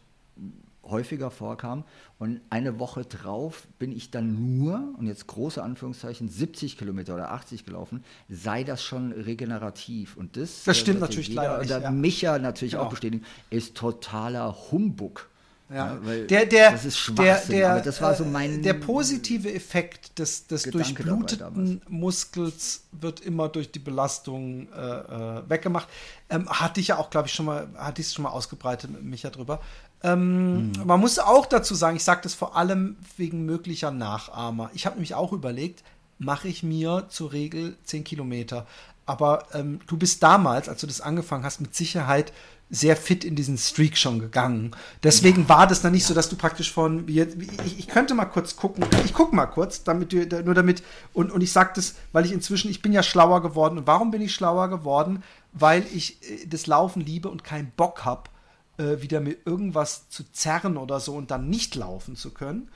häufiger 0.83 1.31
vorkam. 1.31 1.83
Und 2.19 2.41
eine 2.49 2.79
Woche 2.79 3.05
drauf 3.05 3.67
bin 3.79 3.91
ich 3.91 4.11
dann 4.11 4.57
nur, 4.57 4.93
und 4.97 5.07
jetzt 5.07 5.27
große 5.27 5.61
Anführungszeichen, 5.63 6.29
70 6.29 6.77
Kilometer 6.77 7.15
oder 7.15 7.31
80 7.31 7.65
gelaufen, 7.65 8.03
sei 8.29 8.63
das 8.63 8.83
schon 8.83 9.11
regenerativ. 9.11 10.17
Und 10.17 10.37
das, 10.37 10.63
das 10.63 10.77
stimmt 10.77 10.97
äh, 10.97 11.01
natürlich 11.01 11.29
jeder, 11.29 11.57
leider. 11.57 11.77
Nicht, 11.77 11.83
ja. 11.83 11.91
Micha 11.91 12.39
natürlich 12.39 12.73
genau. 12.73 12.85
auch 12.85 12.89
bestätigen, 12.89 13.25
ist 13.49 13.75
totaler 13.75 14.55
Humbug. 14.71 15.29
Ja, 15.69 15.97
ja 16.05 16.25
der, 16.25 16.45
der, 16.45 16.71
das 16.71 16.85
ist 16.85 16.97
Schwachsinn, 16.97 17.55
der, 17.55 17.71
aber 17.71 17.81
das 17.81 18.01
war 18.01 18.13
so 18.13 18.25
mein 18.25 18.61
Der 18.61 18.73
positive 18.73 19.51
Effekt 19.53 20.19
des, 20.19 20.45
des 20.47 20.63
durchbluteten 20.63 21.81
Muskels 21.87 22.83
wird 22.91 23.21
immer 23.21 23.49
durch 23.49 23.71
die 23.71 23.79
Belastung 23.79 24.67
äh, 24.71 24.79
äh, 24.79 25.49
weggemacht. 25.49 25.87
Ähm, 26.29 26.47
hatte 26.49 26.79
ich 26.79 26.89
ja 26.89 26.97
auch, 26.97 27.09
glaube 27.09 27.27
ich, 27.27 27.33
schon 27.33 27.45
mal, 27.45 27.67
hatte 27.75 28.01
ich 28.01 28.07
es 28.07 28.13
schon 28.13 28.23
mal 28.23 28.31
ausgebreitet 28.31 28.91
mit 28.91 29.03
Micha 29.03 29.29
drüber. 29.29 29.61
Ähm, 30.03 30.67
mhm. 30.67 30.73
Man 30.85 30.99
muss 30.99 31.17
auch 31.17 31.45
dazu 31.45 31.75
sagen, 31.75 31.95
ich 31.95 32.03
sage 32.03 32.21
das 32.23 32.33
vor 32.33 32.57
allem 32.57 32.97
wegen 33.17 33.45
möglicher 33.45 33.89
Nachahmer. 33.89 34.69
Ich 34.73 34.85
habe 34.85 34.95
nämlich 34.95 35.15
auch 35.15 35.31
überlegt, 35.31 35.83
mache 36.19 36.47
ich 36.47 36.61
mir 36.61 37.05
zur 37.09 37.31
Regel 37.31 37.77
10 37.85 38.03
Kilometer. 38.03 38.67
Aber 39.05 39.47
ähm, 39.53 39.79
du 39.87 39.97
bist 39.97 40.23
damals, 40.23 40.69
als 40.69 40.81
du 40.81 40.87
das 40.87 41.01
angefangen 41.01 41.43
hast, 41.43 41.61
mit 41.61 41.75
Sicherheit 41.75 42.31
sehr 42.73 42.97
fit 42.97 43.23
in 43.23 43.35
diesen 43.35 43.57
Streak 43.57 43.97
schon 43.97 44.17
gegangen. 44.17 44.71
Deswegen 45.03 45.47
war 45.47 45.67
das 45.67 45.83
dann 45.83 45.91
nicht 45.91 46.05
so, 46.05 46.15
dass 46.15 46.27
du 46.27 46.35
praktisch 46.35 46.71
von, 46.71 47.07
ich, 47.07 47.79
ich 47.79 47.87
könnte 47.87 48.15
mal 48.15 48.25
kurz 48.25 48.55
gucken, 48.55 48.83
ich 49.05 49.13
gucke 49.13 49.35
mal 49.35 49.45
kurz, 49.45 49.83
damit 49.83 50.11
du, 50.11 50.25
nur 50.43 50.55
damit, 50.55 50.81
und, 51.13 51.31
und 51.31 51.41
ich 51.41 51.51
sage 51.51 51.73
das, 51.75 51.93
weil 52.13 52.25
ich 52.25 52.31
inzwischen, 52.31 52.71
ich 52.71 52.81
bin 52.81 52.91
ja 52.91 53.03
schlauer 53.03 53.43
geworden. 53.43 53.77
Und 53.77 53.85
warum 53.85 54.09
bin 54.09 54.23
ich 54.23 54.33
schlauer 54.33 54.69
geworden? 54.69 55.23
Weil 55.51 55.85
ich 55.93 56.17
äh, 56.23 56.47
das 56.47 56.65
Laufen 56.65 57.01
liebe 57.01 57.29
und 57.29 57.43
keinen 57.43 57.71
Bock 57.77 58.05
habe, 58.05 58.31
äh, 58.79 59.01
wieder 59.01 59.19
mit 59.19 59.45
irgendwas 59.45 60.09
zu 60.09 60.23
zerren 60.31 60.77
oder 60.77 60.99
so 60.99 61.13
und 61.13 61.29
dann 61.29 61.49
nicht 61.49 61.75
laufen 61.75 62.15
zu 62.15 62.31
können. 62.31 62.69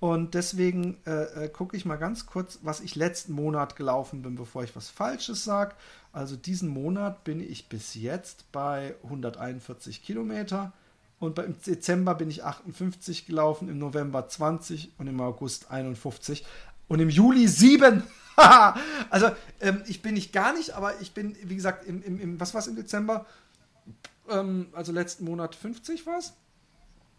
Und 0.00 0.32
deswegen 0.32 0.96
äh, 1.04 1.44
äh, 1.44 1.48
gucke 1.50 1.76
ich 1.76 1.84
mal 1.84 1.96
ganz 1.96 2.24
kurz, 2.24 2.58
was 2.62 2.80
ich 2.80 2.96
letzten 2.96 3.34
Monat 3.34 3.76
gelaufen 3.76 4.22
bin, 4.22 4.34
bevor 4.34 4.64
ich 4.64 4.74
was 4.74 4.88
Falsches 4.88 5.44
sage. 5.44 5.74
Also 6.12 6.36
diesen 6.36 6.70
Monat 6.70 7.22
bin 7.22 7.40
ich 7.40 7.68
bis 7.68 7.94
jetzt 7.94 8.50
bei 8.50 8.94
141 9.04 10.02
Kilometer. 10.02 10.72
Und 11.18 11.38
im 11.38 11.54
Dezember 11.60 12.14
bin 12.14 12.30
ich 12.30 12.44
58 12.44 13.26
gelaufen, 13.26 13.68
im 13.68 13.78
November 13.78 14.26
20 14.26 14.92
und 14.96 15.06
im 15.06 15.20
August 15.20 15.70
51 15.70 16.46
und 16.88 16.98
im 16.98 17.10
Juli 17.10 17.46
7. 17.46 18.02
also 19.10 19.30
ähm, 19.60 19.82
ich 19.86 20.00
bin 20.00 20.14
nicht 20.14 20.32
gar 20.32 20.54
nicht, 20.54 20.70
aber 20.70 20.98
ich 21.02 21.12
bin, 21.12 21.36
wie 21.44 21.56
gesagt, 21.56 21.86
im, 21.86 22.02
im, 22.02 22.18
im 22.18 22.40
was 22.40 22.54
war 22.54 22.62
es 22.62 22.68
im 22.68 22.76
Dezember? 22.76 23.26
Ähm, 24.30 24.68
also 24.72 24.92
letzten 24.92 25.26
Monat 25.26 25.54
50 25.54 26.06
war 26.06 26.18
es? 26.18 26.32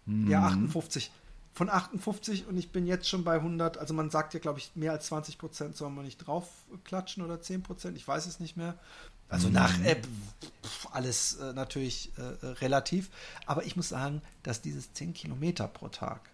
Mhm. 0.08 0.32
Ja, 0.32 0.48
58. 0.48 1.12
Von 1.54 1.70
58 1.70 2.48
und 2.48 2.58
ich 2.58 2.72
bin 2.72 2.88
jetzt 2.88 3.10
schon 3.10 3.24
bei 3.24 3.36
100. 3.36 3.78
Also 3.78 3.94
man 3.94 4.10
sagt 4.10 4.34
ja, 4.34 4.40
glaube 4.40 4.60
ich, 4.60 4.72
mehr 4.76 4.94
als 4.94 5.08
20 5.08 5.38
Prozent 5.38 5.76
soll 5.76 5.90
man 5.90 6.06
nicht 6.06 6.18
draufklatschen 6.18 7.24
oder 7.24 7.42
10 7.42 7.64
Prozent. 7.64 7.98
Ich 7.98 8.08
weiß 8.08 8.26
es 8.26 8.40
nicht 8.40 8.56
mehr. 8.56 8.78
Also 9.28 9.48
mhm. 9.48 9.56
nach 9.56 9.84
App 9.84 10.08
alles 10.92 11.36
äh, 11.36 11.54
natürlich 11.54 12.12
äh, 12.18 12.22
äh, 12.22 12.50
relativ. 12.62 13.10
Aber 13.46 13.66
ich 13.66 13.76
muss 13.76 13.90
sagen, 13.90 14.22
dass 14.44 14.62
dieses 14.62 14.94
10 14.94 15.14
Kilometer 15.14 15.68
pro 15.68 15.88
Tag 15.88 16.30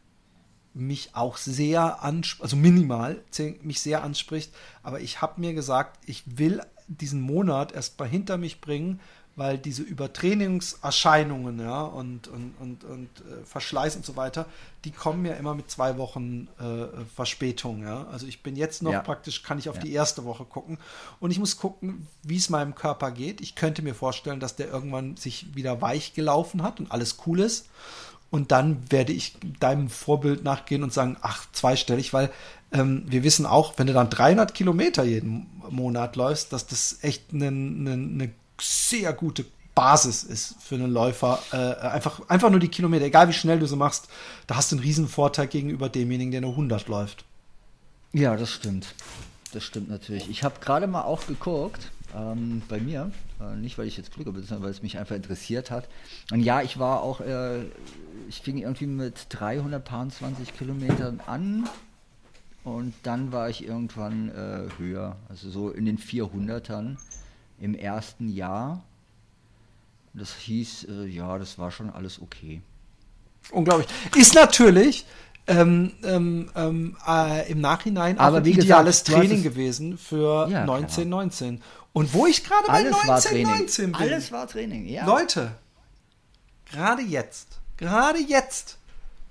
mich 0.73 1.15
auch 1.15 1.38
sehr 1.38 2.03
anspricht, 2.03 2.43
also 2.43 2.56
minimal 2.56 3.23
10, 3.32 3.60
mich 3.63 3.82
sehr 3.82 4.03
anspricht. 4.03 4.53
Aber 4.84 4.99
ich 4.99 5.21
habe 5.21 5.41
mir 5.41 5.53
gesagt, 5.53 5.99
ich 6.06 6.38
will 6.38 6.62
diesen 6.88 7.21
Monat 7.21 7.71
erst 7.71 7.99
mal 7.99 8.08
hinter 8.08 8.38
mich 8.38 8.62
bringen, 8.62 8.99
weil 9.38 9.60
diese 9.60 9.84
Übertrainingserscheinungen 9.84 11.60
ja, 11.60 11.84
und, 11.84 12.28
und, 12.28 12.56
und, 12.60 12.84
und 12.84 13.10
äh, 13.19 13.45
Verschleiß 13.45 13.95
und 13.95 14.04
so 14.04 14.15
weiter, 14.15 14.47
die 14.84 14.89
kommen 14.89 15.26
ja 15.26 15.36
immer 15.36 15.54
mit 15.54 15.69
zwei 15.69 16.00
Wochen 16.00 16.47
äh, 16.60 17.06
Verspätung. 17.15 17.84
Ja? 17.84 18.08
Also 18.12 18.26
ich 18.26 18.41
bin 18.41 18.56
jetzt 18.56 18.82
noch 18.82 18.91
ja. 18.91 19.02
praktisch, 19.02 19.43
kann 19.43 19.60
ich 19.60 19.69
auf 19.69 19.76
ja. 19.76 19.84
die 19.84 19.93
erste 19.93 20.26
Woche 20.26 20.43
gucken 20.43 20.80
und 21.19 21.30
ich 21.30 21.38
muss 21.38 21.58
gucken, 21.58 22.08
wie 22.23 22.38
es 22.38 22.50
meinem 22.50 22.73
Körper 22.73 23.12
geht. 23.12 23.39
Ich 23.39 23.54
könnte 23.54 23.84
mir 23.84 23.93
vorstellen, 23.93 24.39
dass 24.39 24.56
der 24.56 24.69
irgendwann 24.69 25.17
sich 25.17 25.56
wieder 25.56 25.82
weich 25.82 26.15
gelaufen 26.15 26.63
hat 26.63 26.80
und 26.80 26.91
alles 26.91 27.17
cool 27.28 27.39
ist. 27.39 27.69
Und 28.30 28.52
dann 28.52 28.91
werde 28.91 29.13
ich 29.13 29.38
deinem 29.60 29.88
Vorbild 29.88 30.43
nachgehen 30.43 30.84
und 30.84 30.91
sagen, 30.91 31.15
ach, 31.21 31.45
zweistellig, 31.54 32.12
weil 32.12 32.32
ähm, 32.73 33.04
wir 33.08 33.23
wissen 33.23 33.45
auch, 33.45 33.76
wenn 33.78 33.88
du 33.88 33.93
dann 33.93 34.10
300 34.10 34.54
Kilometer 34.54 35.04
jeden 35.04 35.47
Monat 35.69 36.15
läufst, 36.15 36.52
dass 36.52 36.65
das 36.65 36.97
echt 37.04 37.34
eine, 37.34 37.47
eine, 37.47 37.93
eine 37.93 38.34
sehr 38.62 39.13
gute 39.13 39.46
Basis 39.76 40.24
ist 40.24 40.56
für 40.60 40.76
einen 40.76 40.91
Läufer. 40.91 41.39
Äh, 41.52 41.58
einfach, 41.88 42.28
einfach 42.30 42.50
nur 42.50 42.60
die 42.60 42.67
Kilometer, 42.67 43.06
egal 43.06 43.30
wie 43.30 43.34
schnell 43.34 43.60
du 43.60 43.67
sie 43.67 43.76
machst, 43.76 44.10
da 44.48 44.56
hast 44.56 44.72
du 44.72 44.76
einen 44.76 44.84
riesen 44.84 45.08
Vorteil 45.08 45.48
gegenüber 45.48 45.88
demjenigen, 45.88 46.32
der 46.32 46.41
nur 46.41 46.52
100 46.52 46.88
läuft. 46.88 47.26
Ja, 48.12 48.36
das 48.36 48.52
stimmt. 48.52 48.96
Das 49.54 49.63
stimmt 49.63 49.89
natürlich. 49.89 50.30
Ich 50.30 50.43
habe 50.43 50.56
gerade 50.60 50.88
mal 50.88 51.04
auch 51.04 51.28
geguckt, 51.28 51.91
ähm, 52.15 52.62
bei 52.67 52.80
mir, 52.80 53.12
äh, 53.39 53.56
nicht 53.56 53.78
weil 53.78 53.88
ich 53.88 53.98
jetzt 53.98 54.12
klüger 54.12 54.32
bin, 54.32 54.43
sondern 54.43 54.63
weil 54.63 54.72
es 54.72 54.82
mich 54.82 54.98
einfach 54.98 55.15
interessiert 55.15 55.72
hat. 55.72 55.88
Und 56.32 56.41
ja, 56.41 56.62
ich 56.62 56.80
war 56.80 57.02
auch, 57.02 57.22
äh, 57.22 57.63
ich 58.28 58.41
fing 58.41 58.58
irgendwie 58.58 58.88
mit 58.88 59.28
320 59.30 60.58
Kilometern 60.58 61.22
an 61.28 61.70
und 62.63 62.93
dann 63.04 63.32
war 63.32 63.50
ich 63.50 63.65
irgendwann 63.65 64.30
äh, 64.30 64.70
höher, 64.78 65.15
also 65.30 65.50
so 65.50 65.70
in 65.70 65.86
den 65.86 65.98
400ern 65.98 66.98
im 67.60 67.76
ersten 67.76 68.30
Jahr. 68.30 68.84
Das 70.13 70.34
hieß, 70.36 70.88
äh, 70.89 71.06
ja, 71.06 71.38
das 71.38 71.60
war 71.60 71.72
schon 71.72 71.89
alles 71.89 72.22
okay. 72.22 72.62
Unglaublich. 73.52 73.88
Ist 74.15 74.34
natürlich 74.34 75.06
ähm, 75.48 75.93
ähm, 76.04 76.50
ähm 76.56 76.98
äh, 77.08 77.50
im 77.50 77.62
Nachhinein 77.62 78.17
Aber 78.17 78.38
auch 78.38 78.41
ein 78.41 78.46
ideales 78.46 79.04
gesagt, 79.04 79.20
Training 79.20 79.43
gewesen 79.43 79.98
für 79.98 80.50
ja, 80.50 80.62
1919. 80.62 81.62
Und 81.93 82.13
wo 82.13 82.28
ich 82.28 82.43
gerade 82.43 82.67
bei 82.67 82.86
1919 82.86 83.91
bin. 83.91 83.96
Alles 83.96 84.32
war 84.32 84.48
Training, 84.48 84.88
ja. 84.88 85.06
Leute, 85.06 85.52
gerade 86.65 87.02
jetzt, 87.02 87.60
gerade 87.78 88.20
jetzt, 88.20 88.78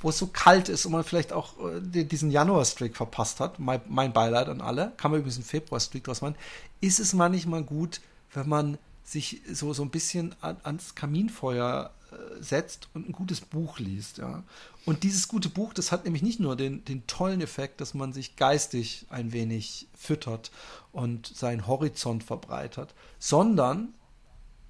wo 0.00 0.08
es 0.08 0.18
so 0.18 0.28
kalt 0.28 0.68
ist 0.68 0.86
und 0.86 0.92
man 0.92 1.04
vielleicht 1.04 1.32
auch 1.32 1.54
äh, 1.58 2.04
diesen 2.04 2.30
Januar-Streak 2.30 2.96
verpasst 2.96 3.40
hat, 3.40 3.58
mein, 3.58 3.80
mein, 3.88 4.12
Beileid 4.12 4.48
an 4.48 4.60
alle, 4.60 4.92
kann 4.96 5.10
man 5.10 5.20
übrigens 5.20 5.36
einen 5.36 5.44
Februar-Streak 5.44 6.04
draus 6.04 6.22
machen, 6.22 6.34
ist 6.80 6.98
es 6.98 7.12
manchmal 7.12 7.62
gut, 7.62 8.00
wenn 8.36 8.48
man 8.48 8.78
sich 9.02 9.40
so, 9.50 9.72
so 9.72 9.82
ein 9.82 9.90
bisschen 9.90 10.34
an, 10.40 10.58
ans 10.62 10.94
Kaminfeuer 10.94 11.90
äh, 12.10 12.42
setzt 12.42 12.88
und 12.92 13.08
ein 13.08 13.12
gutes 13.12 13.40
Buch 13.40 13.78
liest. 13.78 14.18
Ja. 14.18 14.42
Und 14.84 15.02
dieses 15.04 15.26
gute 15.28 15.48
Buch, 15.48 15.72
das 15.72 15.90
hat 15.90 16.04
nämlich 16.04 16.22
nicht 16.22 16.38
nur 16.38 16.54
den, 16.54 16.84
den 16.84 17.06
tollen 17.06 17.40
Effekt, 17.40 17.80
dass 17.80 17.94
man 17.94 18.12
sich 18.12 18.36
geistig 18.36 19.06
ein 19.08 19.32
wenig 19.32 19.88
füttert 19.96 20.50
und 20.92 21.26
seinen 21.26 21.66
Horizont 21.66 22.24
verbreitert, 22.24 22.94
sondern 23.18 23.94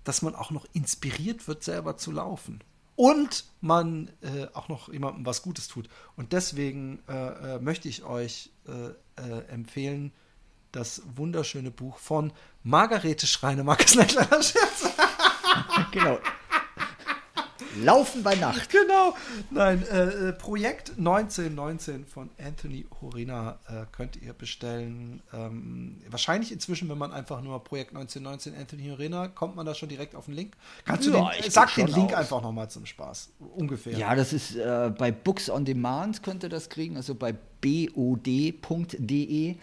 dass 0.04 0.22
man 0.22 0.34
auch 0.34 0.52
noch 0.52 0.66
inspiriert 0.72 1.48
wird, 1.48 1.64
selber 1.64 1.96
zu 1.96 2.12
laufen. 2.12 2.60
Und 2.94 3.44
man 3.60 4.10
äh, 4.22 4.46
auch 4.54 4.68
noch 4.68 4.90
jemandem 4.90 5.26
was 5.26 5.42
Gutes 5.42 5.66
tut. 5.68 5.88
Und 6.16 6.32
deswegen 6.32 7.00
äh, 7.08 7.56
äh 7.56 7.58
möchte 7.58 7.88
ich 7.88 8.04
euch 8.04 8.50
äh, 8.66 9.20
äh, 9.20 9.44
empfehlen, 9.48 10.12
das 10.76 11.02
wunderschöne 11.16 11.70
Buch 11.70 11.98
von 11.98 12.32
Margarete 12.62 13.26
Schreinemark. 13.26 13.84
Ist 13.84 13.98
ein 13.98 14.06
kleiner 14.06 14.42
Scherz. 14.42 14.90
genau. 15.90 16.18
Laufen 17.82 18.22
bei 18.22 18.34
Nacht. 18.34 18.70
Genau. 18.70 19.14
Nein, 19.50 19.82
äh, 19.90 20.28
äh 20.28 20.32
Projekt 20.32 20.90
1919 20.98 22.06
von 22.06 22.30
Anthony 22.42 22.86
Horina 23.00 23.58
äh, 23.68 23.84
könnt 23.92 24.16
ihr 24.16 24.32
bestellen. 24.32 25.22
Ähm, 25.32 26.00
wahrscheinlich 26.08 26.52
inzwischen, 26.52 26.88
wenn 26.88 26.98
man 26.98 27.12
einfach 27.12 27.42
nur 27.42 27.62
Projekt 27.62 27.90
1919 27.90 28.54
Anthony 28.58 28.88
Horina, 28.88 29.28
kommt 29.28 29.56
man 29.56 29.66
da 29.66 29.74
schon 29.74 29.88
direkt 29.88 30.14
auf 30.14 30.26
den 30.26 30.34
Link. 30.34 30.56
Kannst 30.84 31.08
ja, 31.08 31.12
du 31.12 31.42
den, 31.42 31.50
sag 31.50 31.74
den 31.74 31.88
Link 31.88 32.12
aus. 32.12 32.20
einfach 32.20 32.42
nochmal 32.42 32.70
zum 32.70 32.86
Spaß. 32.86 33.30
Ungefähr. 33.56 33.98
Ja, 33.98 34.14
das 34.14 34.32
ist 34.32 34.56
äh, 34.56 34.90
bei 34.96 35.12
Books 35.12 35.50
on 35.50 35.64
Demand 35.64 36.22
könnt 36.22 36.42
ihr 36.42 36.48
das 36.48 36.68
kriegen, 36.70 36.96
also 36.96 37.14
bei 37.14 37.34
bod.de. 37.60 39.56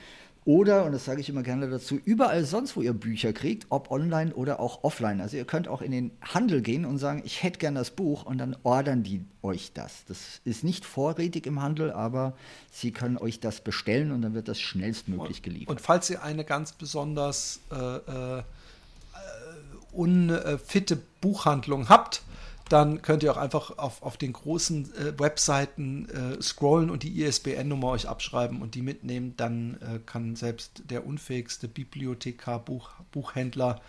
Oder, 0.46 0.86
und 0.86 0.92
das 0.92 1.06
sage 1.06 1.22
ich 1.22 1.30
immer 1.30 1.44
gerne 1.44 1.70
dazu, 1.70 2.00
überall 2.04 2.44
sonst, 2.44 2.76
wo 2.76 2.82
ihr 2.82 2.94
Bücher 2.94 3.32
kriegt, 3.32 3.68
ob 3.70 3.92
online 3.92 4.34
oder 4.34 4.60
auch 4.60 4.84
offline. 4.84 5.22
Also 5.22 5.38
ihr 5.38 5.46
könnt 5.46 5.68
auch 5.68 5.82
in 5.82 5.92
den 5.92 6.12
Handel 6.22 6.62
gehen 6.62 6.86
und 6.86 6.98
sagen, 6.98 7.22
ich 7.26 7.44
hätte 7.44 7.60
gern 7.60 7.76
das 7.76 7.92
Buch 7.92 8.26
und 8.26 8.38
dann 8.40 8.56
ordern 8.64 9.04
die 9.04 9.24
euch 9.42 9.72
das. 9.74 10.04
Das 10.08 10.42
ist 10.44 10.64
nicht 10.64 10.86
vorrätig 10.86 11.46
im 11.46 11.62
Handel, 11.62 11.92
aber 11.92 12.34
sie 12.72 12.92
können 12.92 13.18
euch 13.18 13.40
das 13.40 13.62
bestellen 13.62 14.12
und 14.12 14.22
dann 14.22 14.34
wird 14.34 14.48
das 14.48 14.60
schnellstmöglich 14.60 15.42
geliefert. 15.42 15.70
Und 15.70 15.82
falls 15.82 16.10
ihr 16.10 16.24
eine 16.24 16.44
ganz 16.44 16.74
besonders 16.74 17.62
äh, 17.72 17.96
äh, 17.96 18.44
unfitte 19.94 20.98
Buchhandlung 21.22 21.88
habt, 21.88 22.24
dann 22.70 23.02
könnt 23.02 23.24
ihr 23.24 23.32
auch 23.32 23.38
einfach 23.38 23.78
auf, 23.78 24.02
auf 24.02 24.18
den 24.18 24.34
großen 24.34 24.94
äh, 24.96 25.20
Webseiten 25.20 26.08
äh, 26.10 26.42
scrollen 26.42 26.90
und 26.90 27.04
die 27.04 27.22
ISBN-Nummer 27.22 27.90
euch 27.90 28.08
abschreiben 28.08 28.62
und 28.62 28.76
die 28.76 28.82
mitnehmen. 28.82 29.34
Dann 29.38 29.78
äh, 29.82 30.00
kann 30.06 30.36
selbst 30.36 30.84
der 30.90 31.06
unfähigste 31.06 31.68
Bibliothekar, 31.68 32.60
Buch, 32.60 32.92
Buchhändler 33.12 33.82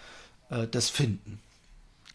äh, 0.50 0.66
das 0.66 0.90
finden. 0.90 1.40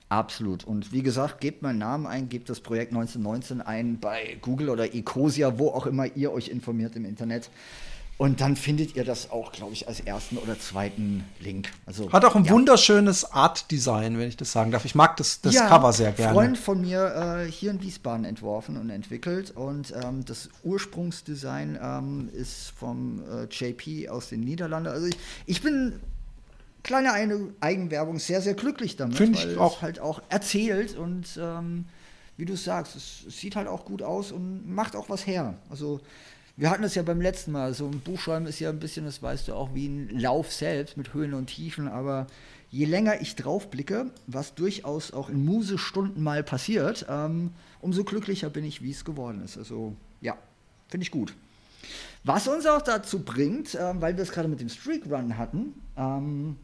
Absolut. 0.10 0.64
Und 0.64 0.92
wie 0.92 1.04
gesagt, 1.04 1.40
gebt 1.40 1.62
meinen 1.62 1.78
Namen 1.78 2.08
ein, 2.08 2.30
gebt 2.30 2.50
das 2.50 2.60
Projekt 2.60 2.92
1919 2.92 3.62
ein 3.62 4.00
bei 4.00 4.38
Google 4.42 4.70
oder 4.70 4.94
Ecosia, 4.94 5.60
wo 5.60 5.70
auch 5.70 5.86
immer 5.86 6.08
ihr 6.16 6.32
euch 6.32 6.48
informiert 6.48 6.96
im 6.96 7.06
Internet. 7.06 7.52
Und 8.20 8.42
dann 8.42 8.58
findet 8.58 8.98
ihr 8.98 9.06
das 9.06 9.32
auch, 9.32 9.54
glaube 9.54 9.72
ich, 9.72 9.88
als 9.88 10.02
ersten 10.02 10.38
oder 10.38 10.60
zweiten 10.60 11.24
Link. 11.40 11.70
Also, 11.86 12.12
Hat 12.12 12.26
auch 12.26 12.36
ein 12.36 12.44
ja. 12.44 12.52
wunderschönes 12.52 13.32
Art-Design, 13.32 14.20
wenn 14.20 14.28
ich 14.28 14.36
das 14.36 14.52
sagen 14.52 14.72
darf. 14.72 14.84
Ich 14.84 14.94
mag 14.94 15.16
das, 15.16 15.40
das 15.40 15.54
ja, 15.54 15.70
Cover 15.70 15.94
sehr 15.94 16.12
gerne. 16.12 16.32
Ein 16.32 16.36
Freund 16.36 16.58
von 16.58 16.82
mir 16.82 17.46
äh, 17.48 17.50
hier 17.50 17.72
in 17.72 17.82
Wiesbaden 17.82 18.26
entworfen 18.26 18.76
und 18.76 18.90
entwickelt. 18.90 19.52
Und 19.52 19.94
ähm, 20.04 20.26
das 20.26 20.50
Ursprungsdesign 20.66 21.80
ähm, 21.82 22.30
ist 22.34 22.74
vom 22.78 23.24
äh, 23.24 23.46
JP 23.46 24.10
aus 24.10 24.28
den 24.28 24.42
Niederlanden. 24.42 24.90
Also 24.90 25.08
ich, 25.08 25.18
ich 25.46 25.62
bin 25.62 26.02
kleine 26.84 27.14
Eigenwerbung 27.62 28.20
sehr, 28.20 28.42
sehr 28.42 28.54
glücklich 28.54 28.98
damit. 28.98 29.16
Finde 29.16 29.40
ich 29.40 29.58
auch. 29.58 29.82
Halt 29.82 30.02
auch 30.02 30.22
erzählt 30.28 30.94
und 30.98 31.40
ähm, 31.42 31.86
wie 32.36 32.44
du 32.44 32.58
sagst, 32.58 32.98
es, 32.98 33.24
es, 33.30 33.40
sieht 33.40 33.56
halt 33.56 33.70
auch 33.70 33.86
gut 33.86 34.02
aus 34.02 34.34
und 34.34 34.70
macht 34.70 34.98
auch 34.98 35.08
was 35.08 35.26
her. 35.26 35.54
Also 35.70 36.02
wir 36.60 36.70
hatten 36.70 36.84
es 36.84 36.94
ja 36.94 37.04
beim 37.04 37.22
letzten 37.22 37.54
Mal. 37.54 37.74
So 37.74 37.86
ein 37.88 38.02
Buchschreiben 38.02 38.46
ist 38.46 38.60
ja 38.60 38.70
ein 38.70 38.80
bisschen, 38.80 39.06
das 39.06 39.24
weißt 39.24 39.48
du 39.48 39.54
auch, 39.54 39.74
wie 39.74 39.88
ein 39.88 40.20
Lauf 40.20 40.52
selbst 40.52 40.98
mit 40.98 41.14
Höhen 41.14 41.34
und 41.34 41.48
Tiefen. 41.48 41.88
Aber 41.88 42.28
je 42.70 42.84
länger 42.84 43.22
ich 43.22 43.38
drauf 43.38 43.70
blicke, 43.70 44.12
was 44.28 44.56
durchaus 44.56 45.14
auch 45.14 45.30
in 45.30 45.46
Musestunden 45.46 46.22
mal 46.22 46.44
passiert, 46.44 47.06
ähm, 47.08 47.52
umso 47.80 48.04
glücklicher 48.04 48.50
bin 48.50 48.66
ich, 48.66 48.84
wie 48.84 48.92
es 48.92 49.06
geworden 49.06 49.42
ist. 49.42 49.58
Also 49.58 49.96
ja, 50.20 50.36
finde 50.90 51.04
ich 51.04 51.12
gut. 51.12 51.34
Was 52.26 52.50
uns 52.50 52.66
auch 52.66 52.82
dazu 52.82 53.20
bringt, 53.24 53.78
ähm, 53.80 54.02
weil 54.02 54.18
wir 54.18 54.24
es 54.24 54.32
gerade 54.34 54.50
mit 54.50 54.60
dem 54.60 54.68
Streak 54.68 55.10
Run 55.10 55.38
hatten, 55.38 55.76
ähm, 55.96 56.58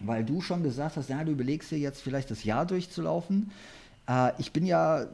weil 0.00 0.24
du 0.24 0.40
schon 0.40 0.64
gesagt 0.64 0.96
hast, 0.96 1.08
ja, 1.08 1.22
du 1.22 1.30
überlegst 1.30 1.70
dir 1.70 1.78
jetzt 1.78 2.02
vielleicht 2.02 2.32
das 2.32 2.42
Jahr 2.42 2.66
durchzulaufen. 2.66 3.52
Äh, 4.08 4.32
ich 4.38 4.52
bin 4.52 4.66
ja 4.66 5.06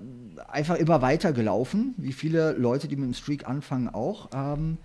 einfach 0.49 0.76
immer 0.76 1.03
weiter 1.03 1.32
gelaufen, 1.32 1.95
wie 1.97 2.12
viele 2.12 2.53
Leute, 2.53 2.89
die 2.89 2.97
mit 2.97 3.07
dem 3.07 3.14
Streak 3.14 3.49
anfangen, 3.49 3.89
auch. 3.89 4.30
Ähm, 4.34 4.78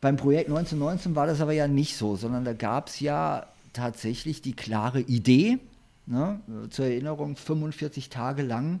beim 0.00 0.16
Projekt 0.16 0.48
1919 0.48 1.16
war 1.16 1.26
das 1.26 1.40
aber 1.40 1.52
ja 1.52 1.68
nicht 1.68 1.96
so, 1.96 2.16
sondern 2.16 2.44
da 2.44 2.52
gab 2.52 2.88
es 2.88 3.00
ja 3.00 3.46
tatsächlich 3.72 4.42
die 4.42 4.54
klare 4.54 5.00
Idee, 5.00 5.58
ne, 6.06 6.40
zur 6.70 6.86
Erinnerung, 6.86 7.36
45 7.36 8.08
Tage 8.08 8.42
lang 8.42 8.80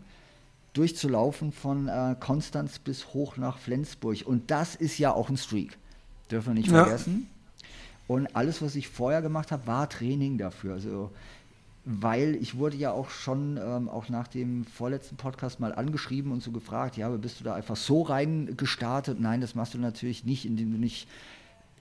durchzulaufen 0.72 1.52
von 1.52 1.88
äh, 1.88 2.16
Konstanz 2.20 2.78
bis 2.78 3.14
hoch 3.14 3.38
nach 3.38 3.58
Flensburg. 3.58 4.18
Und 4.26 4.50
das 4.50 4.74
ist 4.74 4.98
ja 4.98 5.12
auch 5.12 5.30
ein 5.30 5.38
Streak. 5.38 5.78
Dürfen 6.30 6.48
wir 6.48 6.54
nicht 6.54 6.70
ja. 6.70 6.84
vergessen. 6.84 7.28
Und 8.06 8.36
alles, 8.36 8.62
was 8.62 8.76
ich 8.76 8.88
vorher 8.88 9.22
gemacht 9.22 9.52
habe, 9.52 9.66
war 9.66 9.88
Training 9.88 10.38
dafür. 10.38 10.74
Also 10.74 11.10
weil 11.88 12.34
ich 12.34 12.58
wurde 12.58 12.76
ja 12.76 12.90
auch 12.90 13.10
schon, 13.10 13.58
ähm, 13.62 13.88
auch 13.88 14.08
nach 14.08 14.26
dem 14.26 14.64
vorletzten 14.64 15.14
Podcast 15.14 15.60
mal 15.60 15.72
angeschrieben 15.72 16.32
und 16.32 16.42
so 16.42 16.50
gefragt, 16.50 16.96
ja, 16.96 17.06
aber 17.06 17.16
bist 17.16 17.38
du 17.38 17.44
da 17.44 17.54
einfach 17.54 17.76
so 17.76 18.02
reingestartet? 18.02 19.20
Nein, 19.20 19.40
das 19.40 19.54
machst 19.54 19.74
du 19.74 19.78
natürlich 19.78 20.24
nicht, 20.24 20.44
indem 20.46 20.72
du 20.72 20.78
nicht 20.78 21.06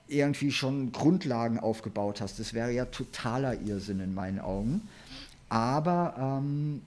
irgendwie 0.08 0.51
schon 0.51 0.91
Grundlagen 0.91 1.60
aufgebaut 1.60 2.22
hast. 2.22 2.39
Das 2.39 2.53
wäre 2.53 2.72
ja 2.72 2.86
totaler 2.86 3.60
Irrsinn 3.62 3.99
in 3.99 4.14
meinen 4.14 4.39
Augen. 4.39 4.88
Aber 5.49 6.39
ähm, 6.43 6.84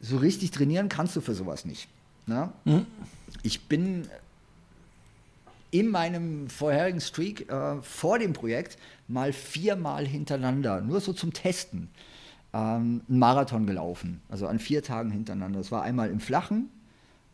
so 0.00 0.18
richtig 0.18 0.52
trainieren 0.52 0.88
kannst 0.88 1.16
du 1.16 1.20
für 1.20 1.34
sowas 1.34 1.64
nicht. 1.64 1.88
Ne? 2.26 2.52
Mhm. 2.64 2.86
Ich 3.42 3.62
bin 3.62 4.06
in 5.72 5.88
meinem 5.88 6.48
vorherigen 6.48 7.00
Streak 7.00 7.50
äh, 7.50 7.82
vor 7.82 8.20
dem 8.20 8.32
Projekt 8.32 8.78
mal 9.08 9.32
viermal 9.32 10.06
hintereinander, 10.06 10.80
nur 10.82 11.00
so 11.00 11.12
zum 11.12 11.32
Testen 11.32 11.88
ähm, 12.54 13.02
einen 13.08 13.18
Marathon 13.18 13.66
gelaufen, 13.66 14.22
also 14.28 14.46
an 14.46 14.58
vier 14.58 14.82
Tagen 14.82 15.10
hintereinander. 15.10 15.58
Das 15.58 15.72
war 15.72 15.82
einmal 15.82 16.08
im 16.08 16.20
Flachen, 16.20 16.70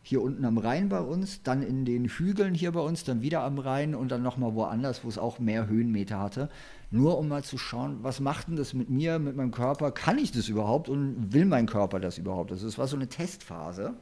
hier 0.03 0.21
unten 0.21 0.43
am 0.45 0.57
Rhein 0.57 0.89
bei 0.89 0.99
uns, 0.99 1.43
dann 1.43 1.61
in 1.61 1.85
den 1.85 2.05
Hügeln 2.05 2.55
hier 2.55 2.71
bei 2.71 2.79
uns, 2.79 3.03
dann 3.03 3.21
wieder 3.21 3.43
am 3.43 3.59
Rhein 3.59 3.93
und 3.93 4.11
dann 4.11 4.23
nochmal 4.23 4.55
woanders, 4.55 5.03
wo 5.03 5.09
es 5.09 5.19
auch 5.19 5.37
mehr 5.37 5.67
Höhenmeter 5.67 6.19
hatte. 6.19 6.49
Nur 6.89 7.19
um 7.19 7.27
mal 7.27 7.43
zu 7.43 7.59
schauen, 7.59 7.99
was 8.01 8.19
macht 8.19 8.47
denn 8.47 8.55
das 8.55 8.73
mit 8.73 8.89
mir, 8.89 9.19
mit 9.19 9.35
meinem 9.35 9.51
Körper? 9.51 9.91
Kann 9.91 10.17
ich 10.17 10.31
das 10.31 10.49
überhaupt 10.49 10.89
und 10.89 11.31
will 11.31 11.45
mein 11.45 11.67
Körper 11.67 11.99
das 11.99 12.17
überhaupt? 12.17 12.51
Also 12.51 12.67
es 12.67 12.79
war 12.79 12.87
so 12.87 12.95
eine 12.95 13.07
Testphase. 13.07 13.93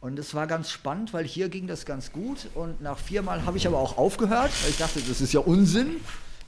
Und 0.00 0.18
es 0.18 0.34
war 0.34 0.48
ganz 0.48 0.70
spannend, 0.70 1.12
weil 1.12 1.24
hier 1.24 1.48
ging 1.48 1.68
das 1.68 1.86
ganz 1.86 2.10
gut. 2.10 2.48
Und 2.54 2.80
nach 2.80 2.98
viermal 2.98 3.44
habe 3.46 3.56
ich 3.56 3.68
aber 3.68 3.78
auch 3.78 3.98
aufgehört, 3.98 4.50
weil 4.62 4.70
ich 4.70 4.78
dachte, 4.78 5.00
das 5.00 5.20
ist 5.20 5.32
ja 5.32 5.40
Unsinn. 5.40 5.96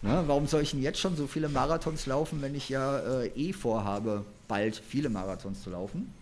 Ne, 0.05 0.23
warum 0.27 0.47
soll 0.47 0.61
ich 0.61 0.73
denn 0.73 0.83
jetzt 0.83 0.99
schon 0.99 1.17
so 1.17 1.27
viele 1.27 1.49
Marathons 1.49 2.05
laufen, 2.05 2.43
wenn 2.43 2.55
ich 2.55 2.69
ja 2.69 2.99
äh, 3.23 3.29
eh 3.29 3.55
vorhabe, 3.55 4.27
bald 4.47 4.77
viele 4.77 5.09
Marathons 5.09 5.63
zu 5.63 5.71
laufen? 5.71 6.13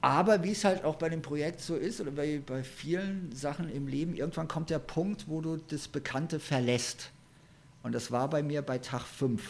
Aber 0.00 0.42
wie 0.42 0.52
es 0.52 0.64
halt 0.64 0.82
auch 0.82 0.94
bei 0.94 1.10
dem 1.10 1.20
Projekt 1.20 1.60
so 1.60 1.76
ist 1.76 2.00
oder 2.00 2.10
bei, 2.10 2.40
bei 2.44 2.62
vielen 2.62 3.30
Sachen 3.32 3.68
im 3.68 3.86
Leben, 3.86 4.14
irgendwann 4.14 4.48
kommt 4.48 4.70
der 4.70 4.78
Punkt, 4.78 5.28
wo 5.28 5.42
du 5.42 5.58
das 5.58 5.88
Bekannte 5.88 6.40
verlässt. 6.40 7.10
Und 7.82 7.92
das 7.92 8.10
war 8.10 8.30
bei 8.30 8.42
mir 8.42 8.62
bei 8.62 8.78
Tag 8.78 9.02
5. 9.02 9.42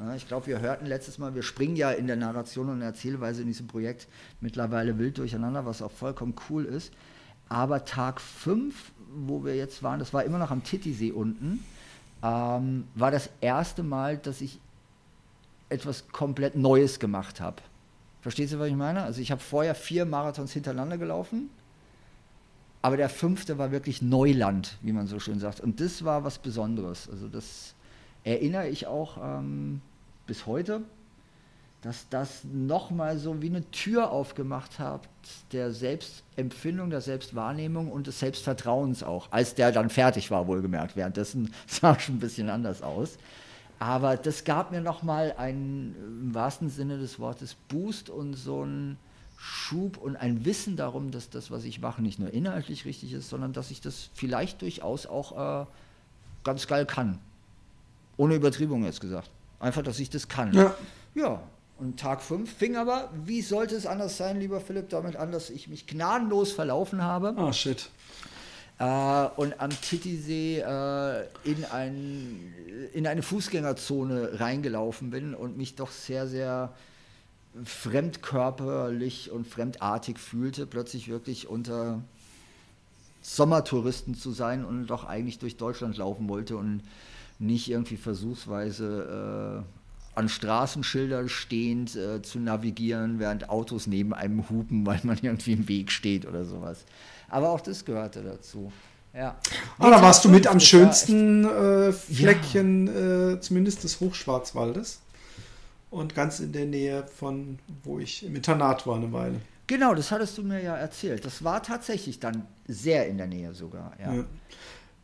Ja, 0.00 0.16
ich 0.16 0.26
glaube, 0.26 0.48
wir 0.48 0.58
hörten 0.58 0.86
letztes 0.86 1.18
Mal, 1.18 1.36
wir 1.36 1.44
springen 1.44 1.76
ja 1.76 1.92
in 1.92 2.08
der 2.08 2.16
Narration 2.16 2.70
und 2.70 2.82
Erzählweise 2.82 3.42
in 3.42 3.46
diesem 3.46 3.68
Projekt 3.68 4.08
mittlerweile 4.40 4.98
wild 4.98 5.16
durcheinander, 5.16 5.64
was 5.64 5.80
auch 5.80 5.92
vollkommen 5.92 6.34
cool 6.50 6.64
ist. 6.64 6.92
Aber 7.48 7.84
Tag 7.84 8.20
5 8.20 8.74
wo 9.14 9.44
wir 9.44 9.56
jetzt 9.56 9.82
waren, 9.82 9.98
das 9.98 10.12
war 10.12 10.24
immer 10.24 10.38
noch 10.38 10.50
am 10.50 10.62
Titisee 10.62 11.12
unten, 11.12 11.64
ähm, 12.22 12.84
war 12.94 13.10
das 13.10 13.30
erste 13.40 13.82
Mal, 13.82 14.16
dass 14.18 14.40
ich 14.40 14.58
etwas 15.68 16.08
komplett 16.08 16.56
Neues 16.56 16.98
gemacht 16.98 17.40
habe. 17.40 17.56
Verstehst 18.20 18.52
du, 18.52 18.58
was 18.58 18.68
ich 18.68 18.76
meine? 18.76 19.02
Also 19.02 19.20
ich 19.20 19.30
habe 19.30 19.40
vorher 19.40 19.74
vier 19.74 20.04
Marathons 20.04 20.52
hintereinander 20.52 20.98
gelaufen, 20.98 21.50
aber 22.80 22.96
der 22.96 23.08
fünfte 23.08 23.58
war 23.58 23.72
wirklich 23.72 24.02
Neuland, 24.02 24.76
wie 24.82 24.92
man 24.92 25.06
so 25.06 25.18
schön 25.18 25.38
sagt. 25.40 25.60
Und 25.60 25.80
das 25.80 26.04
war 26.04 26.24
was 26.24 26.38
Besonderes. 26.38 27.08
Also 27.10 27.28
das 27.28 27.74
erinnere 28.24 28.68
ich 28.68 28.86
auch 28.86 29.18
ähm, 29.22 29.80
bis 30.26 30.46
heute 30.46 30.82
dass 31.82 32.08
das 32.08 32.44
nochmal 32.44 33.18
so 33.18 33.42
wie 33.42 33.48
eine 33.48 33.68
Tür 33.72 34.12
aufgemacht 34.12 34.78
hat, 34.78 35.02
der 35.50 35.72
Selbstempfindung, 35.72 36.90
der 36.90 37.00
Selbstwahrnehmung 37.00 37.90
und 37.90 38.06
des 38.06 38.20
Selbstvertrauens 38.20 39.02
auch, 39.02 39.26
als 39.32 39.54
der 39.56 39.72
dann 39.72 39.90
fertig 39.90 40.30
war, 40.30 40.46
wohlgemerkt. 40.46 40.96
Währenddessen 40.96 41.52
sah 41.66 41.98
schon 41.98 42.16
ein 42.16 42.20
bisschen 42.20 42.48
anders 42.48 42.82
aus. 42.82 43.18
Aber 43.80 44.16
das 44.16 44.44
gab 44.44 44.70
mir 44.70 44.80
nochmal 44.80 45.34
einen, 45.36 45.96
im 45.98 46.34
wahrsten 46.34 46.70
Sinne 46.70 46.98
des 46.98 47.18
Wortes, 47.18 47.56
Boost 47.68 48.10
und 48.10 48.34
so 48.34 48.62
einen 48.62 48.96
Schub 49.36 49.96
und 49.96 50.14
ein 50.14 50.44
Wissen 50.44 50.76
darum, 50.76 51.10
dass 51.10 51.30
das, 51.30 51.50
was 51.50 51.64
ich 51.64 51.80
mache, 51.80 52.00
nicht 52.00 52.20
nur 52.20 52.32
inhaltlich 52.32 52.84
richtig 52.84 53.12
ist, 53.12 53.28
sondern 53.28 53.52
dass 53.52 53.72
ich 53.72 53.80
das 53.80 54.10
vielleicht 54.14 54.62
durchaus 54.62 55.06
auch 55.06 55.62
äh, 55.62 55.66
ganz 56.44 56.68
geil 56.68 56.86
kann. 56.86 57.18
Ohne 58.16 58.36
Übertriebung 58.36 58.84
jetzt 58.84 59.00
gesagt. 59.00 59.30
Einfach, 59.58 59.82
dass 59.82 59.98
ich 59.98 60.10
das 60.10 60.28
kann. 60.28 60.52
Ja. 60.52 60.76
Ja, 61.14 61.42
und 61.82 61.98
Tag 61.98 62.22
5 62.22 62.48
fing 62.48 62.76
aber, 62.76 63.10
wie 63.24 63.42
sollte 63.42 63.74
es 63.74 63.86
anders 63.86 64.16
sein, 64.16 64.38
lieber 64.38 64.60
Philipp, 64.60 64.88
damit 64.90 65.16
an, 65.16 65.32
dass 65.32 65.50
ich 65.50 65.66
mich 65.66 65.88
gnadenlos 65.88 66.52
verlaufen 66.52 67.02
habe. 67.02 67.34
Ah, 67.36 67.48
oh, 67.48 67.52
shit. 67.52 67.90
äh, 68.78 69.26
und 69.36 69.60
am 69.60 69.70
Titisee 69.70 70.60
äh, 70.60 71.24
in, 71.42 71.64
ein, 71.64 72.54
in 72.92 73.08
eine 73.08 73.22
Fußgängerzone 73.22 74.38
reingelaufen 74.38 75.10
bin 75.10 75.34
und 75.34 75.56
mich 75.56 75.74
doch 75.74 75.90
sehr, 75.90 76.28
sehr 76.28 76.72
fremdkörperlich 77.64 79.32
und 79.32 79.48
fremdartig 79.48 80.20
fühlte, 80.20 80.66
plötzlich 80.66 81.08
wirklich 81.08 81.48
unter 81.48 82.00
Sommertouristen 83.22 84.14
zu 84.14 84.30
sein 84.30 84.64
und 84.64 84.86
doch 84.86 85.04
eigentlich 85.04 85.40
durch 85.40 85.56
Deutschland 85.56 85.96
laufen 85.96 86.28
wollte 86.28 86.56
und 86.56 86.82
nicht 87.40 87.68
irgendwie 87.68 87.96
versuchsweise 87.96 89.64
äh, 89.64 89.81
an 90.14 90.28
Straßenschildern 90.28 91.28
stehend 91.28 91.96
äh, 91.96 92.22
zu 92.22 92.38
navigieren, 92.38 93.18
während 93.18 93.48
Autos 93.48 93.86
neben 93.86 94.12
einem 94.12 94.48
hupen, 94.50 94.84
weil 94.86 95.00
man 95.02 95.18
irgendwie 95.22 95.52
im 95.52 95.68
Weg 95.68 95.90
steht 95.90 96.26
oder 96.26 96.44
sowas. 96.44 96.84
Aber 97.28 97.50
auch 97.50 97.60
das 97.60 97.84
gehörte 97.84 98.22
dazu. 98.22 98.72
Ja. 99.14 99.36
Ah, 99.78 99.90
da 99.90 100.00
warst 100.02 100.24
du 100.24 100.28
mit 100.28 100.46
am 100.46 100.60
schönsten 100.60 101.44
äh, 101.44 101.92
Fleckchen, 101.92 102.86
ja. 102.86 103.32
Äh, 103.32 103.40
zumindest 103.40 103.84
des 103.84 104.00
Hochschwarzwaldes. 104.00 105.00
Und 105.90 106.14
ganz 106.14 106.40
in 106.40 106.52
der 106.52 106.64
Nähe 106.64 107.06
von, 107.06 107.58
wo 107.84 107.98
ich 107.98 108.24
im 108.24 108.34
Internat 108.34 108.86
war 108.86 108.96
eine 108.96 109.12
Weile. 109.12 109.40
Genau, 109.66 109.94
das 109.94 110.10
hattest 110.10 110.38
du 110.38 110.42
mir 110.42 110.62
ja 110.62 110.74
erzählt. 110.74 111.24
Das 111.24 111.44
war 111.44 111.62
tatsächlich 111.62 112.18
dann 112.18 112.46
sehr 112.66 113.06
in 113.08 113.18
der 113.18 113.26
Nähe 113.26 113.52
sogar. 113.52 113.92
Ja. 114.00 114.14
ja. 114.14 114.24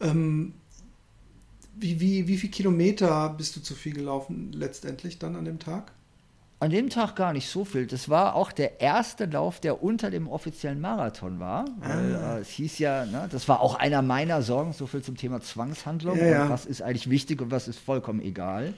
Ähm, 0.01 0.55
wie, 1.81 2.01
wie, 2.01 2.29
wie 2.29 2.37
viele 2.37 2.51
Kilometer 2.51 3.35
bist 3.37 3.57
du 3.57 3.61
zu 3.61 3.74
viel 3.74 3.93
gelaufen 3.93 4.53
letztendlich 4.53 5.18
dann 5.18 5.37
an 5.37 5.45
dem 5.45 5.59
Tag? 5.59 5.93
An 6.61 6.70
dem 6.70 6.91
Tag 6.91 7.14
gar 7.14 7.33
nicht 7.33 7.49
so 7.49 7.64
viel. 7.64 7.87
Das 7.87 8.09
war 8.09 8.35
auch 8.35 8.51
der 8.51 8.81
erste 8.81 9.26
Lauf, 9.26 9.61
der 9.61 9.81
unter 9.81 10.11
dem 10.11 10.26
offiziellen 10.26 10.81
Marathon 10.81 11.39
war. 11.39 11.66
Weil 11.79 12.16
ah. 12.16 12.37
äh, 12.37 12.41
es 12.41 12.49
hieß 12.49 12.81
ja, 12.81 13.07
ne, 13.07 13.29
das 13.31 13.49
war 13.49 13.61
auch 13.61 13.76
einer 13.76 14.03
meiner 14.03 14.43
Sorgen, 14.43 14.72
so 14.72 14.89
viel 14.89 15.03
zum 15.03 15.16
Thema 15.16 15.41
Zwangshandlung. 15.41 16.18
Ja, 16.18 16.26
ja. 16.26 16.51
was 16.51 16.66
ist 16.66 16.83
eigentlich 16.83 17.09
wichtig 17.09 17.41
und 17.41 17.53
was 17.53 17.68
ist 17.68 17.79
vollkommen 17.79 18.20
egal. 18.20 18.74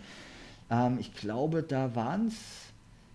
Ähm, 0.70 0.98
ich 1.00 1.14
glaube, 1.14 1.62
da 1.62 1.94
waren 1.94 2.26
es 2.26 2.34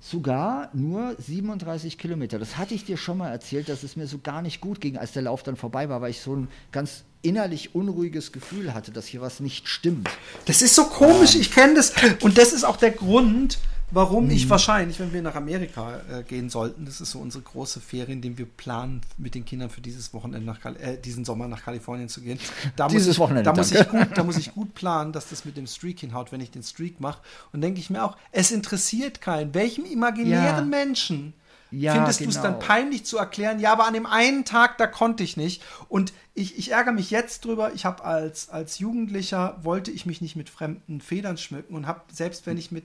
sogar 0.09 0.69
nur 0.73 1.15
37 1.17 1.97
Kilometer. 1.97 2.37
Das 2.37 2.57
hatte 2.57 2.75
ich 2.75 2.85
dir 2.85 2.95
schon 2.95 3.17
mal 3.17 3.31
erzählt, 3.31 3.69
dass 3.69 3.81
es 3.81 3.95
mir 3.95 4.05
so 4.05 4.19
gar 4.19 4.43
nicht 4.43 4.61
gut 4.61 4.79
ging, 4.79 4.97
als 4.97 5.13
der 5.13 5.23
Lauf 5.23 5.41
dann 5.41 5.55
vorbei 5.55 5.89
war, 5.89 6.01
weil 6.01 6.11
ich 6.11 6.21
so 6.21 6.35
ein 6.35 6.47
ganz 6.71 7.03
innerlich 7.23 7.73
unruhiges 7.73 8.31
Gefühl 8.31 8.75
hatte, 8.75 8.91
dass 8.91 9.07
hier 9.07 9.21
was 9.21 9.39
nicht 9.39 9.67
stimmt. 9.67 10.07
Das 10.45 10.61
ist 10.61 10.75
so 10.75 10.85
komisch, 10.85 11.35
ich 11.35 11.51
kenne 11.51 11.73
das. 11.73 11.93
Und 12.21 12.37
das 12.37 12.53
ist 12.53 12.63
auch 12.63 12.77
der 12.77 12.91
Grund, 12.91 13.57
warum 13.95 14.29
ich 14.29 14.45
mhm. 14.45 14.49
wahrscheinlich, 14.51 14.99
wenn 14.99 15.13
wir 15.13 15.21
nach 15.21 15.35
Amerika 15.35 16.01
äh, 16.11 16.23
gehen 16.23 16.49
sollten, 16.49 16.85
das 16.85 17.01
ist 17.01 17.11
so 17.11 17.19
unsere 17.19 17.43
große 17.43 17.79
Ferien, 17.79 18.21
den 18.21 18.37
wir 18.37 18.45
planen, 18.45 19.01
mit 19.17 19.35
den 19.35 19.45
Kindern 19.45 19.69
für 19.69 19.81
dieses 19.81 20.13
Wochenende 20.13 20.45
nach 20.45 20.63
äh, 20.65 20.97
diesen 20.97 21.25
Sommer 21.25 21.47
nach 21.47 21.63
Kalifornien 21.63 22.09
zu 22.09 22.21
gehen. 22.21 22.39
Da 22.75 22.87
dieses 22.87 23.07
muss 23.07 23.15
ich, 23.15 23.19
Wochenende. 23.19 23.43
Da 23.43 23.55
muss, 23.55 23.71
ich 23.71 23.87
gut, 23.87 24.07
da 24.15 24.23
muss 24.23 24.37
ich 24.37 24.53
gut 24.53 24.75
planen, 24.75 25.13
dass 25.13 25.29
das 25.29 25.45
mit 25.45 25.55
dem 25.55 25.65
Streak 25.65 25.99
hinhaut, 26.01 26.31
wenn 26.31 26.41
ich 26.41 26.51
den 26.51 26.63
Streak 26.63 26.99
mache. 26.99 27.19
Und 27.53 27.61
denke 27.61 27.79
ich 27.79 27.89
mir 27.89 28.03
auch, 28.03 28.17
es 28.31 28.51
interessiert 28.51 29.21
keinen. 29.21 29.53
Welchem 29.53 29.85
imaginären 29.85 30.71
ja. 30.71 30.77
Menschen 30.77 31.33
ja, 31.71 31.93
findest 31.93 32.19
genau. 32.19 32.31
du 32.31 32.37
es 32.37 32.41
dann 32.43 32.59
peinlich 32.59 33.05
zu 33.05 33.17
erklären, 33.17 33.59
ja, 33.59 33.71
aber 33.71 33.87
an 33.87 33.93
dem 33.93 34.05
einen 34.05 34.45
Tag, 34.45 34.77
da 34.77 34.87
konnte 34.87 35.23
ich 35.23 35.37
nicht. 35.37 35.63
Und 35.89 36.13
ich, 36.33 36.57
ich 36.57 36.71
ärgere 36.71 36.93
mich 36.93 37.11
jetzt 37.11 37.45
drüber, 37.45 37.73
ich 37.73 37.85
habe 37.85 38.03
als, 38.03 38.49
als 38.49 38.79
Jugendlicher, 38.79 39.57
wollte 39.61 39.91
ich 39.91 40.05
mich 40.05 40.21
nicht 40.21 40.35
mit 40.35 40.49
fremden 40.49 41.01
Federn 41.01 41.37
schmücken 41.37 41.75
und 41.75 41.87
habe, 41.87 42.01
selbst 42.11 42.45
wenn 42.45 42.57
ich 42.57 42.71
mit 42.71 42.83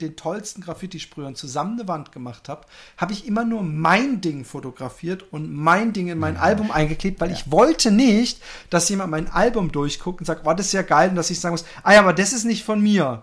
den 0.00 0.16
tollsten 0.16 0.62
Graffiti-Sprühern 0.62 1.34
zusammen 1.34 1.78
eine 1.78 1.88
Wand 1.88 2.12
gemacht 2.12 2.48
habe, 2.48 2.66
habe 2.96 3.12
ich 3.12 3.26
immer 3.26 3.44
nur 3.44 3.62
mein 3.62 4.20
Ding 4.20 4.44
fotografiert 4.44 5.24
und 5.32 5.52
mein 5.52 5.92
Ding 5.92 6.08
in 6.08 6.18
mein 6.18 6.34
ja. 6.34 6.40
Album 6.40 6.70
eingeklebt, 6.70 7.20
weil 7.20 7.30
ja. 7.30 7.36
ich 7.36 7.50
wollte 7.50 7.90
nicht, 7.90 8.40
dass 8.70 8.88
jemand 8.88 9.10
mein 9.10 9.30
Album 9.30 9.72
durchguckt 9.72 10.20
und 10.20 10.26
sagt, 10.26 10.44
war 10.44 10.54
oh, 10.54 10.56
das 10.56 10.66
ist 10.66 10.72
ja 10.72 10.82
geil, 10.82 11.10
und 11.10 11.16
dass 11.16 11.30
ich 11.30 11.40
sagen 11.40 11.54
muss, 11.54 11.64
ah 11.82 11.92
ja, 11.92 12.00
aber 12.00 12.12
das 12.12 12.32
ist 12.32 12.44
nicht 12.44 12.64
von 12.64 12.80
mir. 12.80 13.22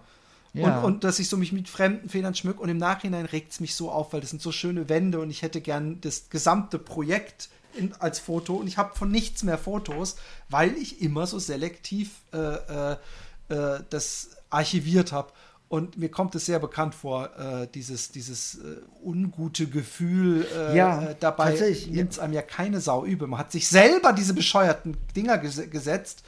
Ja. 0.54 0.80
Und, 0.80 0.86
und 0.86 1.04
dass 1.04 1.20
ich 1.20 1.28
so 1.28 1.36
mich 1.36 1.52
mit 1.52 1.68
fremden 1.68 2.08
Federn 2.08 2.34
schmück 2.34 2.60
und 2.62 2.70
im 2.70 2.78
Nachhinein 2.78 3.26
regt 3.26 3.52
es 3.52 3.60
mich 3.60 3.76
so 3.76 3.92
auf, 3.92 4.14
weil 4.14 4.22
das 4.22 4.30
sind 4.30 4.42
so 4.42 4.54
schöne 4.54 4.88
Wände 4.88 5.20
und 5.20 5.30
ich 5.30 5.42
hätte 5.42 5.60
gern 5.60 6.00
das 6.00 6.30
gesamte 6.30 6.80
Projekt 6.80 7.50
in, 7.76 7.94
als 8.00 8.20
Foto 8.20 8.56
und 8.56 8.68
ich 8.68 8.78
habe 8.78 8.96
von 8.96 9.12
nichts 9.12 9.44
mehr 9.44 9.58
Fotos, 9.58 10.16
weil 10.50 10.74
ich 10.78 11.02
immer 11.02 11.28
so 11.28 11.40
selektiv 11.40 12.22
äh, 12.32 12.38
äh, 12.38 12.98
äh, 13.50 13.80
das 13.90 14.30
archiviert 14.50 15.12
habe. 15.12 15.32
Und 15.76 15.98
mir 15.98 16.10
kommt 16.10 16.34
es 16.36 16.46
sehr 16.46 16.60
bekannt 16.60 16.96
vor, 16.96 17.32
äh, 17.38 17.68
dieses, 17.68 18.10
dieses 18.10 18.56
äh, 18.56 18.78
ungute 19.04 19.68
Gefühl 19.68 20.48
äh, 20.58 20.78
ja, 20.78 21.14
dabei 21.20 21.52
nimmt 21.90 22.14
es 22.14 22.18
einem 22.20 22.32
ja 22.32 22.42
keine 22.42 22.80
Sau 22.80 23.04
übel. 23.04 23.28
Man 23.28 23.38
hat 23.38 23.52
sich 23.52 23.68
selber 23.68 24.14
diese 24.14 24.34
bescheuerten 24.34 24.96
Dinger 25.18 25.38
ges 25.38 25.70
gesetzt. 25.70 26.24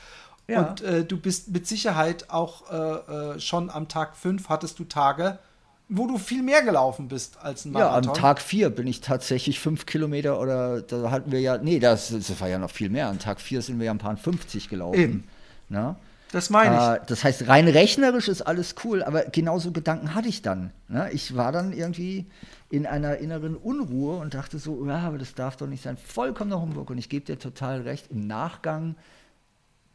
Ja. 0.50 0.64
Und 0.64 0.82
äh, 0.82 1.06
du 1.06 1.18
bist 1.18 1.48
mit 1.48 1.66
Sicherheit 1.66 2.30
auch 2.30 2.70
äh, 2.70 3.36
äh, 3.36 3.40
schon 3.40 3.70
am 3.70 3.88
Tag 3.88 4.18
5 4.18 4.50
hattest 4.50 4.80
du 4.80 4.84
Tage, 4.84 5.40
wo 5.88 6.08
du 6.08 6.18
viel 6.18 6.44
mehr 6.44 6.62
gelaufen 6.64 7.08
bist 7.08 7.38
als 7.42 7.64
ein 7.64 7.72
Marathon. 7.72 8.04
Ja, 8.04 8.10
am 8.10 8.18
Tag 8.18 8.42
4 8.42 8.70
bin 8.70 8.86
ich 8.86 9.00
tatsächlich 9.00 9.62
5 9.62 9.86
Kilometer 9.86 10.42
oder 10.42 10.82
da 10.82 11.10
hatten 11.10 11.32
wir 11.32 11.40
ja, 11.40 11.58
nee, 11.58 11.80
das, 11.80 12.10
das 12.10 12.42
war 12.42 12.50
ja 12.50 12.60
noch 12.60 12.72
viel 12.72 12.90
mehr. 12.90 13.08
Am 13.08 13.20
Tag 13.20 13.40
4 13.40 13.62
sind 13.62 13.80
wir 13.80 13.86
ja 13.86 13.92
ein 13.92 13.98
paar 13.98 14.18
50 14.18 14.68
gelaufen. 14.68 15.00
Eben. 15.00 15.24
Na? 15.70 15.96
Das 16.32 16.50
meine 16.50 16.76
ich. 16.76 17.04
Äh, 17.04 17.06
das 17.08 17.24
heißt, 17.24 17.48
rein 17.48 17.68
rechnerisch 17.68 18.28
ist 18.28 18.42
alles 18.42 18.76
cool, 18.84 19.04
aber 19.04 19.24
genauso 19.26 19.72
Gedanken 19.72 20.14
hatte 20.14 20.28
ich 20.28 20.42
dann. 20.42 20.72
Ne? 20.88 21.10
Ich 21.12 21.36
war 21.36 21.52
dann 21.52 21.74
irgendwie 21.74 22.26
in 22.70 22.86
einer 22.86 23.18
inneren 23.18 23.56
Unruhe 23.56 24.18
und 24.18 24.34
dachte 24.34 24.60
so, 24.60 24.86
ja, 24.86 25.00
aber 25.00 25.18
das 25.18 25.36
darf 25.36 25.56
doch 25.56 25.68
nicht 25.68 25.84
sein. 25.84 25.98
Vollkommener 25.98 26.62
Humbug. 26.62 26.90
Und 26.90 26.98
ich 26.98 27.10
gebe 27.10 27.26
dir 27.26 27.40
total 27.40 27.82
recht, 27.82 28.12
im 28.12 28.28
Nachgang 28.28 28.96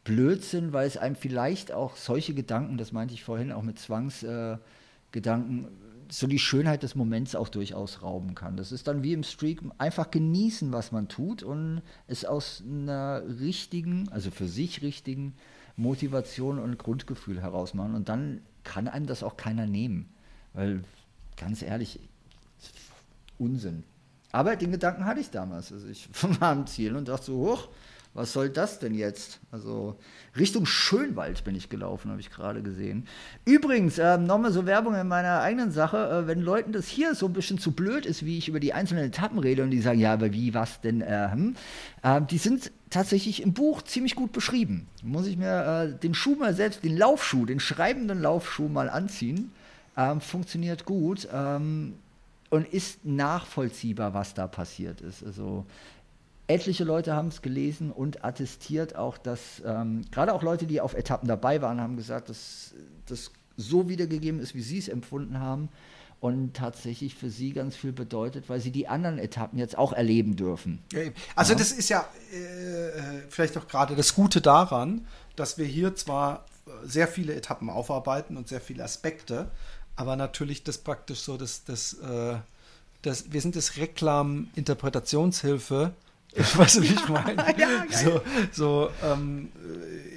Blödsinn, 0.03 0.73
weil 0.73 0.87
es 0.87 0.97
einem 0.97 1.15
vielleicht 1.15 1.71
auch 1.71 1.95
solche 1.95 2.33
Gedanken, 2.33 2.77
das 2.77 2.91
meinte 2.91 3.13
ich 3.13 3.23
vorhin 3.23 3.51
auch 3.51 3.61
mit 3.61 3.79
Zwangsgedanken, 3.79 5.65
äh, 5.65 5.67
so 6.09 6.27
die 6.27 6.39
Schönheit 6.39 6.83
des 6.83 6.95
Moments 6.95 7.35
auch 7.35 7.47
durchaus 7.47 8.01
rauben 8.01 8.35
kann. 8.35 8.57
Das 8.57 8.71
ist 8.71 8.87
dann 8.87 9.03
wie 9.03 9.13
im 9.13 9.23
Streak, 9.23 9.61
einfach 9.77 10.11
genießen, 10.11 10.73
was 10.73 10.91
man 10.91 11.07
tut 11.07 11.41
und 11.41 11.81
es 12.07 12.25
aus 12.25 12.61
einer 12.67 13.23
richtigen, 13.39 14.09
also 14.09 14.29
für 14.29 14.47
sich 14.47 14.81
richtigen 14.81 15.33
Motivation 15.75 16.59
und 16.59 16.77
Grundgefühl 16.77 17.41
herausmachen. 17.41 17.95
Und 17.95 18.09
dann 18.09 18.41
kann 18.63 18.87
einem 18.87 19.05
das 19.05 19.23
auch 19.23 19.37
keiner 19.37 19.65
nehmen. 19.65 20.13
Weil, 20.53 20.83
ganz 21.37 21.61
ehrlich, 21.61 21.99
Unsinn. 23.37 23.83
Aber 24.31 24.55
den 24.55 24.71
Gedanken 24.71 25.05
hatte 25.05 25.19
ich 25.19 25.29
damals. 25.29 25.71
Also 25.71 25.87
ich 25.87 26.09
war 26.39 26.49
am 26.49 26.67
Ziel 26.67 26.95
und 26.95 27.07
dachte 27.07 27.27
so, 27.27 27.37
hoch, 27.37 27.69
was 28.13 28.31
soll 28.31 28.49
das 28.49 28.77
denn 28.77 28.93
jetzt? 28.93 29.39
Also 29.51 29.97
Richtung 30.37 30.65
Schönwald 30.67 31.43
bin 31.43 31.55
ich 31.55 31.69
gelaufen, 31.69 32.11
habe 32.11 32.21
ich 32.21 32.29
gerade 32.29 32.61
gesehen. 32.61 33.07
Übrigens, 33.43 33.97
äh, 33.97 34.17
nochmal 34.17 34.51
so 34.51 34.67
Werbung 34.67 34.93
in 34.95 35.07
meiner 35.07 35.41
eigenen 35.41 35.71
Sache, 35.71 35.97
äh, 35.97 36.27
wenn 36.27 36.41
Leuten 36.41 36.73
das 36.73 36.87
hier 36.87 37.15
so 37.15 37.25
ein 37.25 37.33
bisschen 37.33 37.57
zu 37.57 37.71
blöd 37.71 38.05
ist, 38.05 38.23
wie 38.23 38.37
ich 38.37 38.47
über 38.47 38.59
die 38.59 38.73
einzelnen 38.73 39.05
Etappen 39.05 39.39
rede 39.39 39.63
und 39.63 39.71
die 39.71 39.81
sagen, 39.81 39.99
ja, 39.99 40.13
aber 40.13 40.31
wie, 40.31 40.53
was 40.53 40.79
denn? 40.81 41.01
Äh, 41.01 41.29
hm? 41.31 41.55
äh 42.03 42.21
die 42.21 42.37
sind 42.37 42.71
tatsächlich 42.93 43.41
im 43.41 43.53
Buch 43.53 43.81
ziemlich 43.81 44.15
gut 44.15 44.31
beschrieben. 44.31 44.87
Muss 45.01 45.25
ich 45.25 45.35
mir 45.35 45.93
äh, 45.95 45.99
den 45.99 46.13
Schuh 46.13 46.35
mal 46.35 46.53
selbst, 46.53 46.83
den 46.83 46.95
Laufschuh, 46.95 47.45
den 47.45 47.59
schreibenden 47.59 48.21
Laufschuh 48.21 48.69
mal 48.69 48.89
anziehen. 48.89 49.51
Ähm, 49.97 50.21
funktioniert 50.21 50.85
gut 50.85 51.27
ähm, 51.33 51.95
und 52.49 52.67
ist 52.67 53.03
nachvollziehbar, 53.05 54.13
was 54.13 54.33
da 54.33 54.47
passiert 54.47 55.01
ist. 55.01 55.23
Also 55.23 55.65
etliche 56.47 56.83
Leute 56.83 57.15
haben 57.15 57.29
es 57.29 57.41
gelesen 57.41 57.91
und 57.91 58.23
attestiert 58.23 58.95
auch, 58.95 59.17
dass 59.17 59.61
ähm, 59.65 60.03
gerade 60.11 60.33
auch 60.33 60.43
Leute, 60.43 60.65
die 60.65 60.79
auf 60.79 60.93
Etappen 60.93 61.27
dabei 61.27 61.61
waren, 61.61 61.81
haben 61.81 61.97
gesagt, 61.97 62.29
dass 62.29 62.75
das 63.07 63.31
so 63.57 63.89
wiedergegeben 63.89 64.39
ist, 64.39 64.55
wie 64.55 64.61
sie 64.61 64.77
es 64.77 64.87
empfunden 64.87 65.39
haben 65.39 65.69
und 66.23 66.53
tatsächlich 66.53 67.15
für 67.15 67.29
sie 67.29 67.51
ganz 67.51 67.75
viel 67.75 67.91
bedeutet, 67.91 68.47
weil 68.47 68.61
sie 68.61 68.71
die 68.71 68.87
anderen 68.87 69.19
Etappen 69.19 69.59
jetzt 69.59 69.77
auch 69.77 69.91
erleben 69.91 70.37
dürfen. 70.37 70.81
Also 71.35 71.51
ja. 71.51 71.59
das 71.59 71.73
ist 71.73 71.89
ja 71.89 72.07
äh, 72.31 73.23
vielleicht 73.27 73.57
auch 73.57 73.67
gerade 73.67 73.97
das 73.97 74.15
Gute 74.15 74.39
daran, 74.39 75.05
dass 75.35 75.57
wir 75.57 75.65
hier 75.65 75.95
zwar 75.95 76.45
sehr 76.85 77.09
viele 77.09 77.35
Etappen 77.35 77.69
aufarbeiten 77.69 78.37
und 78.37 78.47
sehr 78.47 78.61
viele 78.61 78.85
Aspekte, 78.85 79.51
aber 79.97 80.15
natürlich 80.15 80.63
das 80.63 80.77
praktisch 80.77 81.19
so, 81.19 81.35
dass 81.35 81.65
das, 81.65 81.95
äh, 81.95 82.37
das 83.01 83.33
wir 83.33 83.41
sind 83.41 83.57
das 83.57 83.75
Reklam-Interpretationshilfe 83.75 85.91
ich 86.35 86.57
weiß 86.57 86.77
nicht, 86.77 86.91
wie 86.91 86.95
ich 86.95 87.09
meine. 87.09 87.35
ja, 87.59 87.83
so 87.91 88.21
so 88.53 88.89
ähm, 89.03 89.51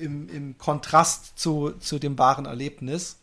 im, 0.01 0.29
im 0.29 0.57
Kontrast 0.57 1.37
zu, 1.37 1.73
zu 1.81 1.99
dem 1.99 2.17
wahren 2.17 2.47
Erlebnis. 2.47 3.17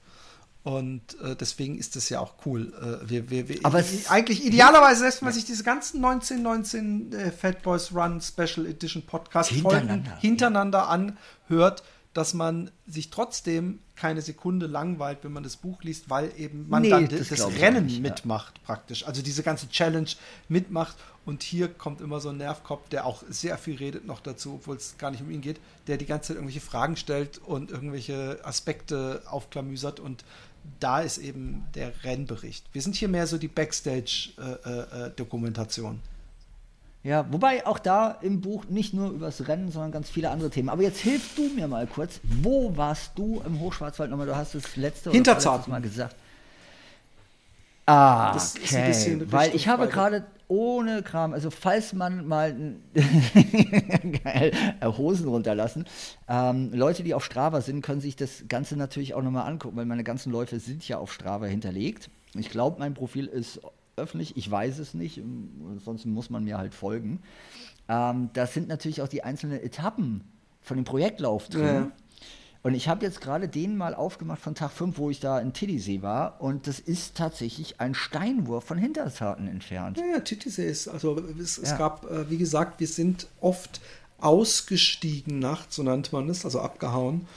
Und 0.63 1.19
äh, 1.19 1.35
deswegen 1.35 1.77
ist 1.77 1.97
das 1.97 2.07
ja 2.07 2.21
auch 2.21 2.35
cool. 2.45 2.73
Äh, 2.73 3.09
wir, 3.09 3.29
wir, 3.29 3.49
wir, 3.49 3.59
Aber 3.63 3.83
eigentlich 4.07 4.45
idealerweise, 4.45 5.01
selbst 5.01 5.21
wenn 5.21 5.27
man 5.27 5.33
sich 5.33 5.43
diese 5.43 5.63
ganzen 5.63 5.97
1919 6.03 7.11
äh, 7.11 7.31
Fat 7.31 7.61
Boys 7.63 7.93
Run 7.93 8.21
Special 8.21 8.65
Edition 8.65 9.01
Podcast 9.05 9.51
Folgen 9.51 9.89
hintereinander, 9.89 10.17
hintereinander 10.19 10.89
anhört, 10.89 11.83
dass 12.13 12.33
man 12.33 12.69
sich 12.85 13.09
trotzdem 13.09 13.79
keine 13.95 14.21
Sekunde 14.21 14.67
langweilt, 14.67 15.19
wenn 15.23 15.33
man 15.33 15.43
das 15.43 15.57
Buch 15.57 15.83
liest, 15.83 16.09
weil 16.09 16.31
eben 16.37 16.69
man 16.69 16.83
Nee, 16.83 16.89
dann 16.89 17.07
das 17.09 17.29
das, 17.29 17.45
Rennen 17.59 17.85
nicht, 17.85 17.97
ja. 17.97 18.01
mitmacht 18.01 18.63
praktisch. 18.63 19.05
Also 19.05 19.21
diese 19.21 19.43
ganze 19.43 19.67
Challenge 19.69 20.09
mitmacht 20.47 20.95
und 21.25 21.41
hier 21.41 21.67
kommt 21.67 22.01
immer 22.01 22.19
so 22.19 22.29
ein 22.29 22.37
Nervkopf, 22.37 22.89
der 22.89 23.05
auch 23.05 23.23
sehr 23.29 23.57
viel 23.57 23.77
redet 23.77 24.05
noch 24.05 24.19
dazu, 24.19 24.55
obwohl 24.55 24.75
es 24.75 24.97
gar 24.97 25.11
nicht 25.11 25.21
um 25.21 25.31
ihn 25.31 25.41
geht, 25.41 25.59
der 25.87 25.97
die 25.97 26.05
ganze 26.05 26.29
Zeit 26.29 26.37
irgendwelche 26.37 26.61
Fragen 26.61 26.97
stellt 26.97 27.39
und 27.39 27.71
irgendwelche 27.71 28.39
Aspekte 28.43 29.23
aufklamüsert 29.25 29.99
und 29.99 30.23
da 30.79 31.01
ist 31.01 31.17
eben 31.17 31.65
der 31.75 31.91
Rennbericht. 32.03 32.65
Wir 32.73 32.81
sind 32.81 32.95
hier 32.95 33.07
mehr 33.07 33.27
so 33.27 33.37
die 33.37 33.47
Backstage-Dokumentation. 33.47 35.99
Ja, 37.03 37.25
wobei 37.31 37.67
auch 37.67 37.79
da 37.79 38.11
im 38.21 38.39
Buch 38.39 38.63
nicht 38.69 38.93
nur 38.93 39.09
übers 39.09 39.45
Rennen, 39.47 39.71
sondern 39.71 39.91
ganz 39.91 40.09
viele 40.09 40.29
andere 40.29 40.49
Themen. 40.49 40.69
Aber 40.69 40.83
jetzt 40.83 40.99
hilfst 40.99 41.37
du 41.37 41.49
mir 41.49 41.67
mal 41.67 41.85
kurz. 41.85 42.21
Wo 42.23 42.77
warst 42.77 43.11
du 43.15 43.41
im 43.45 43.59
Hochschwarzwald 43.59 44.09
nochmal? 44.09 44.27
Du 44.27 44.35
hast 44.35 44.55
es 44.55 44.77
letzte 44.77 45.09
Mal 45.09 45.81
gesagt. 45.81 46.15
Ah, 47.85 48.33
Das 48.33 48.55
ist 48.55 48.65
okay. 48.71 48.77
ein 48.77 48.87
bisschen 48.87 49.31
Weil 49.31 49.55
ich 49.55 49.67
habe 49.67 49.87
gerade 49.87 50.25
ohne 50.47 51.01
Kram, 51.03 51.33
also 51.33 51.49
falls 51.49 51.93
man 51.93 52.27
mal 52.27 52.55
geil, 54.23 54.51
äh, 54.79 54.87
Hosen 54.87 55.27
runterlassen, 55.27 55.85
ähm, 56.27 56.71
Leute, 56.73 57.03
die 57.03 57.13
auf 57.13 57.25
Strava 57.25 57.61
sind, 57.61 57.81
können 57.81 58.01
sich 58.01 58.15
das 58.15 58.45
Ganze 58.47 58.75
natürlich 58.77 59.13
auch 59.15 59.21
nochmal 59.21 59.49
angucken, 59.49 59.75
weil 59.77 59.85
meine 59.85 60.03
ganzen 60.03 60.31
Läufe 60.31 60.59
sind 60.59 60.87
ja 60.87 60.97
auf 60.97 61.11
Strava 61.11 61.45
hinterlegt. 61.45 62.09
Ich 62.35 62.49
glaube, 62.49 62.79
mein 62.79 62.93
Profil 62.93 63.25
ist 63.25 63.59
öffentlich, 63.95 64.37
ich 64.37 64.49
weiß 64.49 64.79
es 64.79 64.93
nicht, 64.93 65.17
ähm, 65.17 65.49
ansonsten 65.71 66.11
muss 66.11 66.29
man 66.29 66.43
mir 66.43 66.57
halt 66.57 66.73
folgen. 66.73 67.21
Ähm, 67.89 68.29
das 68.33 68.53
sind 68.53 68.67
natürlich 68.67 69.01
auch 69.01 69.07
die 69.07 69.23
einzelnen 69.23 69.59
Etappen 69.61 70.23
von 70.61 70.77
dem 70.77 70.85
Projektlauf 70.85 71.49
drin. 71.49 71.65
Ja. 71.65 71.91
Und 72.63 72.75
ich 72.75 72.87
habe 72.87 73.05
jetzt 73.05 73.19
gerade 73.19 73.49
den 73.49 73.75
mal 73.75 73.93
aufgemacht 73.93 74.41
von 74.41 74.55
Tag 74.55 74.71
5, 74.71 74.97
wo 74.97 75.09
ich 75.09 75.19
da 75.19 75.37
in 75.39 75.51
Tiddysee 75.51 76.01
war. 76.01 76.39
Und 76.41 76.65
das 76.65 76.79
ist 76.79 77.15
tatsächlich 77.15 77.81
ein 77.81 77.93
Steinwurf 77.93 78.63
von 78.63 78.77
Hinterzarten 78.77 79.47
entfernt. 79.49 79.97
Ja, 79.97 80.05
ja, 80.15 80.19
Titisee 80.21 80.65
ist, 80.69 80.87
also 80.87 81.21
es, 81.41 81.57
es 81.57 81.71
Ja. 81.71 81.77
gab, 81.77 82.09
äh, 82.09 82.29
wie 82.29 82.37
gesagt, 82.37 82.79
wir 82.79 82.87
sind 82.87 83.27
oft 83.41 83.81
ausgestiegen 84.19 85.39
nachts, 85.39 85.75
so 85.75 85.83
nannte 85.83 86.15
man 86.15 86.29
es, 86.29 86.45
also 86.45 86.59
abgehauen. 86.61 87.27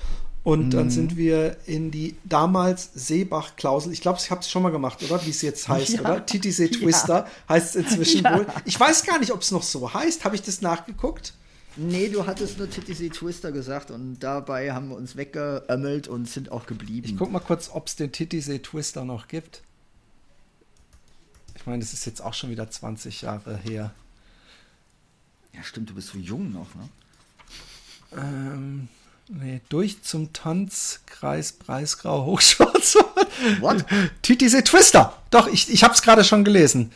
Und 0.45 0.66
Mhm. 0.66 0.70
dann 0.70 0.91
sind 0.91 1.16
wir 1.16 1.57
in 1.66 1.91
die 1.91 2.14
damals 2.24 2.91
Seebach-Klausel. 2.95 3.93
Ich 3.93 4.01
glaube, 4.01 4.20
ich 4.22 4.31
habe 4.31 4.43
es 4.43 4.49
schon 4.51 4.62
mal 4.62 4.70
gemacht, 4.70 5.03
oder? 5.03 5.24
Wie 5.27 5.31
es 5.31 5.43
jetzt 5.43 5.68
heißt, 5.68 5.95
Ja. 5.95 6.01
oder? 6.03 6.24
Titisee 6.24 6.66
Ja. 6.66 6.79
Twister 6.79 7.27
heißt 7.49 7.74
es 7.74 7.85
inzwischen 7.85 8.22
Ja. 8.22 8.37
wohl. 8.39 8.47
Ich 8.64 8.79
weiß 8.79 9.05
gar 9.05 9.18
nicht, 9.18 9.33
ob 9.33 9.43
es 9.43 9.51
noch 9.51 9.64
so 9.64 9.93
heißt. 9.93 10.24
Habe 10.24 10.37
ich 10.37 10.43
das 10.43 10.62
nachgeguckt? 10.62 11.35
Nee, 11.77 12.09
du 12.09 12.27
hattest 12.27 12.59
nur 12.59 12.70
Tiddysee 12.70 13.11
Twister 13.11 13.53
gesagt 13.53 13.91
und 13.91 14.18
dabei 14.20 14.72
haben 14.72 14.89
wir 14.89 14.97
uns 14.97 15.16
weggeömmelt 15.16 16.09
und 16.09 16.29
sind 16.29 16.51
auch 16.51 16.66
geblieben. 16.66 17.07
Ich 17.07 17.16
guck 17.16 17.31
mal 17.31 17.41
kurz, 17.41 17.70
ob 17.70 17.89
es 17.89 17.97
den 17.97 18.12
Titisee 18.12 18.61
Twister 18.61 19.05
noch 19.05 19.29
gibt. 19.29 19.62
Ich 21.55 21.66
meine, 21.66 21.81
das 21.81 21.93
ist 21.93 22.07
jetzt 22.07 22.22
auch 22.22 22.33
schon 22.33 22.51
wieder 22.51 22.70
20 22.70 23.22
Jahre 23.22 23.57
her. 23.59 23.93
ja, 25.53 25.62
stimmt, 25.62 25.91
du 25.91 25.95
bist 25.95 26.09
so 26.09 26.18
jung 26.18 26.53
noch, 26.53 26.74
ne? 26.74 26.89
Ähm, 28.16 28.89
nee, 29.29 29.61
durch 29.68 30.03
zum 30.03 30.33
Tanzkreis 30.33 31.53
Breisgrau 31.53 32.24
Hochschwarzwald. 32.27 33.61
What? 33.61 33.85
Titisee 34.22 34.62
Twister. 34.62 35.20
Doch, 35.31 35.49
ich, 35.49 35.70
ich 35.70 35.85
habe 35.85 35.93
es 35.93 36.03
gerade 36.03 36.24
schon 36.24 36.45
gelesen. 36.45 36.93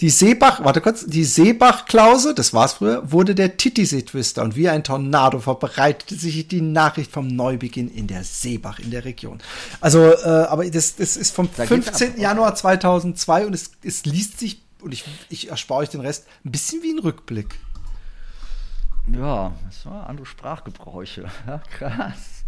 Die 0.00 0.10
Seebach, 0.10 0.62
warte 0.62 0.80
kurz, 0.80 1.06
die 1.06 1.24
Seebach-Klause, 1.24 2.32
das 2.32 2.54
war's 2.54 2.74
früher, 2.74 3.10
wurde 3.10 3.34
der 3.34 3.56
Titisee 3.56 4.02
Twister 4.02 4.44
und 4.44 4.54
wie 4.54 4.68
ein 4.68 4.84
Tornado 4.84 5.40
verbreitete 5.40 6.14
sich 6.14 6.46
die 6.46 6.60
Nachricht 6.60 7.10
vom 7.10 7.26
Neubeginn 7.26 7.88
in 7.88 8.06
der 8.06 8.22
Seebach 8.22 8.78
in 8.78 8.92
der 8.92 9.04
Region. 9.04 9.40
Also, 9.80 10.12
äh, 10.12 10.46
aber 10.48 10.70
das, 10.70 10.94
das 10.94 11.16
ist 11.16 11.34
vom 11.34 11.48
Da 11.56 11.66
geht's 11.66 11.86
15. 11.86 12.12
ab. 12.12 12.18
Januar 12.18 12.54
2002 12.54 13.46
und 13.46 13.54
es, 13.54 13.72
es 13.82 14.04
liest 14.04 14.38
sich, 14.38 14.62
und 14.82 14.94
ich, 14.94 15.04
ich 15.30 15.50
erspare 15.50 15.80
euch 15.80 15.88
den 15.88 16.00
Rest, 16.00 16.26
ein 16.44 16.52
bisschen 16.52 16.80
wie 16.84 16.92
ein 16.92 17.00
Rückblick. 17.00 17.56
Ja, 19.12 19.52
das 19.66 19.84
war 19.84 20.08
andere 20.08 20.26
Sprachgebräuche. 20.26 21.24
Ja, 21.48 21.60
krass. 21.76 22.44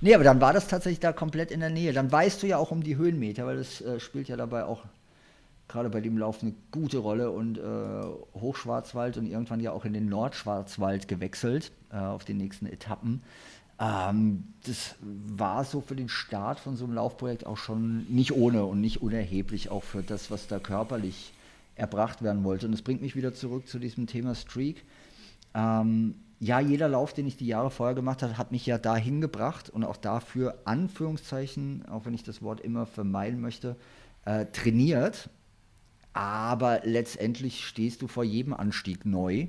Nee, 0.00 0.14
aber 0.16 0.24
dann 0.24 0.40
war 0.40 0.52
das 0.52 0.66
tatsächlich 0.66 0.98
da 0.98 1.12
komplett 1.12 1.52
in 1.52 1.60
der 1.60 1.70
Nähe. 1.70 1.92
Dann 1.92 2.10
weißt 2.10 2.42
du 2.42 2.48
ja 2.48 2.56
auch 2.56 2.72
um 2.72 2.82
die 2.82 2.96
Höhenmeter, 2.96 3.46
weil 3.46 3.58
das 3.58 3.80
äh, 3.82 4.00
spielt 4.00 4.26
ja 4.26 4.36
dabei 4.36 4.64
auch 4.64 4.82
gerade 5.68 5.90
bei 5.90 6.00
dem 6.00 6.18
Lauf 6.18 6.42
eine 6.42 6.54
gute 6.72 6.98
Rolle 6.98 7.30
und 7.30 7.58
äh, 7.58 8.40
Hochschwarzwald 8.40 9.18
und 9.18 9.26
irgendwann 9.26 9.60
ja 9.60 9.72
auch 9.72 9.84
in 9.84 9.92
den 9.92 10.08
Nordschwarzwald 10.08 11.08
gewechselt 11.08 11.72
äh, 11.92 11.96
auf 11.96 12.24
den 12.24 12.38
nächsten 12.38 12.66
Etappen. 12.66 13.22
Ähm, 13.80 14.44
das 14.66 14.96
war 15.00 15.64
so 15.64 15.80
für 15.80 15.94
den 15.94 16.08
Start 16.08 16.58
von 16.58 16.76
so 16.76 16.84
einem 16.84 16.94
Laufprojekt 16.94 17.46
auch 17.46 17.58
schon 17.58 18.06
nicht 18.08 18.32
ohne 18.32 18.64
und 18.64 18.80
nicht 18.80 19.02
unerheblich 19.02 19.70
auch 19.70 19.84
für 19.84 20.02
das, 20.02 20.30
was 20.30 20.48
da 20.48 20.58
körperlich 20.58 21.32
erbracht 21.76 22.22
werden 22.22 22.42
wollte. 22.44 22.66
Und 22.66 22.72
das 22.72 22.82
bringt 22.82 23.02
mich 23.02 23.14
wieder 23.14 23.34
zurück 23.34 23.68
zu 23.68 23.78
diesem 23.78 24.06
Thema 24.06 24.34
Streak. 24.34 24.84
Ähm, 25.54 26.16
ja, 26.40 26.60
jeder 26.60 26.88
Lauf, 26.88 27.14
den 27.14 27.26
ich 27.26 27.36
die 27.36 27.46
Jahre 27.46 27.70
vorher 27.70 27.94
gemacht 27.94 28.22
habe, 28.22 28.38
hat 28.38 28.52
mich 28.52 28.64
ja 28.66 28.78
dahin 28.78 29.20
gebracht 29.20 29.70
und 29.70 29.84
auch 29.84 29.96
dafür, 29.96 30.58
Anführungszeichen, 30.64 31.84
auch 31.88 32.04
wenn 32.04 32.14
ich 32.14 32.22
das 32.22 32.42
Wort 32.42 32.60
immer 32.60 32.86
vermeiden 32.86 33.40
möchte, 33.40 33.76
äh, 34.24 34.46
trainiert. 34.46 35.30
Aber 36.18 36.80
letztendlich 36.82 37.64
stehst 37.64 38.02
du 38.02 38.08
vor 38.08 38.24
jedem 38.24 38.52
Anstieg 38.52 39.06
neu. 39.06 39.46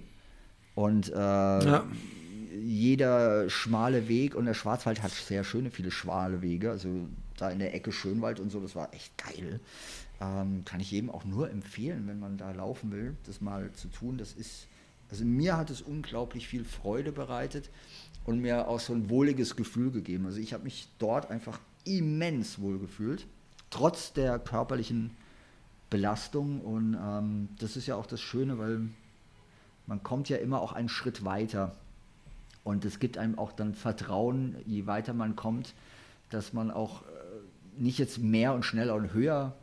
Und 0.76 1.12
äh, 1.12 1.82
jeder 2.62 3.50
schmale 3.50 4.08
Weg, 4.08 4.36
und 4.36 4.46
der 4.46 4.54
Schwarzwald 4.54 5.02
hat 5.02 5.10
sehr 5.10 5.44
schöne, 5.44 5.72
viele 5.72 5.90
schmale 5.90 6.44
Wege, 6.44 6.70
also 6.70 7.08
da 7.38 7.50
in 7.50 7.58
der 7.58 7.74
Ecke 7.74 7.92
Schönwald 7.92 8.40
und 8.40 8.52
so, 8.52 8.60
das 8.60 8.76
war 8.76 8.94
echt 8.94 9.18
geil. 9.18 9.60
Ähm, 10.22 10.64
kann 10.64 10.80
ich 10.80 10.92
jedem 10.92 11.10
auch 11.10 11.26
nur 11.26 11.50
empfehlen, 11.50 12.04
wenn 12.06 12.20
man 12.20 12.38
da 12.38 12.52
laufen 12.52 12.92
will, 12.92 13.16
das 13.26 13.42
mal 13.42 13.72
zu 13.72 13.88
tun. 13.88 14.20
Das 14.20 14.34
ist, 14.34 14.68
also 15.10 15.26
mir 15.26 15.58
hat 15.58 15.72
es 15.72 15.82
unglaublich 15.82 16.48
viel 16.48 16.66
Freude 16.66 17.12
bereitet 17.12 17.72
und 18.26 18.42
mir 18.42 18.68
auch 18.68 18.80
so 18.80 18.94
ein 18.94 19.10
wohliges 19.10 19.56
Gefühl 19.56 19.90
gegeben. 19.90 20.28
Also 20.28 20.40
ich 20.40 20.54
habe 20.54 20.66
mich 20.66 20.88
dort 21.00 21.32
einfach 21.32 21.60
immens 21.84 22.62
wohl 22.62 22.78
gefühlt, 22.78 23.26
trotz 23.72 24.14
der 24.14 24.38
körperlichen 24.38 25.18
Belastung. 25.90 26.62
Und 26.62 26.96
ähm, 26.96 27.50
das 27.60 27.78
ist 27.78 27.88
ja 27.88 27.96
auch 27.96 28.06
das 28.06 28.22
Schöne, 28.22 28.58
weil 28.58 28.82
man 29.88 30.04
kommt 30.04 30.30
ja 30.30 30.38
immer 30.38 30.62
auch 30.62 30.74
einen 30.74 30.90
Schritt 30.90 31.26
weiter. 31.26 31.76
Und 32.64 32.86
es 32.86 33.00
gibt 33.00 33.18
einem 33.18 33.38
auch 33.38 33.52
dann 33.52 33.74
Vertrauen, 33.74 34.56
je 34.66 34.86
weiter 34.86 35.14
man 35.14 35.36
kommt, 35.36 35.74
dass 36.30 36.54
man 36.54 36.72
auch 36.72 37.02
äh, 37.02 37.06
nicht 37.78 37.98
jetzt 37.98 38.20
mehr 38.20 38.54
und 38.54 38.64
schneller 38.64 38.96
und 38.96 39.14
höher 39.14 39.54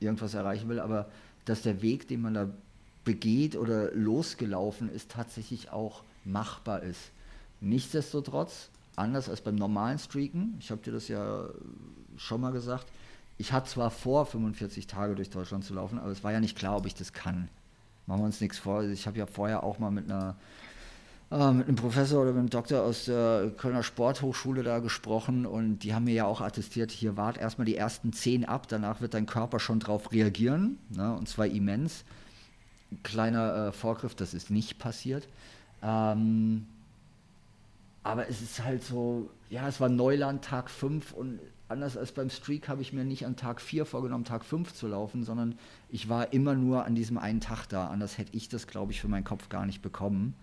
irgendwas 0.00 0.34
erreichen 0.34 0.68
will, 0.68 0.80
aber 0.80 1.08
dass 1.44 1.62
der 1.62 1.82
Weg, 1.82 2.08
den 2.08 2.20
man 2.20 2.34
da 2.34 2.48
begeht 3.04 3.56
oder 3.56 3.90
losgelaufen 3.92 4.88
ist, 4.88 5.10
tatsächlich 5.10 5.70
auch 5.70 6.02
machbar 6.24 6.82
ist. 6.82 7.10
Nichtsdestotrotz, 7.60 8.70
anders 8.96 9.28
als 9.28 9.40
beim 9.40 9.56
normalen 9.56 9.98
Streaken, 9.98 10.56
ich 10.60 10.70
habe 10.70 10.82
dir 10.82 10.92
das 10.92 11.08
ja 11.08 11.48
schon 12.16 12.40
mal 12.40 12.52
gesagt, 12.52 12.86
ich 13.38 13.52
hatte 13.52 13.70
zwar 13.70 13.90
vor, 13.90 14.26
45 14.26 14.86
Tage 14.86 15.14
durch 15.14 15.30
Deutschland 15.30 15.64
zu 15.64 15.74
laufen, 15.74 15.98
aber 15.98 16.10
es 16.10 16.22
war 16.22 16.32
ja 16.32 16.40
nicht 16.40 16.56
klar, 16.56 16.76
ob 16.76 16.86
ich 16.86 16.94
das 16.94 17.12
kann. 17.12 17.48
Machen 18.06 18.20
wir 18.20 18.26
uns 18.26 18.40
nichts 18.40 18.58
vor. 18.58 18.82
Ich 18.84 19.06
habe 19.06 19.18
ja 19.18 19.26
vorher 19.26 19.62
auch 19.62 19.78
mal 19.78 19.90
mit 19.90 20.10
einer 20.10 20.36
äh, 21.32 21.50
mit 21.52 21.66
einem 21.66 21.76
Professor 21.76 22.20
oder 22.20 22.32
mit 22.32 22.40
einem 22.40 22.50
Doktor 22.50 22.82
aus 22.82 23.06
der 23.06 23.52
Kölner 23.56 23.82
Sporthochschule 23.82 24.62
da 24.62 24.80
gesprochen 24.80 25.46
und 25.46 25.78
die 25.78 25.94
haben 25.94 26.04
mir 26.04 26.14
ja 26.14 26.26
auch 26.26 26.42
attestiert, 26.42 26.90
hier 26.90 27.16
wart 27.16 27.38
erstmal 27.38 27.64
die 27.64 27.76
ersten 27.76 28.12
zehn 28.12 28.44
ab, 28.44 28.68
danach 28.68 29.00
wird 29.00 29.14
dein 29.14 29.24
Körper 29.24 29.58
schon 29.58 29.80
drauf 29.80 30.12
reagieren, 30.12 30.78
ne, 30.90 31.16
und 31.16 31.28
zwar 31.28 31.46
immens. 31.46 32.04
Kleiner 33.02 33.68
äh, 33.68 33.72
Vorgriff, 33.72 34.14
das 34.14 34.34
ist 34.34 34.50
nicht 34.50 34.78
passiert. 34.78 35.26
Ähm, 35.82 36.66
aber 38.02 38.28
es 38.28 38.42
ist 38.42 38.62
halt 38.62 38.84
so, 38.84 39.30
ja, 39.48 39.66
es 39.68 39.80
war 39.80 39.88
Neuland, 39.88 40.44
Tag 40.44 40.68
5 40.68 41.12
und 41.12 41.38
anders 41.72 41.96
als 41.96 42.12
beim 42.12 42.30
Streak 42.30 42.68
habe 42.68 42.82
ich 42.82 42.92
mir 42.92 43.04
nicht 43.04 43.26
an 43.26 43.36
Tag 43.36 43.60
4 43.60 43.84
vorgenommen, 43.84 44.24
Tag 44.24 44.44
5 44.44 44.72
zu 44.72 44.86
laufen, 44.86 45.24
sondern 45.24 45.58
ich 45.88 46.08
war 46.08 46.32
immer 46.32 46.54
nur 46.54 46.84
an 46.84 46.94
diesem 46.94 47.18
einen 47.18 47.40
Tag 47.40 47.66
da. 47.66 47.88
Anders 47.88 48.18
hätte 48.18 48.36
ich 48.36 48.48
das, 48.48 48.66
glaube 48.66 48.92
ich, 48.92 49.00
für 49.00 49.08
meinen 49.08 49.24
Kopf 49.24 49.48
gar 49.48 49.66
nicht 49.66 49.82
bekommen 49.82 50.34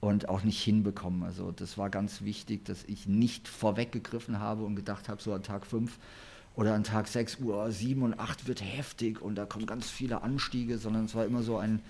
und 0.00 0.28
auch 0.28 0.42
nicht 0.42 0.62
hinbekommen. 0.62 1.22
Also 1.22 1.50
das 1.50 1.78
war 1.78 1.88
ganz 1.88 2.22
wichtig, 2.22 2.64
dass 2.66 2.84
ich 2.84 3.06
nicht 3.06 3.48
vorweggegriffen 3.48 4.38
habe 4.38 4.64
und 4.64 4.76
gedacht 4.76 5.08
habe, 5.08 5.22
so 5.22 5.32
an 5.32 5.42
Tag 5.42 5.66
5 5.66 5.98
oder 6.56 6.74
an 6.74 6.84
Tag 6.84 7.08
6 7.08 7.40
Uhr 7.40 7.70
7 7.70 8.02
und 8.02 8.18
8 8.18 8.46
wird 8.46 8.62
heftig 8.62 9.20
und 9.22 9.34
da 9.34 9.46
kommen 9.46 9.66
ganz 9.66 9.88
viele 9.88 10.22
Anstiege, 10.22 10.78
sondern 10.78 11.06
es 11.06 11.14
war 11.14 11.24
immer 11.24 11.42
so 11.42 11.56
ein 11.56 11.80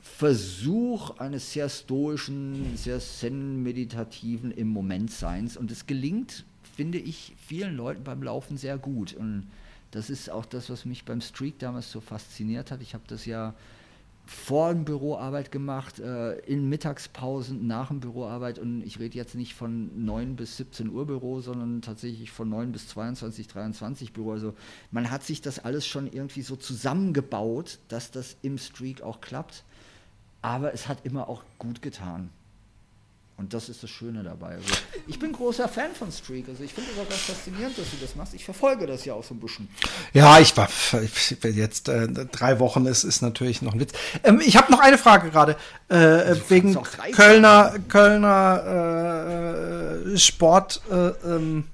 Versuch 0.00 1.18
eines 1.18 1.52
sehr 1.52 1.68
stoischen, 1.68 2.76
sehr 2.76 3.00
zen-meditativen 3.00 4.50
im 4.50 4.68
Momentseins 4.68 5.56
und 5.56 5.70
es 5.70 5.86
gelingt, 5.86 6.44
finde 6.76 6.98
ich, 6.98 7.34
vielen 7.38 7.76
Leuten 7.76 8.04
beim 8.04 8.22
Laufen 8.22 8.56
sehr 8.56 8.78
gut 8.78 9.14
und 9.14 9.48
das 9.90 10.10
ist 10.10 10.30
auch 10.30 10.44
das, 10.44 10.68
was 10.68 10.84
mich 10.84 11.04
beim 11.04 11.20
Streak 11.20 11.58
damals 11.58 11.90
so 11.90 12.00
fasziniert 12.00 12.70
hat. 12.70 12.82
Ich 12.82 12.92
habe 12.92 13.04
das 13.08 13.24
ja 13.24 13.54
vor 14.26 14.72
dem 14.74 14.84
Büroarbeit 14.84 15.52
gemacht, 15.52 16.00
äh, 16.00 16.36
in 16.40 16.68
Mittagspausen, 16.68 17.66
nach 17.66 17.88
dem 17.88 18.00
Büroarbeit 18.00 18.58
und 18.58 18.82
ich 18.82 18.98
rede 18.98 19.16
jetzt 19.16 19.36
nicht 19.36 19.54
von 19.54 20.04
9 20.04 20.34
bis 20.36 20.56
17 20.56 20.90
Uhr 20.90 21.06
Büro, 21.06 21.40
sondern 21.40 21.80
tatsächlich 21.80 22.32
von 22.32 22.48
9 22.48 22.72
bis 22.72 22.88
22, 22.88 23.46
23 23.46 24.12
Büro. 24.12 24.32
Also 24.32 24.54
man 24.90 25.10
hat 25.10 25.22
sich 25.22 25.40
das 25.40 25.60
alles 25.60 25.86
schon 25.86 26.12
irgendwie 26.12 26.42
so 26.42 26.56
zusammengebaut, 26.56 27.78
dass 27.88 28.10
das 28.10 28.36
im 28.42 28.58
Streak 28.58 29.00
auch 29.00 29.20
klappt. 29.20 29.64
Aber 30.42 30.74
es 30.74 30.88
hat 30.88 31.06
immer 31.06 31.28
auch 31.28 31.44
gut 31.58 31.80
getan. 31.80 32.30
Und 33.38 33.52
das 33.52 33.68
ist 33.68 33.82
das 33.82 33.90
Schöne 33.90 34.22
dabei. 34.22 34.54
Also 34.54 34.74
ich 35.06 35.18
bin 35.18 35.30
großer 35.32 35.68
Fan 35.68 35.94
von 35.94 36.10
Streak. 36.10 36.48
Also 36.48 36.64
ich 36.64 36.72
finde 36.72 36.90
es 36.92 36.98
auch 36.98 37.06
ganz 37.06 37.20
faszinierend, 37.20 37.76
dass 37.76 37.90
du 37.90 37.98
das 38.00 38.16
machst. 38.16 38.32
Ich 38.32 38.46
verfolge 38.46 38.86
das 38.86 39.04
ja 39.04 39.12
auch 39.12 39.24
so 39.24 39.34
ein 39.34 39.40
bisschen. 39.40 39.68
Ja, 40.14 40.40
ich 40.40 40.56
war 40.56 40.70
ich, 41.02 41.36
jetzt 41.54 41.90
äh, 41.90 42.08
drei 42.08 42.58
Wochen 42.60 42.86
ist, 42.86 43.04
ist 43.04 43.20
natürlich 43.20 43.60
noch 43.60 43.74
ein 43.74 43.80
Witz. 43.80 43.92
Ähm, 44.24 44.40
ich 44.40 44.56
habe 44.56 44.72
noch 44.72 44.80
eine 44.80 44.96
Frage 44.96 45.28
gerade. 45.30 45.56
Äh, 45.88 46.34
wegen 46.48 46.78
Kölner, 47.12 47.74
Kölner 47.88 48.64
äh, 50.06 50.16
Sport 50.16 50.80
äh, 50.90 51.08
ähm, 51.28 51.64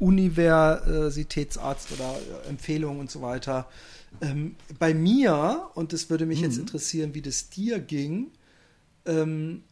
Universitätsarzt 0.00 1.92
oder 1.92 2.16
äh, 2.44 2.48
Empfehlungen 2.48 2.98
und 2.98 3.10
so 3.10 3.22
weiter. 3.22 3.68
Ähm, 4.20 4.56
bei 4.80 4.92
mir, 4.94 5.68
und 5.74 5.92
es 5.92 6.10
würde 6.10 6.26
mich 6.26 6.38
mhm. 6.38 6.44
jetzt 6.46 6.58
interessieren, 6.58 7.14
wie 7.14 7.22
das 7.22 7.50
dir 7.50 7.78
ging, 7.78 8.32
ähm, 9.06 9.62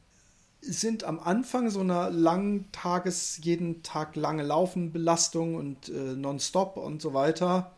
sind 0.62 1.04
am 1.04 1.18
Anfang 1.18 1.70
so 1.70 1.80
einer 1.80 2.10
langen 2.10 2.70
Tages, 2.72 3.40
jeden 3.42 3.82
Tag 3.82 4.16
lange 4.16 4.44
Laufenbelastung 4.44 5.56
und 5.56 5.88
äh, 5.88 6.14
nonstop 6.14 6.76
und 6.76 7.02
so 7.02 7.14
weiter. 7.14 7.72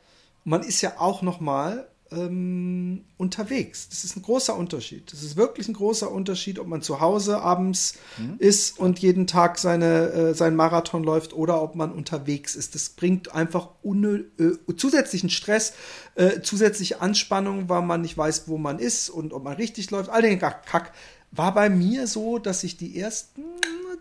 Man 0.44 0.62
ist 0.62 0.82
ja 0.82 0.94
auch 0.98 1.22
noch 1.22 1.40
mal 1.40 1.88
ähm, 2.12 3.04
unterwegs. 3.16 3.88
Das 3.88 4.04
ist 4.04 4.16
ein 4.16 4.22
großer 4.22 4.56
Unterschied. 4.56 5.12
Das 5.12 5.22
ist 5.22 5.36
wirklich 5.36 5.68
ein 5.68 5.74
großer 5.74 6.10
Unterschied, 6.10 6.58
ob 6.58 6.66
man 6.66 6.82
zu 6.82 7.00
Hause 7.00 7.40
abends 7.40 7.94
mhm. 8.18 8.36
ist 8.38 8.78
und 8.78 8.98
jeden 8.98 9.26
Tag 9.26 9.58
seine, 9.58 10.10
äh, 10.10 10.34
seinen 10.34 10.56
Marathon 10.56 11.02
läuft 11.02 11.32
oder 11.32 11.62
ob 11.62 11.74
man 11.74 11.92
unterwegs 11.92 12.54
ist. 12.54 12.74
Das 12.74 12.90
bringt 12.90 13.34
einfach 13.34 13.70
äh, 13.84 14.74
zusätzlichen 14.76 15.30
Stress, 15.30 15.74
äh, 16.14 16.40
zusätzliche 16.42 17.00
Anspannung, 17.00 17.68
weil 17.68 17.82
man 17.82 18.02
nicht 18.02 18.16
weiß, 18.16 18.48
wo 18.48 18.58
man 18.58 18.78
ist 18.78 19.08
und 19.08 19.32
ob 19.32 19.44
man 19.44 19.56
richtig 19.56 19.90
läuft. 19.90 20.10
All 20.10 20.22
den 20.22 20.38
Kack 20.38 20.92
war 21.36 21.54
bei 21.54 21.68
mir 21.68 22.06
so, 22.06 22.38
dass 22.38 22.64
ich 22.64 22.76
die 22.76 22.98
ersten 22.98 23.42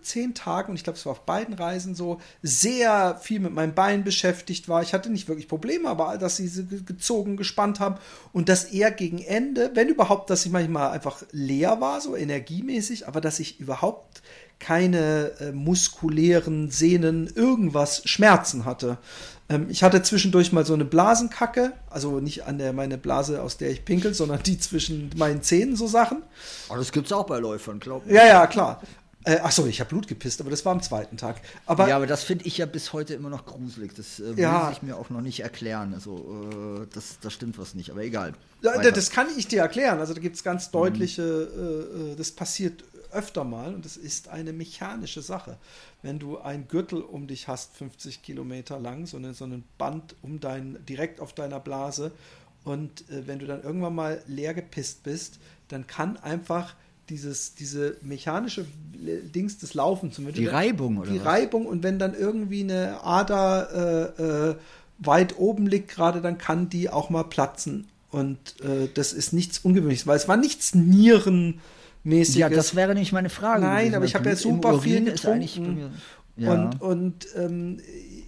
zehn 0.02 0.34
Tage, 0.34 0.70
und 0.70 0.76
ich 0.76 0.84
glaube, 0.84 0.98
es 0.98 1.06
war 1.06 1.14
auf 1.14 1.26
beiden 1.26 1.54
Reisen 1.54 1.96
so, 1.96 2.20
sehr 2.42 3.18
viel 3.22 3.40
mit 3.40 3.54
meinem 3.54 3.74
Bein 3.74 4.04
beschäftigt 4.04 4.68
war. 4.68 4.82
Ich 4.82 4.94
hatte 4.94 5.10
nicht 5.10 5.28
wirklich 5.28 5.48
Probleme, 5.48 5.90
aber 5.90 6.18
dass 6.18 6.38
sie 6.38 6.50
gezogen, 6.86 7.38
gespannt 7.38 7.80
haben 7.80 7.96
und 8.34 8.50
dass 8.50 8.66
eher 8.66 8.92
gegen 8.92 9.20
Ende, 9.20 9.72
wenn 9.74 9.88
überhaupt, 9.88 10.30
dass 10.30 10.46
ich 10.46 10.52
manchmal 10.52 10.92
einfach 10.92 11.24
leer 11.32 11.80
war, 11.82 12.02
so 12.02 12.16
energiemäßig, 12.16 13.08
aber 13.08 13.22
dass 13.22 13.40
ich 13.40 13.60
überhaupt 13.60 14.22
keine 14.60 15.32
äh, 15.40 15.52
muskulären 15.52 16.70
Sehnen, 16.70 17.28
irgendwas 17.36 18.02
Schmerzen 18.06 18.66
hatte. 18.66 18.98
Ähm, 19.50 19.68
ich 19.70 19.84
hatte 19.84 20.02
zwischendurch 20.02 20.52
mal 20.52 20.66
so 20.66 20.74
eine 20.74 20.86
Blasenkacke, 20.86 21.74
also 21.90 22.20
nicht 22.20 22.46
an 22.46 22.58
der 22.58 22.74
meine 22.74 22.98
Blase, 22.98 23.42
aus 23.42 23.58
der 23.58 23.72
ich 23.72 23.86
pinkel, 23.86 24.14
sondern 24.14 24.42
die 24.44 24.58
zwischen 24.58 25.12
meinen 25.18 25.42
Zähnen, 25.42 25.76
so 25.76 25.88
Sachen. 25.88 26.24
Aber 26.70 26.78
das 26.78 26.92
gibt 26.92 27.08
es 27.08 27.12
auch 27.12 27.26
bei 27.26 27.40
Läufern, 27.40 27.80
glaube 27.80 28.08
ich. 28.08 28.16
Ja, 28.16 28.26
ja, 28.26 28.48
klar. 28.48 28.82
Äh, 29.26 29.38
achso, 29.38 29.66
ich 29.68 29.80
habe 29.80 29.90
Blut 29.90 30.08
gepisst, 30.08 30.42
aber 30.42 30.50
das 30.50 30.66
war 30.66 30.74
am 30.74 30.82
zweiten 30.82 31.16
Tag. 31.16 31.38
Aber, 31.66 31.88
ja, 31.88 31.96
aber 31.96 32.08
das 32.08 32.24
finde 32.24 32.46
ich 32.46 32.58
ja 32.58 32.66
bis 32.66 32.92
heute 32.92 33.14
immer 33.14 33.30
noch 33.30 33.46
gruselig. 33.46 33.94
Das 33.96 34.20
äh, 34.20 34.34
ja. 34.36 34.66
muss 34.66 34.78
ich 34.78 34.84
mir 34.84 34.98
auch 34.98 35.10
noch 35.10 35.22
nicht 35.22 35.40
erklären. 35.40 35.94
Also, 35.94 36.82
äh, 36.84 36.88
das, 36.94 37.20
das 37.22 37.32
stimmt 37.32 37.58
was 37.58 37.74
nicht, 37.74 37.90
aber 37.90 38.02
egal. 38.02 38.34
Ja, 38.62 38.78
das 38.80 39.12
kann 39.12 39.28
ich 39.38 39.48
dir 39.48 39.62
erklären. 39.62 40.00
Also, 40.00 40.14
da 40.14 40.20
gibt 40.20 40.36
es 40.36 40.44
ganz 40.44 40.72
deutliche, 40.72 41.22
mhm. 41.22 42.18
das 42.18 42.32
passiert 42.32 42.84
öfter 43.14 43.44
mal 43.44 43.74
und 43.74 43.86
es 43.86 43.98
ist 43.98 44.28
eine 44.28 44.54
mechanische 44.54 45.22
Sache. 45.22 45.58
Wenn 46.02 46.20
du 46.20 46.38
ein 46.40 46.68
Gürtel 46.68 47.02
um 47.02 47.28
dich 47.28 47.48
hast, 47.48 47.76
50 47.78 48.22
Kilometer 48.22 48.80
lang, 48.80 49.06
so, 49.06 49.18
eine, 49.18 49.34
so 49.34 49.46
ein 49.46 49.64
Band 49.78 50.16
um 50.22 50.40
dein, 50.40 50.84
direkt 50.86 51.20
auf 51.20 51.34
deiner 51.34 51.60
Blase 51.60 52.12
und 52.64 53.10
äh, 53.10 53.28
wenn 53.28 53.40
du 53.40 53.46
dann 53.46 53.64
irgendwann 53.64 53.96
mal 53.96 54.22
leer 54.28 54.54
gepisst 54.54 55.04
bist, 55.04 55.40
dann 55.70 55.88
kann 55.88 56.18
einfach 56.18 56.76
dieses, 57.10 57.56
diese 57.56 57.98
mechanische 58.02 58.66
Dings 58.94 59.58
des 59.58 59.74
Laufens 59.74 60.16
zum 60.16 60.26
Beispiel. 60.26 60.44
Die 60.44 60.50
Reibung, 60.50 60.98
oder? 60.98 61.12
Die 61.12 61.20
was? 61.20 61.26
Reibung 61.26 61.66
und 61.66 61.84
wenn 61.84 62.00
dann 62.00 62.16
irgendwie 62.16 62.62
eine 62.62 63.04
Ader 63.04 64.16
äh, 64.18 64.24
äh, 64.24 64.56
weit 65.00 65.38
oben 65.38 65.68
liegt 65.68 65.90
gerade, 65.90 66.22
dann 66.22 66.38
kann 66.38 66.70
die 66.70 66.90
auch 66.90 67.10
mal 67.10 67.24
platzen. 67.24 67.88
Und 68.10 68.38
äh, 68.62 68.88
das 68.94 69.12
ist 69.12 69.34
nichts 69.34 69.60
Ungewöhnliches, 69.60 70.08
weil 70.08 70.18
es 70.18 70.28
war 70.28 70.38
nichts 70.38 70.76
Nieren 70.76 71.60
mäßiges. 72.04 72.36
Ja, 72.38 72.50
das 72.50 72.76
wäre 72.76 72.94
nicht 72.94 73.12
meine 73.12 73.30
Frage. 73.30 73.62
Nein, 73.62 73.96
aber 73.96 74.06
ich 74.06 74.16
habe 74.16 74.30
ja 74.30 74.36
super 74.36 74.80
viel 74.80 75.04
getrunken. 75.04 75.92
Ja. 76.36 76.54
Und, 76.54 76.82
und 76.82 77.28
ähm, 77.36 77.80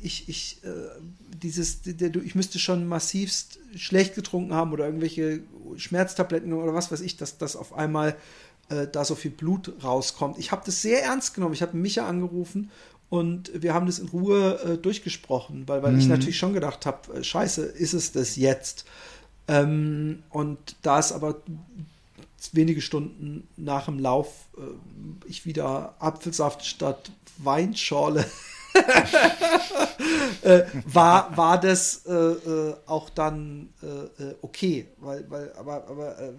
ich, 0.02 0.30
ich, 0.30 0.62
äh, 0.64 0.70
dieses, 1.42 1.82
der, 1.82 2.16
ich 2.16 2.36
müsste 2.36 2.60
schon 2.60 2.88
massivst 2.88 3.60
schlecht 3.76 4.16
getrunken 4.16 4.54
haben 4.54 4.72
oder 4.74 4.86
irgendwelche 4.86 5.42
Schmerztabletten 5.76 6.54
oder 6.54 6.74
was 6.74 6.92
weiß 6.92 7.02
ich, 7.02 7.18
dass 7.18 7.38
das 7.38 7.56
auf 7.56 7.74
einmal 7.74 8.16
äh, 8.70 8.88
da 8.92 9.04
so 9.06 9.16
viel 9.16 9.32
Blut 9.32 9.74
rauskommt. 9.84 10.38
Ich 10.38 10.52
habe 10.52 10.62
das 10.66 10.82
sehr 10.82 11.04
ernst 11.04 11.34
genommen. 11.34 11.54
Ich 11.54 11.62
habe 11.62 11.76
Micha 11.76 12.08
angerufen 12.08 12.70
und 13.10 13.52
wir 13.62 13.74
haben 13.74 13.86
das 13.86 14.00
in 14.00 14.08
Ruhe 14.08 14.60
äh, 14.64 14.78
durchgesprochen, 14.78 15.68
weil, 15.68 15.84
weil 15.84 15.94
mhm. 15.94 16.00
ich 16.00 16.08
natürlich 16.08 16.38
schon 16.38 16.54
gedacht 16.54 16.86
habe, 16.86 17.14
äh, 17.14 17.24
scheiße, 17.24 17.64
ist 17.64 17.94
es 17.94 18.12
das 18.12 18.36
jetzt? 18.36 18.86
Ähm, 19.48 20.24
und 20.30 20.76
da 20.82 21.00
es 21.00 21.12
aber 21.12 21.42
wenige 22.54 22.82
Stunden 22.82 23.48
nach 23.56 23.86
dem 23.86 24.00
Lauf 24.00 24.50
äh, 24.58 24.62
ich 25.28 25.46
wieder 25.46 25.96
Apfelsaft 26.00 26.66
statt 26.66 27.12
Weinschorle 27.38 28.26
äh, 30.42 30.64
war, 30.86 31.36
war 31.38 31.60
das 31.60 32.06
äh, 32.06 32.14
äh 32.14 32.76
auch 32.86 33.10
dann 33.10 33.74
äh, 33.82 34.24
äh, 34.24 34.36
okay. 34.42 34.88
Weil, 34.98 35.30
weil, 35.30 35.54
aber, 35.54 35.88
aber 35.88 36.34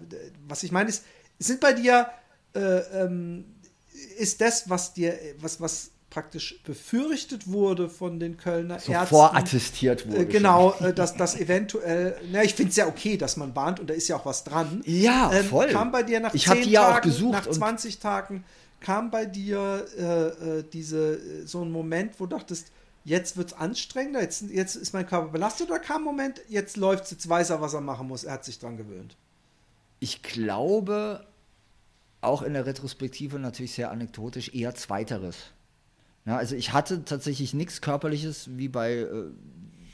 was 0.47 0.63
ich 0.63 0.71
meine 0.71 0.89
ist, 0.89 1.03
sind 1.39 1.59
bei 1.59 1.73
dir, 1.73 2.07
ähm, 2.55 3.45
ist 4.17 4.41
das, 4.41 4.69
was 4.69 4.93
dir, 4.93 5.17
was, 5.39 5.61
was 5.61 5.91
praktisch 6.17 6.59
befürchtet 6.63 7.45
wurde 7.45 7.89
von 7.89 8.19
den 8.19 8.37
Kölner 8.37 8.79
so 8.79 8.91
Ärzten. 8.91 9.09
Vorattestiert 9.09 10.07
wurde. 10.07 10.23
Äh, 10.23 10.25
genau, 10.25 10.73
äh, 10.79 10.91
dass 10.95 11.15
das 11.15 11.39
eventuell, 11.39 12.19
na, 12.31 12.41
ich 12.41 12.55
finde 12.55 12.71
es 12.71 12.75
ja 12.75 12.87
okay, 12.87 13.17
dass 13.17 13.37
man 13.37 13.55
warnt 13.55 13.79
und 13.79 13.87
da 13.87 13.93
ist 13.93 14.07
ja 14.07 14.15
auch 14.15 14.25
was 14.25 14.43
dran. 14.43 14.81
Ja, 14.83 15.31
ähm, 15.31 15.45
voll. 15.45 15.67
Kam 15.67 15.91
bei 15.91 16.01
dir 16.01 16.19
nach 16.19 16.33
ich 16.33 16.45
10 16.45 16.63
die 16.63 16.71
ja 16.71 16.81
Tagen, 16.81 16.97
auch 16.97 17.01
gesucht 17.01 17.33
nach 17.33 17.47
20 17.47 17.99
Tagen, 17.99 18.43
kam 18.79 19.11
bei 19.11 19.25
dir 19.25 19.85
äh, 19.95 20.03
äh 20.61 20.63
diese, 20.73 21.45
so 21.45 21.61
ein 21.61 21.69
Moment, 21.69 22.19
wo 22.19 22.25
du 22.25 22.35
dachtest, 22.35 22.71
jetzt 23.05 23.37
wird 23.37 23.49
es 23.49 23.53
anstrengender, 23.53 24.23
jetzt, 24.23 24.41
jetzt 24.49 24.75
ist 24.75 24.93
mein 24.93 25.05
Körper 25.05 25.27
belastet 25.27 25.69
oder 25.69 25.77
kam 25.77 26.01
ein 26.01 26.05
Moment, 26.05 26.41
jetzt 26.49 26.77
läuft 26.77 27.03
es, 27.03 27.11
jetzt 27.11 27.29
weiß 27.29 27.51
er, 27.51 27.61
was 27.61 27.75
er 27.75 27.81
machen 27.81 28.07
muss, 28.07 28.23
er 28.23 28.33
hat 28.33 28.43
sich 28.43 28.57
dran 28.57 28.75
gewöhnt? 28.75 29.15
Ich 29.99 30.23
glaube, 30.23 31.27
auch 32.21 32.41
in 32.41 32.53
der 32.53 32.65
Retrospektive 32.65 33.37
natürlich 33.37 33.73
sehr 33.73 33.91
anekdotisch, 33.91 34.55
eher 34.55 34.73
zweiteres. 34.73 35.51
Ja, 36.27 36.35
also 36.35 36.57
ich 36.57 36.73
hatte 36.73 37.05
tatsächlich 37.05 37.53
nichts 37.53 37.79
Körperliches, 37.79 38.49
wie 38.57 38.67
bei, 38.67 38.95
äh, 38.95 39.31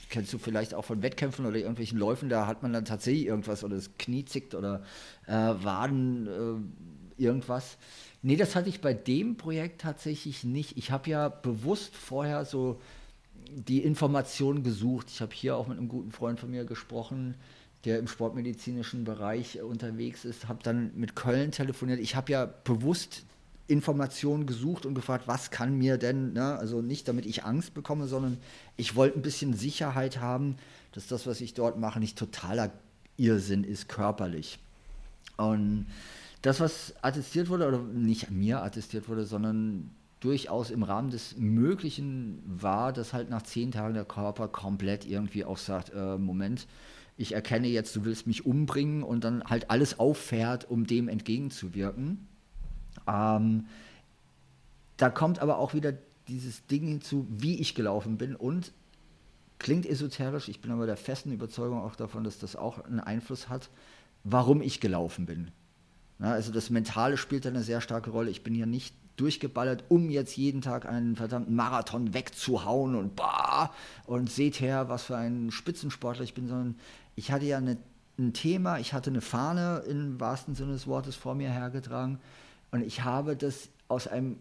kennst 0.10 0.34
du 0.34 0.40
vielleicht 0.40 0.74
auch 0.74 0.84
von 0.84 1.04
Wettkämpfen 1.04 1.46
oder 1.46 1.58
irgendwelchen 1.58 2.00
Läufen, 2.00 2.28
da 2.28 2.48
hat 2.48 2.64
man 2.64 2.74
dann 2.74 2.86
tatsächlich 2.86 3.28
irgendwas 3.28 3.64
oder 3.64 3.76
das 3.76 3.92
Knie 4.00 4.26
zickt 4.26 4.56
oder 4.56 4.82
äh, 5.28 5.32
Waden, 5.32 6.28
äh, 7.18 7.22
irgendwas. 7.22 7.78
Nee, 8.24 8.36
das 8.36 8.56
hatte 8.56 8.70
ich 8.70 8.82
bei 8.82 8.96
dem 8.96 9.38
Projekt 9.38 9.82
tatsächlich 9.82 10.44
nicht. 10.44 10.76
Ich 10.76 10.90
habe 10.90 11.08
ja 11.08 11.30
bewusst 11.30 11.96
vorher 11.96 12.46
so 12.46 12.82
die 13.52 13.84
Informationen 13.84 14.64
gesucht. 14.64 15.12
Ich 15.12 15.22
habe 15.22 15.34
hier 15.36 15.56
auch 15.56 15.68
mit 15.68 15.78
einem 15.78 15.88
guten 15.88 16.12
Freund 16.12 16.40
von 16.40 16.50
mir 16.50 16.66
gesprochen, 16.66 17.36
der 17.86 18.00
im 18.00 18.08
sportmedizinischen 18.08 19.04
Bereich 19.04 19.62
unterwegs 19.62 20.26
ist, 20.26 20.48
habe 20.48 20.64
dann 20.64 20.94
mit 20.96 21.16
Köln 21.16 21.52
telefoniert. 21.52 22.00
Ich 22.00 22.16
habe 22.16 22.32
ja 22.32 22.46
bewusst 22.46 23.24
Informationen 23.68 24.46
gesucht 24.46 24.86
und 24.86 24.94
gefragt, 24.94 25.28
was 25.28 25.50
kann 25.50 25.78
mir 25.78 25.98
denn, 25.98 26.34
ne? 26.34 26.58
also 26.58 26.82
nicht 26.82 27.08
damit 27.08 27.26
ich 27.26 27.46
Angst 27.46 27.74
bekomme, 27.74 28.08
sondern 28.08 28.38
ich 28.76 28.96
wollte 28.96 29.18
ein 29.18 29.22
bisschen 29.22 29.54
Sicherheit 29.54 30.20
haben, 30.20 30.58
dass 30.92 31.08
das, 31.08 31.26
was 31.28 31.40
ich 31.42 31.54
dort 31.54 31.80
mache, 31.80 32.00
nicht 32.00 32.18
totaler 32.18 32.72
Irrsinn 33.18 33.64
ist, 33.64 33.88
körperlich. 33.88 34.60
Und 35.38 35.88
das, 36.42 36.60
was 36.60 36.94
attestiert 37.02 37.50
wurde, 37.50 37.68
oder 37.68 37.80
nicht 37.80 38.32
mir 38.32 38.62
attestiert 38.62 39.08
wurde, 39.08 39.26
sondern 39.26 39.92
durchaus 40.20 40.70
im 40.70 40.84
Rahmen 40.84 41.10
des 41.10 41.38
Möglichen 41.38 42.42
war, 42.46 42.94
dass 42.94 43.14
halt 43.14 43.30
nach 43.30 43.44
zehn 43.44 43.72
Tagen 43.72 43.94
der 43.94 44.06
Körper 44.06 44.48
komplett 44.48 45.06
irgendwie 45.06 45.46
auch 45.46 45.58
sagt, 45.58 45.92
äh, 45.94 46.18
Moment, 46.18 46.68
ich 47.18 47.34
erkenne 47.34 47.68
jetzt, 47.68 47.96
du 47.96 48.06
willst 48.06 48.28
mich 48.28 48.46
umbringen 48.46 49.04
und 49.04 49.24
dann 49.24 49.44
halt 49.44 49.70
alles 49.70 50.00
auffährt, 50.00 50.70
um 50.70 50.86
dem 50.86 51.08
entgegenzuwirken. 51.08 52.28
Ähm, 53.08 53.66
da 54.98 55.10
kommt 55.10 55.40
aber 55.40 55.58
auch 55.58 55.74
wieder 55.74 55.94
dieses 56.28 56.66
Ding 56.68 56.88
hinzu, 56.88 57.28
wie 57.30 57.60
ich 57.60 57.76
gelaufen 57.76 58.18
bin 58.18 58.36
und 58.36 58.72
klingt 59.60 59.86
esoterisch, 59.86 60.50
ich 60.50 60.62
bin 60.62 60.72
aber 60.72 60.86
der 60.86 60.98
festen 60.98 61.32
Überzeugung 61.32 61.82
auch 61.82 61.96
davon, 61.96 62.24
dass 62.24 62.40
das 62.40 62.56
auch 62.56 62.84
einen 62.86 63.00
Einfluss 63.00 63.50
hat, 63.50 63.70
warum 64.24 64.62
ich 64.62 64.80
gelaufen 64.80 65.26
bin. 65.26 65.52
Ja, 66.20 66.32
also 66.32 66.52
das 66.52 66.70
Mentale 66.70 67.18
spielt 67.18 67.46
da 67.46 67.50
eine 67.50 67.64
sehr 67.64 67.82
starke 67.82 68.12
Rolle. 68.12 68.30
Ich 68.30 68.44
bin 68.44 68.54
hier 68.54 68.66
nicht 68.66 68.96
durchgeballert, 69.16 69.84
um 69.90 70.10
jetzt 70.10 70.36
jeden 70.38 70.62
Tag 70.62 70.86
einen 70.86 71.16
verdammten 71.16 71.56
Marathon 71.56 72.14
wegzuhauen 72.14 72.96
und 72.96 73.16
bah, 73.16 73.72
und 74.06 74.30
seht 74.30 74.60
her, 74.60 74.90
was 74.90 75.04
für 75.04 75.18
ein 75.18 75.52
Spitzensportler 75.52 76.24
ich 76.24 76.34
bin, 76.34 76.48
sondern 76.48 76.76
ich 77.16 77.32
hatte 77.32 77.46
ja 77.46 77.58
eine, 77.58 77.78
ein 78.18 78.34
Thema, 78.34 78.80
ich 78.80 78.94
hatte 78.94 79.12
eine 79.12 79.22
Fahne 79.22 79.84
im 79.88 80.20
wahrsten 80.20 80.56
Sinne 80.56 80.74
des 80.74 80.88
Wortes 80.88 81.16
vor 81.16 81.36
mir 81.36 81.50
hergetragen 81.50 82.20
und 82.74 82.82
ich 82.82 83.04
habe 83.04 83.36
das 83.36 83.70
aus 83.88 84.08
einem 84.08 84.38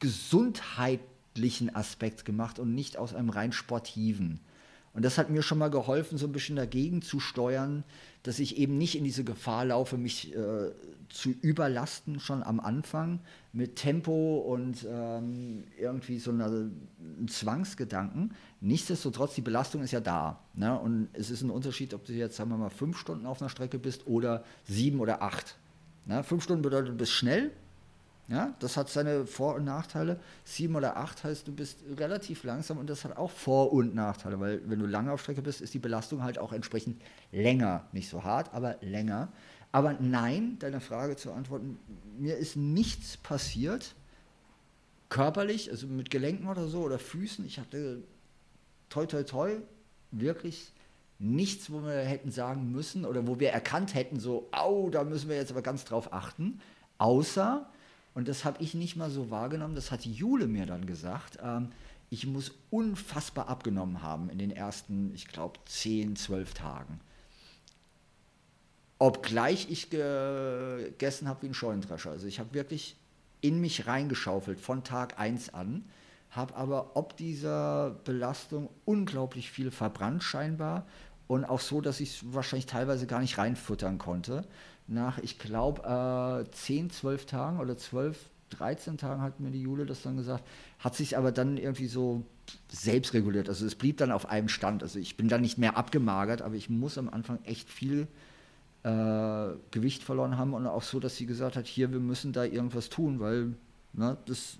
gesundheitlichen 0.00 1.74
Aspekt 1.74 2.24
gemacht 2.24 2.58
und 2.58 2.74
nicht 2.74 2.96
aus 2.96 3.14
einem 3.14 3.30
rein 3.30 3.52
sportiven. 3.52 4.40
Und 4.92 5.04
das 5.04 5.18
hat 5.18 5.30
mir 5.30 5.40
schon 5.40 5.58
mal 5.58 5.70
geholfen, 5.70 6.18
so 6.18 6.26
ein 6.26 6.32
bisschen 6.32 6.56
dagegen 6.56 7.00
zu 7.00 7.20
steuern, 7.20 7.84
dass 8.24 8.40
ich 8.40 8.56
eben 8.56 8.76
nicht 8.76 8.96
in 8.96 9.04
diese 9.04 9.22
Gefahr 9.22 9.66
laufe, 9.66 9.96
mich 9.96 10.34
äh, 10.34 10.72
zu 11.08 11.30
überlasten 11.30 12.18
schon 12.18 12.42
am 12.42 12.58
Anfang 12.58 13.20
mit 13.52 13.76
Tempo 13.76 14.38
und 14.38 14.84
ähm, 14.90 15.62
irgendwie 15.78 16.18
so 16.18 16.32
einer, 16.32 16.46
einem 16.46 17.28
Zwangsgedanken. 17.28 18.34
Nichtsdestotrotz, 18.60 19.36
die 19.36 19.42
Belastung 19.42 19.84
ist 19.84 19.92
ja 19.92 20.00
da. 20.00 20.40
Ne? 20.54 20.76
Und 20.76 21.08
es 21.12 21.30
ist 21.30 21.42
ein 21.42 21.50
Unterschied, 21.50 21.94
ob 21.94 22.04
du 22.04 22.14
jetzt, 22.14 22.34
sagen 22.34 22.50
wir 22.50 22.56
mal, 22.56 22.70
fünf 22.70 22.98
Stunden 22.98 23.26
auf 23.26 23.40
einer 23.40 23.48
Strecke 23.48 23.78
bist 23.78 24.08
oder 24.08 24.42
sieben 24.64 24.98
oder 24.98 25.22
acht. 25.22 25.56
Ne? 26.06 26.22
Fünf 26.22 26.44
Stunden 26.44 26.62
bedeutet, 26.62 26.90
du 26.90 26.96
bist 26.96 27.12
schnell, 27.12 27.52
ja, 28.28 28.54
das 28.58 28.76
hat 28.78 28.88
seine 28.88 29.26
Vor- 29.26 29.56
und 29.56 29.64
Nachteile. 29.64 30.18
Sieben 30.44 30.76
oder 30.76 30.96
acht 30.96 31.24
heißt, 31.24 31.46
du 31.46 31.52
bist 31.52 31.80
relativ 31.98 32.44
langsam 32.44 32.78
und 32.78 32.88
das 32.88 33.04
hat 33.04 33.16
auch 33.18 33.30
Vor- 33.30 33.72
und 33.72 33.94
Nachteile, 33.94 34.40
weil 34.40 34.62
wenn 34.68 34.78
du 34.78 34.86
lange 34.86 35.12
auf 35.12 35.20
Strecke 35.20 35.42
bist, 35.42 35.60
ist 35.60 35.74
die 35.74 35.78
Belastung 35.78 36.22
halt 36.22 36.38
auch 36.38 36.52
entsprechend 36.52 37.02
länger. 37.32 37.86
Nicht 37.92 38.08
so 38.08 38.24
hart, 38.24 38.54
aber 38.54 38.76
länger. 38.80 39.28
Aber 39.72 39.94
nein, 39.94 40.56
deine 40.58 40.80
Frage 40.80 41.16
zu 41.16 41.32
antworten, 41.32 41.78
mir 42.18 42.36
ist 42.36 42.56
nichts 42.56 43.16
passiert, 43.18 43.94
körperlich, 45.10 45.70
also 45.70 45.86
mit 45.86 46.10
Gelenken 46.10 46.48
oder 46.48 46.66
so 46.66 46.82
oder 46.82 46.98
Füßen. 46.98 47.44
Ich 47.44 47.58
hatte 47.58 48.02
toi 48.88 49.04
toi 49.06 49.22
toi 49.24 49.56
wirklich 50.12 50.72
nichts, 51.18 51.70
wo 51.70 51.82
wir 51.82 52.00
hätten 52.00 52.30
sagen 52.30 52.72
müssen 52.72 53.04
oder 53.04 53.26
wo 53.26 53.38
wir 53.38 53.50
erkannt 53.50 53.94
hätten, 53.94 54.18
so, 54.18 54.48
au, 54.52 54.90
da 54.90 55.04
müssen 55.04 55.28
wir 55.28 55.36
jetzt 55.36 55.50
aber 55.50 55.62
ganz 55.62 55.84
drauf 55.84 56.12
achten. 56.12 56.60
Außer, 56.98 57.66
und 58.14 58.28
das 58.28 58.44
habe 58.44 58.62
ich 58.62 58.74
nicht 58.74 58.96
mal 58.96 59.10
so 59.10 59.30
wahrgenommen, 59.30 59.74
das 59.74 59.90
hat 59.90 60.04
Jule 60.04 60.46
mir 60.46 60.66
dann 60.66 60.86
gesagt. 60.86 61.38
Ähm, 61.42 61.70
ich 62.10 62.26
muss 62.26 62.52
unfassbar 62.70 63.48
abgenommen 63.48 64.02
haben 64.02 64.30
in 64.30 64.38
den 64.38 64.50
ersten, 64.50 65.12
ich 65.14 65.26
glaube, 65.26 65.58
10, 65.66 66.16
12 66.16 66.54
Tagen. 66.54 67.00
Obgleich 68.98 69.68
ich 69.70 69.90
gegessen 69.90 71.28
habe 71.28 71.42
wie 71.42 71.46
ein 71.46 71.54
Scheunendrescher. 71.54 72.10
Also 72.10 72.26
ich 72.26 72.38
habe 72.38 72.54
wirklich 72.54 72.96
in 73.40 73.60
mich 73.60 73.86
reingeschaufelt 73.86 74.60
von 74.60 74.84
Tag 74.84 75.18
1 75.18 75.52
an, 75.52 75.84
habe 76.30 76.54
aber 76.56 76.96
ob 76.96 77.16
dieser 77.16 77.90
Belastung 78.04 78.70
unglaublich 78.84 79.50
viel 79.50 79.70
verbrannt 79.70 80.22
scheinbar 80.22 80.86
und 81.26 81.44
auch 81.44 81.60
so, 81.60 81.80
dass 81.80 82.00
ich 82.00 82.16
es 82.16 82.34
wahrscheinlich 82.34 82.66
teilweise 82.66 83.06
gar 83.06 83.20
nicht 83.20 83.38
reinfuttern 83.38 83.98
konnte 83.98 84.44
nach, 84.86 85.18
ich 85.18 85.38
glaube, 85.38 86.44
äh, 86.46 86.50
10, 86.50 86.90
12 86.90 87.26
Tagen 87.26 87.60
oder 87.60 87.76
12, 87.76 88.18
13 88.50 88.98
Tagen 88.98 89.22
hat 89.22 89.40
mir 89.40 89.50
die 89.50 89.62
Jule 89.62 89.86
das 89.86 90.02
dann 90.02 90.16
gesagt, 90.16 90.44
hat 90.78 90.94
sich 90.94 91.16
aber 91.16 91.32
dann 91.32 91.56
irgendwie 91.56 91.86
so 91.86 92.24
selbst 92.70 93.14
reguliert. 93.14 93.48
Also 93.48 93.66
es 93.66 93.74
blieb 93.74 93.96
dann 93.96 94.12
auf 94.12 94.28
einem 94.28 94.48
Stand. 94.48 94.82
Also 94.82 94.98
ich 94.98 95.16
bin 95.16 95.28
dann 95.28 95.40
nicht 95.40 95.58
mehr 95.58 95.76
abgemagert, 95.76 96.42
aber 96.42 96.54
ich 96.54 96.68
muss 96.68 96.98
am 96.98 97.08
Anfang 97.08 97.38
echt 97.44 97.70
viel 97.70 98.06
äh, 98.82 99.48
Gewicht 99.70 100.02
verloren 100.02 100.36
haben 100.36 100.52
und 100.52 100.66
auch 100.66 100.82
so, 100.82 101.00
dass 101.00 101.16
sie 101.16 101.26
gesagt 101.26 101.56
hat, 101.56 101.66
hier, 101.66 101.90
wir 101.90 102.00
müssen 102.00 102.32
da 102.32 102.44
irgendwas 102.44 102.90
tun, 102.90 103.18
weil 103.18 103.54
ne, 103.94 104.18
das 104.26 104.58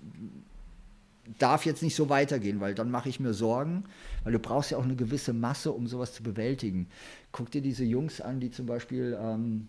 darf 1.39 1.65
jetzt 1.65 1.81
nicht 1.81 1.95
so 1.95 2.09
weitergehen, 2.09 2.59
weil 2.61 2.75
dann 2.75 2.91
mache 2.91 3.09
ich 3.09 3.19
mir 3.19 3.33
Sorgen, 3.33 3.85
weil 4.23 4.33
du 4.33 4.39
brauchst 4.39 4.71
ja 4.71 4.77
auch 4.77 4.83
eine 4.83 4.95
gewisse 4.95 5.33
Masse, 5.33 5.71
um 5.71 5.87
sowas 5.87 6.13
zu 6.13 6.23
bewältigen. 6.23 6.87
Guck 7.31 7.51
dir 7.51 7.61
diese 7.61 7.83
Jungs 7.83 8.21
an, 8.21 8.39
die 8.39 8.51
zum 8.51 8.65
Beispiel 8.65 9.17
ähm, 9.19 9.67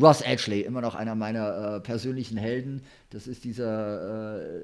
Ross 0.00 0.20
Edgley, 0.20 0.62
immer 0.62 0.80
noch 0.80 0.94
einer 0.94 1.14
meiner 1.14 1.76
äh, 1.76 1.80
persönlichen 1.80 2.36
Helden. 2.36 2.82
Das 3.10 3.26
ist 3.26 3.44
dieser 3.44 4.40
äh, 4.40 4.62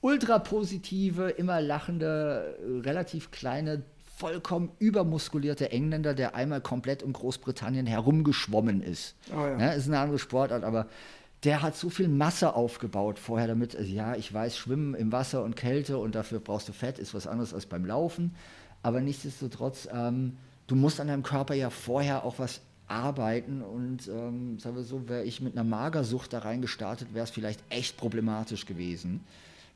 ultra 0.00 0.38
positive, 0.38 1.30
immer 1.30 1.60
lachende, 1.60 2.58
relativ 2.84 3.30
kleine, 3.30 3.82
vollkommen 4.16 4.70
übermuskulierte 4.78 5.70
Engländer, 5.70 6.14
der 6.14 6.34
einmal 6.34 6.62
komplett 6.62 7.02
um 7.02 7.12
Großbritannien 7.12 7.86
herumgeschwommen 7.86 8.80
ist. 8.80 9.14
Oh 9.30 9.40
ja. 9.40 9.58
ja. 9.58 9.70
ist 9.72 9.88
eine 9.88 9.98
andere 9.98 10.18
Sportart, 10.18 10.64
aber 10.64 10.86
der 11.44 11.62
hat 11.62 11.76
so 11.76 11.90
viel 11.90 12.08
Masse 12.08 12.54
aufgebaut 12.54 13.18
vorher, 13.18 13.46
damit, 13.46 13.76
also 13.76 13.90
ja, 13.90 14.16
ich 14.16 14.32
weiß, 14.32 14.56
Schwimmen 14.56 14.94
im 14.94 15.12
Wasser 15.12 15.44
und 15.44 15.56
Kälte 15.56 15.98
und 15.98 16.14
dafür 16.14 16.40
brauchst 16.40 16.68
du 16.68 16.72
Fett, 16.72 16.98
ist 16.98 17.14
was 17.14 17.26
anderes 17.26 17.54
als 17.54 17.66
beim 17.66 17.84
Laufen. 17.84 18.34
Aber 18.82 19.00
nichtsdestotrotz, 19.00 19.88
ähm, 19.92 20.36
du 20.66 20.76
musst 20.76 21.00
an 21.00 21.08
deinem 21.08 21.22
Körper 21.22 21.54
ja 21.54 21.70
vorher 21.70 22.24
auch 22.24 22.38
was 22.38 22.60
arbeiten 22.88 23.62
und 23.62 24.06
ähm, 24.08 24.58
sagen 24.58 24.76
wir 24.76 24.84
so, 24.84 25.08
wäre 25.08 25.24
ich 25.24 25.40
mit 25.40 25.54
einer 25.54 25.64
Magersucht 25.64 26.32
da 26.32 26.38
reingestartet, 26.38 27.14
wäre 27.14 27.24
es 27.24 27.30
vielleicht 27.30 27.60
echt 27.68 27.96
problematisch 27.96 28.64
gewesen. 28.64 29.20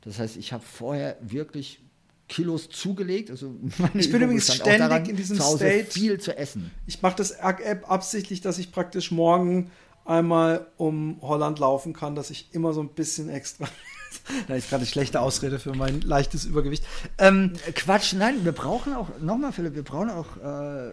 Das 0.01 0.17
heißt, 0.17 0.37
ich 0.37 0.53
habe 0.53 0.63
vorher 0.63 1.17
wirklich 1.21 1.79
Kilos 2.27 2.69
zugelegt. 2.69 3.29
Also 3.29 3.53
ich 3.93 4.11
bin 4.11 4.21
übrigens 4.21 4.53
ständig 4.53 4.77
daran, 4.77 5.05
in 5.05 5.15
diesem 5.15 5.39
State 5.39 5.91
viel 5.91 6.19
zu 6.19 6.35
essen. 6.37 6.71
Ich 6.87 7.01
mache 7.01 7.17
das 7.17 7.37
absichtlich, 7.39 8.41
dass 8.41 8.57
ich 8.57 8.71
praktisch 8.71 9.11
morgen 9.11 9.69
einmal 10.05 10.67
um 10.77 11.17
Holland 11.21 11.59
laufen 11.59 11.93
kann, 11.93 12.15
dass 12.15 12.29
ich 12.29 12.49
immer 12.51 12.73
so 12.73 12.81
ein 12.81 12.89
bisschen 12.89 13.29
extra 13.29 13.67
da 14.47 14.55
ist 14.55 14.69
gerade 14.69 14.81
eine 14.81 14.87
schlechte 14.87 15.21
Ausrede 15.21 15.59
für 15.59 15.73
mein 15.73 16.01
leichtes 16.01 16.45
Übergewicht. 16.45 16.83
Ähm, 17.17 17.53
Quatsch, 17.75 18.13
nein, 18.13 18.43
wir 18.43 18.51
brauchen 18.51 18.93
auch, 18.93 19.09
nochmal 19.19 19.51
Philipp, 19.51 19.75
wir 19.75 19.83
brauchen 19.83 20.09
auch 20.09 20.37
äh, 20.37 20.91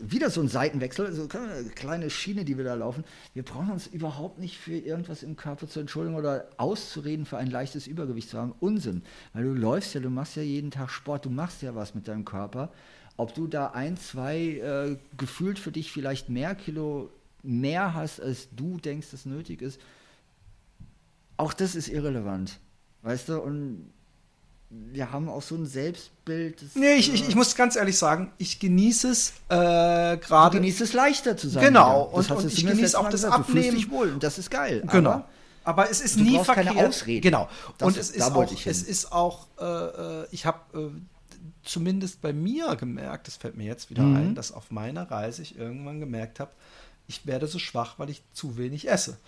wieder 0.00 0.30
so 0.30 0.40
ein 0.40 0.48
Seitenwechsel, 0.48 1.12
so 1.12 1.28
eine 1.28 1.70
kleine 1.70 2.10
Schiene, 2.10 2.44
die 2.44 2.56
wir 2.56 2.64
da 2.64 2.74
laufen. 2.74 3.04
Wir 3.34 3.42
brauchen 3.42 3.70
uns 3.70 3.86
überhaupt 3.86 4.38
nicht 4.38 4.56
für 4.56 4.76
irgendwas 4.76 5.22
im 5.22 5.36
Körper 5.36 5.68
zu 5.68 5.80
entschuldigen 5.80 6.16
oder 6.16 6.48
auszureden, 6.56 7.26
für 7.26 7.36
ein 7.36 7.50
leichtes 7.50 7.86
Übergewicht 7.86 8.30
zu 8.30 8.38
haben. 8.38 8.54
Unsinn. 8.60 9.02
Weil 9.34 9.44
du 9.44 9.52
läufst 9.52 9.94
ja, 9.94 10.00
du 10.00 10.10
machst 10.10 10.36
ja 10.36 10.42
jeden 10.42 10.70
Tag 10.70 10.90
Sport, 10.90 11.26
du 11.26 11.30
machst 11.30 11.62
ja 11.62 11.74
was 11.74 11.94
mit 11.94 12.08
deinem 12.08 12.24
Körper. 12.24 12.70
Ob 13.16 13.34
du 13.34 13.46
da 13.46 13.68
ein, 13.68 13.96
zwei 13.96 14.38
äh, 14.38 14.96
gefühlt 15.16 15.58
für 15.58 15.72
dich 15.72 15.92
vielleicht 15.92 16.28
mehr 16.28 16.54
Kilo 16.54 17.10
mehr 17.42 17.94
hast, 17.94 18.20
als 18.20 18.48
du 18.54 18.78
denkst, 18.78 19.08
das 19.10 19.26
nötig 19.26 19.62
ist, 19.62 19.80
auch 21.36 21.52
das 21.52 21.74
ist 21.74 21.88
irrelevant. 21.88 22.58
Weißt 23.02 23.28
du, 23.28 23.40
und 23.40 23.92
wir 24.70 25.12
haben 25.12 25.28
auch 25.28 25.40
so 25.40 25.54
ein 25.54 25.66
Selbstbild. 25.66 26.60
Das, 26.60 26.74
nee, 26.74 26.94
ich, 26.94 27.12
ich, 27.12 27.28
ich, 27.28 27.34
muss 27.34 27.54
ganz 27.54 27.76
ehrlich 27.76 27.96
sagen, 27.96 28.32
ich 28.36 28.58
genieße 28.58 29.08
es 29.08 29.32
äh, 29.48 30.18
gerade. 30.18 30.56
Du 30.56 30.58
genießt 30.58 30.80
es 30.82 30.92
leichter 30.92 31.36
zu 31.36 31.48
sein. 31.48 31.64
Genau, 31.64 32.02
und, 32.02 32.30
und 32.30 32.52
ich 32.52 32.66
genieße 32.66 32.98
auch 32.98 33.04
das 33.04 33.22
gesagt. 33.22 33.34
Abnehmen. 33.34 33.56
Du 33.56 33.62
fühlst 33.62 33.78
dich 33.78 33.90
wohl 33.90 34.12
und 34.12 34.22
das 34.22 34.38
ist 34.38 34.50
geil. 34.50 34.82
Genau. 34.90 35.10
Aber, 35.10 35.24
aber 35.64 35.90
es 35.90 36.00
ist 36.00 36.18
du 36.18 36.22
nie 36.22 36.42
verkehrt. 36.42 36.74
keine 36.74 36.86
Ausreden. 36.86 37.22
Genau. 37.22 37.48
Das, 37.78 37.88
und 37.88 37.96
es 37.96 38.10
ist, 38.10 38.22
auch, 38.22 38.52
es 38.66 38.82
ist 38.82 39.12
auch, 39.12 39.46
äh, 39.58 39.64
äh 39.64 40.26
ich 40.32 40.44
habe 40.44 40.58
äh, 40.74 40.90
zumindest 41.62 42.20
bei 42.20 42.32
mir 42.32 42.76
gemerkt, 42.76 43.26
das 43.26 43.36
fällt 43.36 43.56
mir 43.56 43.64
jetzt 43.64 43.90
wieder 43.90 44.02
mhm. 44.02 44.16
ein, 44.16 44.34
dass 44.34 44.52
auf 44.52 44.70
meiner 44.70 45.10
Reise 45.10 45.42
ich 45.42 45.56
irgendwann 45.56 46.00
gemerkt 46.00 46.40
habe, 46.40 46.50
ich 47.08 47.26
werde 47.26 47.46
so 47.46 47.58
schwach, 47.58 47.98
weil 47.98 48.10
ich 48.10 48.22
zu 48.32 48.56
wenig 48.56 48.88
esse. 48.88 49.18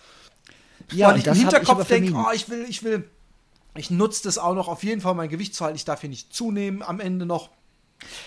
Ja, 0.93 1.09
weil 1.09 1.19
ich 1.19 1.27
im 1.27 1.35
Hinterkopf 1.35 1.87
denke, 1.89 2.15
oh, 2.15 2.31
ich 2.33 2.49
will, 2.49 2.65
ich 2.69 2.83
will 2.83 3.05
ich 3.75 3.91
nutze 3.91 4.25
das 4.25 4.39
auch 4.39 4.55
noch 4.55 4.69
auf 4.69 4.83
jeden 4.83 5.01
Fall, 5.01 5.15
mein 5.15 5.29
Gewicht 5.29 5.55
zu 5.55 5.65
halten. 5.65 5.77
Ich 5.77 5.85
darf 5.85 6.01
hier 6.01 6.11
nicht 6.11 6.35
zunehmen 6.35 6.83
am 6.83 7.01
Ende 7.01 7.27
noch. 7.27 7.51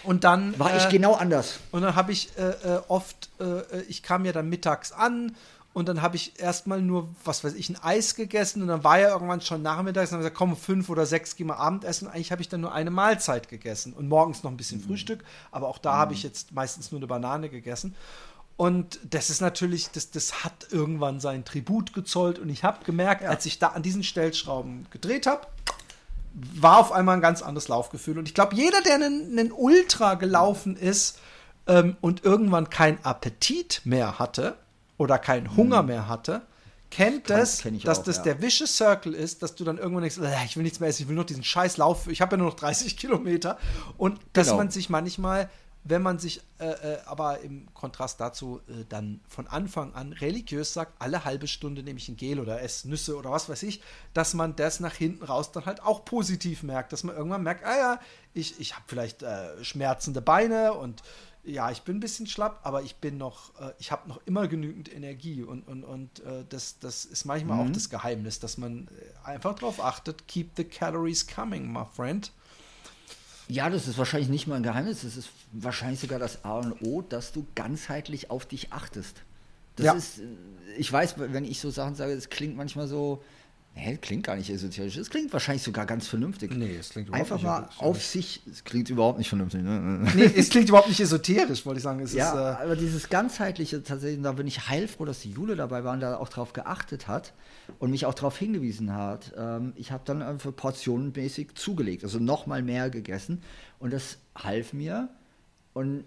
Und 0.04 0.24
dann 0.24 0.58
war 0.60 0.76
ich 0.76 0.86
äh, 0.86 0.90
genau 0.90 1.16
anders. 1.16 1.60
Und 1.72 1.82
dann 1.82 1.96
habe 1.96 2.12
ich 2.12 2.30
äh, 2.38 2.50
äh 2.50 2.82
oft, 2.88 3.30
äh, 3.40 3.44
äh, 3.44 3.82
ich 3.88 4.04
kam 4.04 4.24
ja 4.24 4.32
dann 4.32 4.48
mittags 4.48 4.92
an 4.92 5.36
und 5.74 5.90
dann 5.90 6.04
habe 6.04 6.16
ich 6.16 6.40
erstmal 6.40 6.82
nur, 6.82 7.10
was 7.26 7.44
weiß 7.44 7.56
ich, 7.56 7.70
ein 7.70 7.78
Eis 7.82 8.14
gegessen 8.14 8.62
und 8.62 8.68
dann 8.68 8.84
war 8.84 9.00
ja 9.00 9.10
irgendwann 9.10 9.42
schon 9.42 9.64
nachmittags 9.64 10.12
und 10.12 10.20
dann 10.20 10.20
habe 10.20 10.28
ich 10.28 10.34
gesagt, 10.34 10.38
komm, 10.38 10.56
fünf 10.56 10.90
oder 10.90 11.08
sechs 11.08 11.36
gehen 11.36 11.48
wir 11.48 11.58
Abendessen. 11.58 12.08
Eigentlich 12.08 12.32
habe 12.32 12.44
ich 12.44 12.50
dann 12.50 12.62
nur 12.62 12.72
eine 12.72 12.92
Mahlzeit 12.92 13.50
gegessen 13.50 13.94
und 13.94 14.08
morgens 14.08 14.44
noch 14.44 14.52
ein 14.52 14.58
bisschen 14.58 14.80
mhm. 14.80 14.86
Frühstück, 14.86 15.24
aber 15.50 15.68
auch 15.68 15.80
da 15.80 15.94
mhm. 15.94 15.98
habe 15.98 16.14
ich 16.14 16.22
jetzt 16.22 16.52
meistens 16.52 16.92
nur 16.92 17.00
eine 17.00 17.08
Banane 17.08 17.50
gegessen. 17.50 17.96
Und 18.56 19.00
das 19.04 19.30
ist 19.30 19.42
natürlich, 19.42 19.90
das, 19.92 20.12
das 20.12 20.44
hat 20.44 20.68
irgendwann 20.72 21.20
seinen 21.20 21.44
Tribut 21.44 21.94
gezollt. 21.94 22.40
Und 22.40 22.50
ich 22.50 22.64
habe 22.64 22.86
gemerkt, 22.86 23.24
ja. 23.24 23.30
als 23.30 23.46
ich 23.46 23.60
da 23.60 23.70
an 23.70 23.82
diesen 23.82 24.04
Stellschrauben 24.04 24.86
gedreht 24.92 25.26
habe, 25.26 25.48
war 26.34 26.80
auf 26.80 26.92
einmal 26.92 27.16
ein 27.16 27.22
ganz 27.22 27.42
anderes 27.42 27.68
Laufgefühl. 27.68 28.18
Und 28.18 28.28
ich 28.28 28.34
glaube, 28.34 28.56
jeder, 28.56 28.82
der 28.82 28.96
einen, 28.96 29.38
einen 29.38 29.52
Ultra 29.52 30.16
gelaufen 30.16 30.76
ist 30.76 31.20
ähm, 31.68 31.96
und 32.02 32.24
irgendwann 32.24 32.70
keinen 32.70 33.04
Appetit 33.04 33.82
mehr 33.86 34.20
hatte 34.20 34.58
oder 34.98 35.18
keinen 35.18 35.56
Hunger 35.56 35.82
mhm. 35.82 35.88
mehr 35.90 36.08
hatte, 36.08 36.42
kennt 36.90 37.30
das, 37.30 37.64
das 37.64 37.82
dass 37.84 38.00
auch, 38.00 38.04
das 38.04 38.18
ja. 38.18 38.24
der 38.24 38.42
Vicious 38.42 38.78
Circle 38.78 39.14
ist, 39.14 39.42
dass 39.42 39.56
du 39.56 39.64
dann 39.64 39.78
irgendwann 39.78 40.04
denkst, 40.04 40.20
äh, 40.20 40.46
ich 40.46 40.56
will 40.56 40.64
nichts 40.64 40.80
mehr 40.80 40.90
essen, 40.90 41.04
ich 41.04 41.08
will 41.08 41.16
nur 41.16 41.26
diesen 41.26 41.44
scheiß 41.44 41.78
Lauf, 41.78 42.08
ich 42.08 42.22
habe 42.22 42.36
ja 42.36 42.38
nur 42.38 42.48
noch 42.48 42.56
30 42.56 42.98
Kilometer. 42.98 43.58
Und 43.98 44.20
dass 44.34 44.48
genau. 44.48 44.58
man 44.58 44.70
sich 44.70 44.90
manchmal 44.90 45.50
wenn 45.84 46.02
man 46.02 46.18
sich 46.18 46.42
äh, 46.60 46.66
äh, 46.68 46.98
aber 47.06 47.42
im 47.42 47.74
Kontrast 47.74 48.20
dazu 48.22 48.62
äh, 48.70 48.86
dann 48.88 49.20
von 49.28 49.48
Anfang 49.48 49.94
an 49.94 50.14
religiös 50.14 50.74
sagt, 50.74 51.02
alle 51.02 51.26
halbe 51.26 51.48
Stunde 51.48 51.84
nehme 51.84 52.00
ich 52.00 52.08
ein 52.08 52.16
Gel 52.16 52.40
oder 52.40 52.62
esse 52.62 52.88
Nüsse 52.90 53.18
oder 53.18 53.32
was 53.32 53.50
weiß 53.50 53.64
ich, 53.64 53.82
dass 54.14 54.34
man 54.34 54.56
das 54.56 54.80
nach 54.80 54.94
hinten 54.94 55.26
raus 55.26 55.52
dann 55.52 55.66
halt 55.66 55.84
auch 55.84 56.06
positiv 56.06 56.64
merkt, 56.64 56.94
dass 56.94 57.04
man 57.04 57.16
irgendwann 57.16 57.44
merkt, 57.44 57.66
ah 57.66 57.76
ja, 57.76 58.00
ich, 58.34 58.60
ich 58.60 58.76
habe 58.76 58.86
vielleicht 58.88 59.24
äh, 59.24 59.64
schmerzende 59.64 60.22
Beine 60.22 60.74
und 60.74 61.04
ja, 61.46 61.70
ich 61.70 61.82
bin 61.82 61.98
ein 61.98 62.00
bisschen 62.00 62.28
schlapp, 62.28 62.62
aber 62.64 62.84
ich 62.84 62.96
bin 62.96 63.18
noch, 63.18 63.60
äh, 63.60 63.74
ich 63.78 63.92
habe 63.92 64.08
noch 64.08 64.22
immer 64.26 64.48
genügend 64.48 64.94
Energie 64.94 65.44
und, 65.44 65.68
und, 65.68 65.84
und 65.84 66.22
äh, 66.22 66.46
das, 66.48 66.80
das 66.80 67.04
ist 67.04 67.26
manchmal 67.26 67.58
mhm. 67.62 67.68
auch 67.68 67.74
das 67.74 67.90
Geheimnis, 67.90 68.40
dass 68.40 68.58
man 68.58 68.88
einfach 69.26 69.56
darauf 69.56 69.84
achtet, 69.84 70.30
keep 70.30 70.52
the 70.56 70.64
calories 70.64 71.28
coming, 71.28 71.70
my 71.70 71.84
friend. 71.94 72.32
Ja, 73.48 73.70
das 73.70 73.88
ist 73.88 73.98
wahrscheinlich 73.98 74.30
nicht 74.30 74.48
mal 74.48 74.56
ein 74.56 74.64
Geheimnis, 74.64 75.02
das 75.02 75.18
ist 75.18 75.30
wahrscheinlich 75.52 76.00
sogar 76.00 76.20
das 76.20 76.46
A 76.46 76.60
und 76.60 76.82
O, 76.82 77.02
dass 77.02 77.32
du 77.32 77.46
ganzheitlich 77.56 78.32
auf 78.32 78.46
dich 78.46 78.72
achtest. 78.72 79.22
Das 79.76 79.86
ja. 79.86 79.94
ist, 79.94 80.20
äh, 80.20 80.24
ich 80.78 80.92
weiß, 80.92 81.16
wenn 81.18 81.46
ich 81.46 81.60
so 81.60 81.70
Sachen 81.70 81.96
sage, 81.96 82.16
das 82.16 82.30
klingt 82.30 82.56
manchmal 82.56 82.88
so, 82.88 83.24
Nee, 83.76 83.98
klingt 83.98 84.24
gar 84.24 84.36
nicht 84.36 84.50
esoterisch. 84.52 84.98
Es 84.98 85.10
klingt 85.10 85.34
wahrscheinlich 85.34 85.64
sogar 85.64 85.88
ganz 85.88 86.08
vernünftig. 86.08 86.56
Nee, 86.56 86.76
es 86.80 86.90
klingt 86.90 87.08
überhaupt 87.08 87.32
Einfach 87.32 87.38
nicht 87.38 87.46
mal 87.46 87.70
auf 87.80 88.04
sich. 88.04 88.42
Es 88.50 88.64
klingt 88.64 88.90
überhaupt 88.90 89.18
nicht 89.18 89.30
vernünftig. 89.30 89.64
Ne? 89.64 90.08
Nee, 90.16 90.32
es 90.36 90.50
klingt 90.50 90.70
überhaupt 90.70 90.90
nicht 90.90 91.00
esoterisch, 91.00 91.66
wollte 91.66 91.80
ich 91.80 91.84
sagen. 91.84 92.00
Es 92.00 92.14
ja, 92.14 92.30
ist, 92.30 92.36
äh 92.36 92.64
aber 92.64 92.76
dieses 92.76 93.10
ganzheitliche 93.10 93.84
tatsächlich, 93.84 94.22
da 94.22 94.34
bin 94.34 94.46
ich 94.46 94.70
heilfroh, 94.70 95.06
dass 95.06 95.22
die 95.22 95.32
Jule 95.32 95.56
dabei 95.56 95.84
war 95.84 95.94
und 95.94 96.02
da 96.02 96.18
auch 96.18 96.30
drauf 96.30 96.54
geachtet 96.54 97.08
hat 97.08 97.34
und 97.80 97.90
mich 97.90 98.06
auch 98.06 98.14
darauf 98.14 98.38
hingewiesen 98.38 98.94
hat. 98.94 99.34
Ähm, 99.36 99.74
ich 99.76 99.92
habe 99.92 100.04
dann 100.06 100.22
einfach 100.22 100.56
portionenmäßig 100.56 101.56
zugelegt, 101.56 102.04
also 102.04 102.20
nochmal 102.20 102.62
mehr 102.62 102.92
gegessen 102.92 103.42
und 103.80 103.92
das 103.92 104.18
half 104.36 104.74
mir. 104.74 105.10
Und 105.74 106.04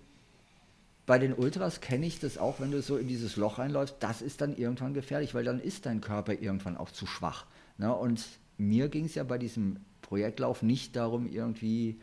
bei 1.07 1.19
den 1.21 1.33
Ultras 1.35 1.81
kenne 1.81 2.07
ich 2.07 2.19
das 2.19 2.37
auch, 2.37 2.61
wenn 2.61 2.73
du 2.73 2.83
so 2.83 2.97
in 2.97 3.07
dieses 3.07 3.37
Loch 3.37 3.59
reinläufst, 3.59 3.97
das 4.01 4.23
ist 4.23 4.41
dann 4.41 4.57
irgendwann 4.57 4.93
gefährlich, 4.93 5.35
weil 5.35 5.45
dann 5.45 5.61
ist 5.61 5.87
dein 5.87 6.01
Körper 6.01 6.33
irgendwann 6.33 6.77
auch 6.77 6.91
zu 6.91 7.07
schwach. 7.07 7.47
Ne? 7.79 7.95
Und 7.95 8.25
mir 8.59 8.89
ging 8.89 9.05
es 9.05 9.15
ja 9.15 9.23
bei 9.23 9.39
diesem 9.39 9.79
Projektlauf 10.03 10.63
nicht 10.63 10.97
darum, 10.97 11.31
irgendwie 11.31 12.01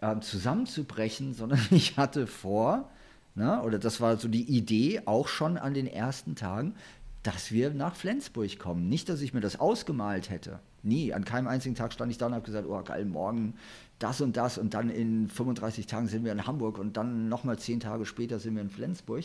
äh, 0.00 0.18
zusammenzubrechen, 0.20 1.34
sondern 1.34 1.60
ich 1.70 1.98
hatte 1.98 2.26
vor, 2.26 2.90
ne, 3.34 3.62
oder 3.62 3.78
das 3.78 4.00
war 4.00 4.16
so 4.16 4.28
die 4.28 4.44
Idee 4.44 5.02
auch 5.04 5.28
schon 5.28 5.58
an 5.58 5.74
den 5.74 5.86
ersten 5.86 6.34
Tagen, 6.34 6.74
dass 7.22 7.52
wir 7.52 7.70
nach 7.70 7.96
Flensburg 7.96 8.58
kommen. 8.58 8.88
Nicht, 8.88 9.08
dass 9.08 9.20
ich 9.20 9.34
mir 9.34 9.40
das 9.40 9.60
ausgemalt 9.60 10.30
hätte. 10.30 10.60
Nie. 10.82 11.12
An 11.12 11.24
keinem 11.24 11.48
einzigen 11.48 11.74
Tag 11.74 11.92
stand 11.92 12.10
ich 12.10 12.18
da 12.18 12.26
und 12.26 12.34
habe 12.34 12.44
gesagt, 12.44 12.66
oh 12.68 12.82
geil, 12.82 13.04
morgen 13.04 13.54
das 13.98 14.20
und 14.20 14.36
das 14.36 14.58
und 14.58 14.74
dann 14.74 14.90
in 14.90 15.28
35 15.28 15.86
Tagen 15.86 16.08
sind 16.08 16.24
wir 16.24 16.32
in 16.32 16.46
Hamburg 16.46 16.78
und 16.78 16.96
dann 16.96 17.28
nochmal 17.28 17.58
zehn 17.58 17.80
Tage 17.80 18.06
später 18.06 18.38
sind 18.38 18.54
wir 18.54 18.62
in 18.62 18.70
Flensburg. 18.70 19.24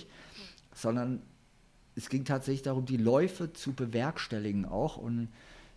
Sondern 0.73 1.21
es 1.95 2.09
ging 2.09 2.25
tatsächlich 2.25 2.63
darum, 2.63 2.85
die 2.85 2.97
Läufe 2.97 3.53
zu 3.53 3.73
bewerkstelligen 3.73 4.65
auch 4.65 4.97
und 4.97 5.29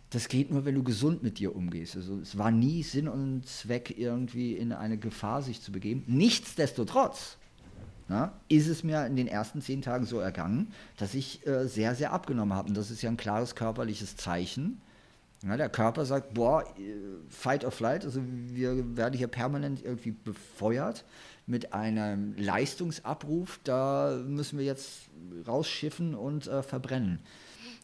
das 0.09 0.29
geht 0.29 0.51
nur, 0.51 0.65
wenn 0.65 0.75
du 0.75 0.83
gesund 0.83 1.21
mit 1.21 1.37
dir 1.37 1.55
umgehst. 1.55 1.95
Also 1.97 2.19
es 2.19 2.37
war 2.37 2.49
nie 2.49 2.81
Sinn 2.81 3.07
und 3.07 3.45
Zweck, 3.45 3.97
irgendwie 3.97 4.53
in 4.53 4.71
eine 4.71 4.97
Gefahr 4.97 5.41
sich 5.41 5.61
zu 5.61 5.71
begeben. 5.71 6.03
Nichtsdestotrotz 6.07 7.37
na, 8.07 8.31
ist 8.47 8.67
es 8.67 8.83
mir 8.83 9.05
in 9.05 9.17
den 9.17 9.27
ersten 9.27 9.61
zehn 9.61 9.81
Tagen 9.81 10.05
so 10.05 10.19
ergangen, 10.19 10.71
dass 10.95 11.13
ich 11.13 11.45
äh, 11.45 11.67
sehr, 11.67 11.93
sehr 11.93 12.13
abgenommen 12.13 12.53
habe. 12.55 12.69
Und 12.69 12.77
das 12.77 12.89
ist 12.89 13.01
ja 13.01 13.09
ein 13.09 13.17
klares 13.17 13.55
körperliches 13.55 14.15
Zeichen. 14.15 14.81
Ja, 15.43 15.55
der 15.55 15.69
Körper 15.69 16.05
sagt, 16.05 16.33
boah, 16.33 16.63
fight 17.29 17.63
or 17.63 17.71
flight, 17.71 18.03
also 18.03 18.21
wir 18.25 18.97
werden 18.97 19.15
hier 19.15 19.27
permanent 19.27 19.83
irgendwie 19.83 20.11
befeuert 20.11 21.05
mit 21.45 21.73
einem 21.73 22.35
Leistungsabruf, 22.37 23.59
da 23.63 24.19
müssen 24.25 24.57
wir 24.57 24.65
jetzt 24.65 25.01
rausschiffen 25.47 26.15
und 26.15 26.47
äh, 26.47 26.63
verbrennen. 26.63 27.19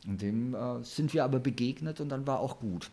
Und 0.08 0.22
dem 0.22 0.56
äh, 0.56 0.84
sind 0.84 1.14
wir 1.14 1.24
aber 1.24 1.40
begegnet 1.40 2.02
und 2.02 2.10
dann 2.10 2.26
war 2.26 2.40
auch 2.40 2.60
gut. 2.60 2.90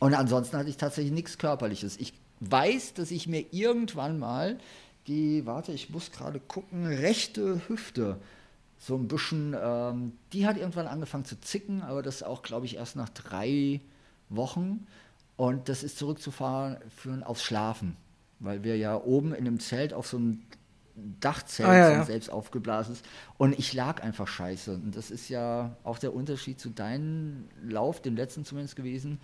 Und 0.00 0.14
ansonsten 0.14 0.56
hatte 0.56 0.68
ich 0.68 0.76
tatsächlich 0.76 1.12
nichts 1.12 1.38
Körperliches. 1.38 1.96
Ich 1.98 2.12
weiß, 2.40 2.94
dass 2.94 3.10
ich 3.10 3.28
mir 3.28 3.46
irgendwann 3.52 4.18
mal 4.18 4.58
die, 5.06 5.46
warte, 5.46 5.72
ich 5.72 5.88
muss 5.90 6.12
gerade 6.12 6.40
gucken, 6.40 6.86
rechte 6.86 7.60
Hüfte 7.68 8.18
so 8.78 8.94
ein 8.94 9.08
bisschen, 9.08 9.56
ähm, 9.60 10.12
die 10.32 10.46
hat 10.46 10.56
irgendwann 10.56 10.86
angefangen 10.86 11.24
zu 11.24 11.40
zicken, 11.40 11.82
aber 11.82 12.02
das 12.02 12.22
auch, 12.22 12.42
glaube 12.42 12.66
ich, 12.66 12.76
erst 12.76 12.96
nach 12.96 13.08
drei 13.08 13.80
Wochen. 14.28 14.86
Und 15.36 15.68
das 15.68 15.82
ist 15.82 15.98
zurückzufahren 15.98 16.78
führen 16.96 17.22
aufs 17.22 17.42
Schlafen, 17.42 17.96
weil 18.40 18.64
wir 18.64 18.76
ja 18.76 18.96
oben 18.96 19.34
in 19.34 19.44
dem 19.44 19.60
Zelt 19.60 19.92
auf 19.92 20.06
so 20.06 20.16
einem 20.16 20.42
Dachzelt 21.20 21.68
ah, 21.68 21.76
ja, 21.76 21.90
ja. 21.92 22.04
selbst 22.04 22.30
aufgeblasen 22.30 22.94
ist. 22.94 23.04
Und 23.36 23.56
ich 23.56 23.72
lag 23.72 24.02
einfach 24.02 24.26
scheiße. 24.26 24.74
Und 24.74 24.96
das 24.96 25.10
ist 25.10 25.28
ja 25.28 25.76
auch 25.84 25.98
der 25.98 26.12
Unterschied 26.12 26.58
zu 26.58 26.70
deinem 26.70 27.44
Lauf, 27.62 28.02
dem 28.02 28.16
letzten 28.16 28.44
zumindest 28.44 28.74
gewesen. 28.74 29.20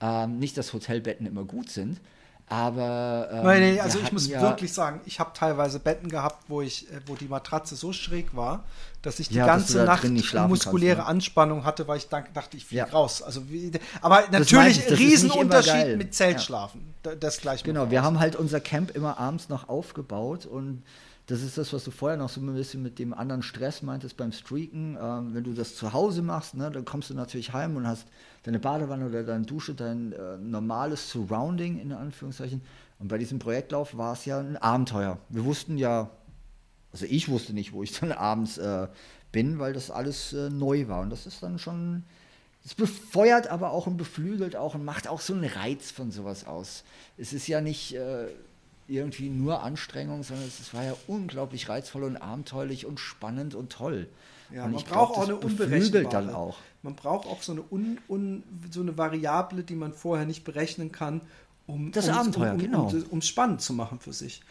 Ähm, 0.00 0.38
nicht, 0.38 0.56
dass 0.56 0.72
Hotelbetten 0.72 1.26
immer 1.26 1.44
gut 1.44 1.70
sind, 1.70 2.00
aber. 2.48 3.28
Ähm, 3.30 3.44
Nein, 3.44 3.60
nee, 3.60 3.80
also 3.80 3.98
ich 3.98 4.12
muss 4.12 4.26
ja 4.26 4.40
wirklich 4.40 4.72
sagen, 4.72 5.00
ich 5.04 5.20
habe 5.20 5.30
teilweise 5.34 5.78
Betten 5.78 6.08
gehabt, 6.08 6.44
wo 6.48 6.60
ich, 6.60 6.90
äh, 6.90 7.00
wo 7.06 7.14
die 7.14 7.28
Matratze 7.28 7.76
so 7.76 7.92
schräg 7.92 8.34
war, 8.34 8.64
dass 9.02 9.20
ich 9.20 9.28
die 9.28 9.36
ja, 9.36 9.46
ganze 9.46 9.84
Nacht 9.84 10.04
muskuläre 10.48 10.96
kannst, 10.96 11.08
ne? 11.08 11.14
Anspannung 11.14 11.64
hatte, 11.64 11.86
weil 11.86 11.98
ich 11.98 12.08
dachte, 12.08 12.56
ich 12.56 12.64
fliege 12.64 12.86
ja. 12.86 12.92
raus. 12.92 13.22
Also 13.22 13.48
wie, 13.50 13.70
aber 14.00 14.24
natürlich 14.30 14.86
ich, 14.86 14.98
Riesenunterschied 14.98 15.96
mit 15.96 16.14
Zeltschlafen. 16.14 16.94
Das 17.20 17.40
gleich. 17.40 17.62
Genau, 17.62 17.90
wir 17.90 18.02
haben 18.02 18.18
halt 18.18 18.36
unser 18.36 18.60
Camp 18.60 18.94
immer 18.94 19.18
abends 19.18 19.48
noch 19.48 19.68
aufgebaut 19.68 20.46
und 20.46 20.82
das 21.28 21.42
ist 21.42 21.58
das, 21.58 21.74
was 21.74 21.84
du 21.84 21.90
vorher 21.90 22.16
noch 22.16 22.30
so 22.30 22.40
ein 22.40 22.54
bisschen 22.54 22.82
mit 22.82 22.98
dem 22.98 23.12
anderen 23.12 23.42
Stress 23.42 23.82
meintest 23.82 24.16
beim 24.16 24.32
Streaken. 24.32 24.96
Ähm, 24.98 25.34
wenn 25.34 25.44
du 25.44 25.52
das 25.52 25.76
zu 25.76 25.92
Hause 25.92 26.22
machst, 26.22 26.54
ne, 26.54 26.70
dann 26.70 26.86
kommst 26.86 27.10
du 27.10 27.14
natürlich 27.14 27.52
heim 27.52 27.76
und 27.76 27.86
hast 27.86 28.06
deine 28.44 28.58
Badewanne 28.58 29.06
oder 29.06 29.22
deine 29.22 29.44
Dusche, 29.44 29.74
dein 29.74 30.12
äh, 30.12 30.38
normales 30.38 31.10
Surrounding 31.10 31.78
in 31.78 31.92
Anführungszeichen. 31.92 32.62
Und 32.98 33.08
bei 33.08 33.18
diesem 33.18 33.38
Projektlauf 33.38 33.94
war 33.98 34.14
es 34.14 34.24
ja 34.24 34.40
ein 34.40 34.56
Abenteuer. 34.56 35.18
Wir 35.28 35.44
wussten 35.44 35.76
ja, 35.76 36.08
also 36.92 37.04
ich 37.04 37.28
wusste 37.28 37.52
nicht, 37.52 37.74
wo 37.74 37.82
ich 37.82 37.92
dann 37.92 38.12
abends 38.12 38.56
äh, 38.56 38.88
bin, 39.30 39.58
weil 39.58 39.74
das 39.74 39.90
alles 39.90 40.32
äh, 40.32 40.48
neu 40.48 40.88
war. 40.88 41.02
Und 41.02 41.10
das 41.10 41.26
ist 41.26 41.42
dann 41.42 41.58
schon, 41.58 42.04
es 42.64 42.74
befeuert 42.74 43.48
aber 43.48 43.72
auch 43.72 43.86
und 43.86 43.98
beflügelt 43.98 44.56
auch 44.56 44.74
und 44.74 44.82
macht 44.82 45.06
auch 45.06 45.20
so 45.20 45.34
einen 45.34 45.44
Reiz 45.44 45.90
von 45.90 46.10
sowas 46.10 46.46
aus. 46.46 46.84
Es 47.18 47.34
ist 47.34 47.46
ja 47.48 47.60
nicht 47.60 47.94
äh, 47.94 48.28
irgendwie 48.88 49.28
nur 49.28 49.62
Anstrengung, 49.62 50.22
sondern 50.22 50.46
es 50.46 50.72
war 50.74 50.82
ja 50.82 50.94
unglaublich 51.06 51.68
reizvoll 51.68 52.04
und 52.04 52.16
abenteuerlich 52.16 52.86
und 52.86 52.98
spannend 52.98 53.54
und 53.54 53.70
toll. 53.70 54.08
Ja, 54.52 54.64
und 54.64 54.72
man 54.72 54.82
braucht 54.82 55.14
glaub, 55.14 55.18
auch 55.18 55.22
eine 55.24 55.36
unberechenbare. 55.36 56.08
Dann 56.08 56.34
auch. 56.34 56.56
Man 56.82 56.94
braucht 56.94 57.26
auch 57.26 57.42
so 57.42 57.52
eine, 57.52 57.62
un, 57.70 57.98
un, 58.08 58.42
so 58.70 58.80
eine 58.80 58.96
Variable, 58.96 59.62
die 59.62 59.74
man 59.74 59.92
vorher 59.92 60.26
nicht 60.26 60.44
berechnen 60.44 60.90
kann, 60.90 61.20
um 61.66 61.92
das 61.92 62.08
Abenteuer, 62.08 62.52
um, 62.52 62.58
genau. 62.58 62.92
um 63.10 63.18
es 63.18 63.28
spannend 63.28 63.60
zu 63.60 63.74
machen 63.74 64.00
für 64.00 64.14
sich. 64.14 64.42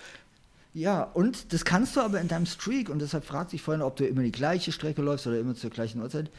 Ja, 0.74 1.02
und 1.02 1.52
das 1.54 1.66
kannst 1.66 1.96
du 1.96 2.02
aber 2.02 2.22
in 2.22 2.28
deinem 2.28 2.46
Streak, 2.46 2.90
und 2.90 3.00
deshalb 3.00 3.26
fragte 3.26 3.56
ich 3.56 3.64
vorhin, 3.64 3.82
ob 3.82 3.96
du 3.96 4.06
immer 4.06 4.22
die 4.22 4.32
gleiche 4.32 4.72
Strecke 4.72 5.02
läufst 5.02 5.26
oder 5.26 5.40
immer 5.40 5.56
zur 5.56 5.72
gleichen 5.72 6.02
Uhrzeit. 6.02 6.30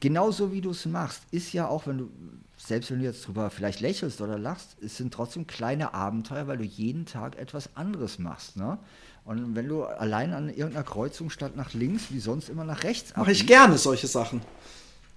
Genauso 0.00 0.52
wie 0.52 0.60
du 0.60 0.70
es 0.70 0.84
machst, 0.84 1.22
ist 1.30 1.54
ja 1.54 1.66
auch, 1.66 1.86
wenn 1.86 1.98
du, 1.98 2.10
selbst 2.58 2.90
wenn 2.90 2.98
du 2.98 3.04
jetzt 3.04 3.26
drüber 3.26 3.50
vielleicht 3.50 3.80
lächelst 3.80 4.20
oder 4.20 4.36
lachst, 4.36 4.76
es 4.82 4.96
sind 4.96 5.14
trotzdem 5.14 5.46
kleine 5.46 5.94
Abenteuer, 5.94 6.48
weil 6.48 6.58
du 6.58 6.64
jeden 6.64 7.06
Tag 7.06 7.38
etwas 7.38 7.76
anderes 7.76 8.18
machst. 8.18 8.56
Ne? 8.56 8.78
Und 9.24 9.54
wenn 9.54 9.68
du 9.68 9.84
allein 9.84 10.34
an 10.34 10.48
irgendeiner 10.48 10.84
Kreuzung 10.84 11.30
statt 11.30 11.54
nach 11.54 11.72
links, 11.72 12.10
wie 12.10 12.18
sonst 12.18 12.48
immer 12.48 12.64
nach 12.64 12.82
rechts 12.82 13.16
Mache 13.16 13.30
ich 13.32 13.46
gerne 13.46 13.78
solche 13.78 14.08
Sachen. 14.08 14.42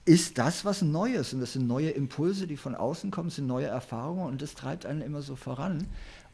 Ist 0.06 0.38
das 0.38 0.66
was 0.66 0.82
Neues? 0.82 1.34
Und 1.34 1.42
das 1.42 1.54
sind 1.54 1.68
neue 1.68 1.90
Impulse, 1.90 2.46
die 2.46 2.58
von 2.58 2.76
außen 2.76 3.10
kommen, 3.10 3.30
sind 3.30 3.48
neue 3.48 3.68
Erfahrungen 3.68 4.26
und 4.26 4.42
das 4.42 4.54
treibt 4.54 4.86
einen 4.86 5.02
immer 5.02 5.22
so 5.22 5.36
voran. 5.36 5.88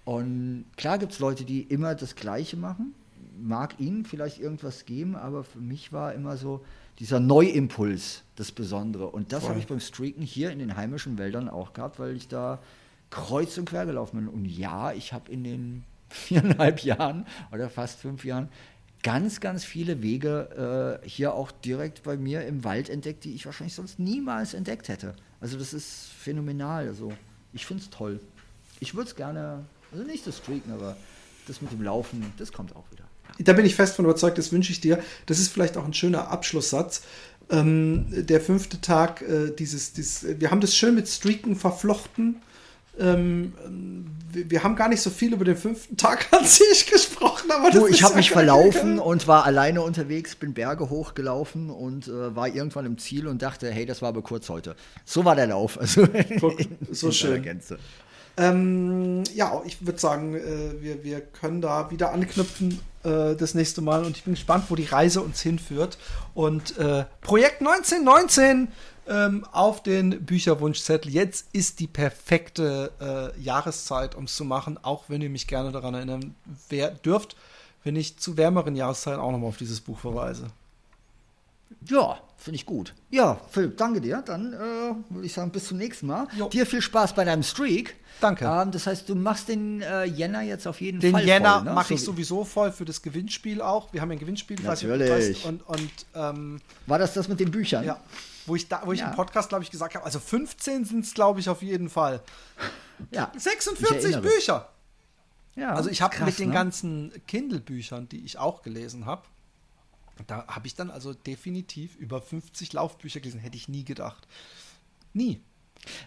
Und 0.04 0.66
klar 0.76 0.98
gibt 1.00 1.14
es 1.14 1.20
Leute, 1.20 1.46
die 1.46 1.62
immer 1.62 1.96
das 1.96 2.16
Gleiche 2.16 2.58
machen. 2.58 2.94
Mag 3.40 3.80
ihnen 3.80 4.06
vielleicht 4.06 4.40
irgendwas 4.40 4.86
geben, 4.86 5.16
aber 5.16 5.44
für 5.44 5.60
mich 5.60 5.94
war 5.94 6.14
immer 6.14 6.38
so 6.38 6.66
dieser 7.00 7.20
Neuimpuls 7.20 8.24
das 8.36 8.52
Besondere. 8.52 9.08
Und 9.08 9.34
das 9.34 9.48
habe 9.48 9.60
ich 9.60 9.68
beim 9.68 9.80
Streaken 9.80 10.24
hier 10.24 10.52
in 10.52 10.60
den 10.60 10.76
heimischen 10.76 11.18
Wäldern 11.18 11.50
auch 11.50 11.74
gehabt, 11.74 12.00
weil 12.00 12.16
ich 12.16 12.28
da 12.28 12.60
kreuz 13.10 13.58
und 13.58 13.66
quer 13.70 13.86
gelaufen 13.86 14.18
bin. 14.18 14.28
Und 14.28 14.46
ja, 14.46 14.94
ich 14.94 15.14
habe 15.14 15.32
in 15.32 15.44
den 15.44 15.84
viereinhalb 16.10 16.84
Jahren 16.84 17.26
oder 17.52 17.70
fast 17.70 18.00
fünf 18.00 18.26
Jahren 18.26 18.50
ganz, 19.04 19.40
ganz 19.40 19.64
viele 19.64 20.02
Wege 20.02 21.00
äh, 21.04 21.08
hier 21.08 21.34
auch 21.34 21.52
direkt 21.52 22.04
bei 22.04 22.18
mir 22.18 22.46
im 22.46 22.64
Wald 22.64 22.90
entdeckt, 22.90 23.24
die 23.24 23.34
ich 23.34 23.46
wahrscheinlich 23.46 23.76
sonst 23.76 24.00
niemals 24.00 24.54
entdeckt 24.54 24.88
hätte. 24.90 25.16
Also 25.40 25.58
das 25.58 25.74
ist 25.74 26.08
phänomenal. 26.18 26.88
Also 26.88 27.14
ich 27.54 27.66
finde 27.66 27.84
es 27.84 27.90
toll. 27.90 28.20
Ich 28.80 28.96
würde 28.96 29.10
es 29.10 29.16
gerne, 29.16 29.66
also 29.92 30.04
nicht 30.04 30.26
das 30.26 30.38
Streaken, 30.38 30.72
aber 30.72 30.98
das 31.48 31.62
mit 31.62 31.72
dem 31.72 31.82
Laufen, 31.82 32.34
das 32.38 32.52
kommt 32.52 32.76
auch 32.76 32.92
wieder. 32.92 33.07
Da 33.40 33.54
bin 33.54 33.66
ich 33.66 33.76
fest 33.76 33.96
von 33.96 34.06
überzeugt, 34.06 34.38
das 34.38 34.52
wünsche 34.52 34.72
ich 34.72 34.82
dir. 34.82 35.00
Das 35.26 35.40
ist 35.40 35.50
vielleicht 35.50 35.78
auch 35.78 35.86
ein 35.86 35.94
schöner 35.94 36.30
Abschlusssatz. 36.30 37.02
Ähm, 37.50 38.08
der 38.10 38.42
fünfte 38.42 38.82
Tag, 38.82 39.22
äh, 39.22 39.52
dieses, 39.58 39.94
dieses, 39.94 40.40
wir 40.40 40.52
haben 40.52 40.60
das 40.60 40.76
schön 40.76 40.96
mit 40.96 41.08
Streaken 41.08 41.56
verflochten 41.56 42.42
Ähm, 43.00 43.54
wir, 44.32 44.50
wir, 44.50 44.64
haben 44.64 44.76
gar 44.76 44.90
nicht 44.90 45.02
so 45.02 45.12
viel 45.12 45.32
über 45.32 45.46
den 45.46 45.56
fünften 45.56 45.98
Tag 45.98 46.28
an 46.32 46.46
sich 46.46 46.88
gesprochen, 46.88 47.52
aber 47.52 47.70
du, 47.70 47.86
ich 47.86 48.04
habe 48.04 48.16
mich 48.16 48.32
verlaufen 48.32 48.98
und 49.00 49.28
war 49.28 49.46
alleine 49.46 49.82
unterwegs, 49.82 50.36
bin 50.36 50.54
Berge 50.54 50.90
hochgelaufen 50.90 51.70
und 51.70 52.08
äh, 52.08 52.36
war 52.36 52.48
irgendwann 52.48 52.88
im 52.88 52.98
Ziel 52.98 53.28
und 53.28 53.44
dachte, 53.44 53.70
hey, 53.72 53.86
das 53.86 54.02
war 54.02 54.10
aber 54.10 54.24
kurz 54.24 54.50
heute. 54.50 54.76
So 55.06 55.26
war 55.26 55.36
der 55.36 55.48
Lauf. 55.48 55.80
Also 55.80 56.08
so 56.92 57.12
schön. 57.12 57.44
Ähm, 58.38 59.24
ja, 59.34 59.62
ich 59.66 59.86
würde 59.86 60.00
sagen, 60.00 60.36
äh, 60.36 60.82
wir, 60.82 61.04
wir 61.04 61.22
können 61.22 61.60
da 61.60 61.90
wieder 61.90 62.14
anknüpfen 62.14 62.80
äh, 63.04 63.36
das 63.36 63.56
nächste 63.56 63.82
Mal 63.82 64.06
und 64.06 64.16
ich 64.16 64.24
bin 64.24 64.36
gespannt, 64.36 64.66
wo 64.70 64.76
die 64.76 64.86
Reise 64.86 65.22
uns 65.22 65.42
hinführt. 65.42 65.98
Und 66.36 66.78
äh, 66.78 67.06
Projekt 67.22 67.62
1919 67.62 68.68
ähm, 69.08 69.46
auf 69.52 69.82
den 69.82 70.26
Bücherwunschzettel. 70.26 71.12
Jetzt 71.12 71.48
ist 71.54 71.80
die 71.80 71.88
perfekte 71.88 72.92
äh, 73.00 73.42
Jahreszeit, 73.42 74.16
um 74.16 74.26
es 74.26 74.36
zu 74.36 74.46
machen, 74.46 74.78
auch 74.82 75.06
wenn 75.08 75.22
ihr 75.22 75.30
mich 75.30 75.48
gerne 75.48 75.72
daran 75.72 75.94
erinnern 75.94 76.36
wer, 76.70 76.92
dürft, 76.92 77.36
wenn 77.84 77.96
ich 77.96 78.18
zu 78.18 78.38
wärmeren 78.38 78.76
Jahreszeiten 78.76 79.20
auch 79.20 79.32
nochmal 79.32 79.50
auf 79.50 79.58
dieses 79.58 79.82
Buch 79.82 80.00
verweise. 80.00 80.48
Ja, 81.86 82.20
finde 82.38 82.56
ich 82.56 82.66
gut. 82.66 82.94
Ja, 83.10 83.40
Philipp, 83.50 83.78
danke 83.78 84.00
dir. 84.00 84.24
Dann 84.26 84.54
äh, 84.54 84.58
würde 85.10 85.26
ich 85.26 85.34
sagen, 85.34 85.52
bis 85.52 85.66
zum 85.68 85.78
nächsten 85.78 86.08
Mal. 86.08 86.28
Jo. 86.38 86.48
Dir 86.50 86.66
viel 86.66 86.82
Spaß 86.82 87.14
bei 87.14 87.26
deinem 87.26 87.44
Streak. 87.44 87.96
Danke. 88.22 88.46
Ähm, 88.46 88.72
das 88.72 88.88
heißt, 88.88 89.10
du 89.10 89.16
machst 89.16 89.50
den 89.50 89.82
äh, 89.82 90.06
Jänner 90.06 90.42
jetzt 90.42 90.68
auf 90.68 90.80
jeden 90.82 91.00
den 91.00 91.12
Fall 91.12 91.22
Den 91.22 91.28
Jänner 91.28 91.62
ne? 91.64 91.74
mache 91.74 91.96
ich 91.96 92.02
sowieso 92.02 92.46
voll 92.46 92.72
für 92.72 92.86
das 92.86 93.02
Gewinnspiel 93.02 93.62
auch. 93.62 93.92
Wir 93.92 94.02
haben 94.02 94.12
ein 94.12 94.20
Gewinnspiel. 94.20 94.58
Natürlich. 94.62 95.46
und, 95.46 95.68
und, 95.68 95.92
ähm, 96.16 96.62
War 96.86 97.00
das 97.00 97.14
das 97.14 97.28
mit 97.28 97.40
den 97.40 97.52
Büchern? 97.52 97.84
Ja. 97.84 98.00
Wo 98.46 98.56
ich, 98.56 98.68
da, 98.68 98.82
wo 98.86 98.94
ich 98.94 99.02
ja. 99.02 99.10
im 99.10 99.16
Podcast, 99.16 99.50
glaube 99.50 99.64
ich, 99.64 99.72
gesagt 99.72 99.96
habe, 99.96 100.06
also 100.06 100.20
15 100.20 100.86
sind 100.86 101.04
es, 101.04 101.14
glaube 101.14 101.40
ich, 101.40 101.50
auf 101.50 101.62
jeden 101.62 101.90
Fall. 101.90 102.22
Ja. 103.12 103.32
46 103.36 104.22
Bücher. 104.22 104.70
Ja, 105.56 105.74
also 105.74 105.90
ich 105.90 106.02
habe 106.02 106.24
mit 106.24 106.38
den 106.38 106.50
ne? 106.50 106.54
ganzen 106.54 107.12
Kindle-Büchern, 107.28 108.08
die 108.08 108.24
ich 108.24 108.38
auch 108.38 108.62
gelesen 108.62 109.06
habe, 109.06 109.24
da 110.26 110.48
habe 110.48 110.68
ich 110.68 110.76
dann 110.76 110.90
also 110.90 111.14
definitiv 111.14 111.96
über 111.96 112.22
50 112.22 112.74
Laufbücher 112.74 113.20
gelesen. 113.20 113.40
Hätte 113.40 113.58
ich 113.58 113.68
nie 113.68 113.84
gedacht. 113.84 114.28
Nie. 115.14 115.42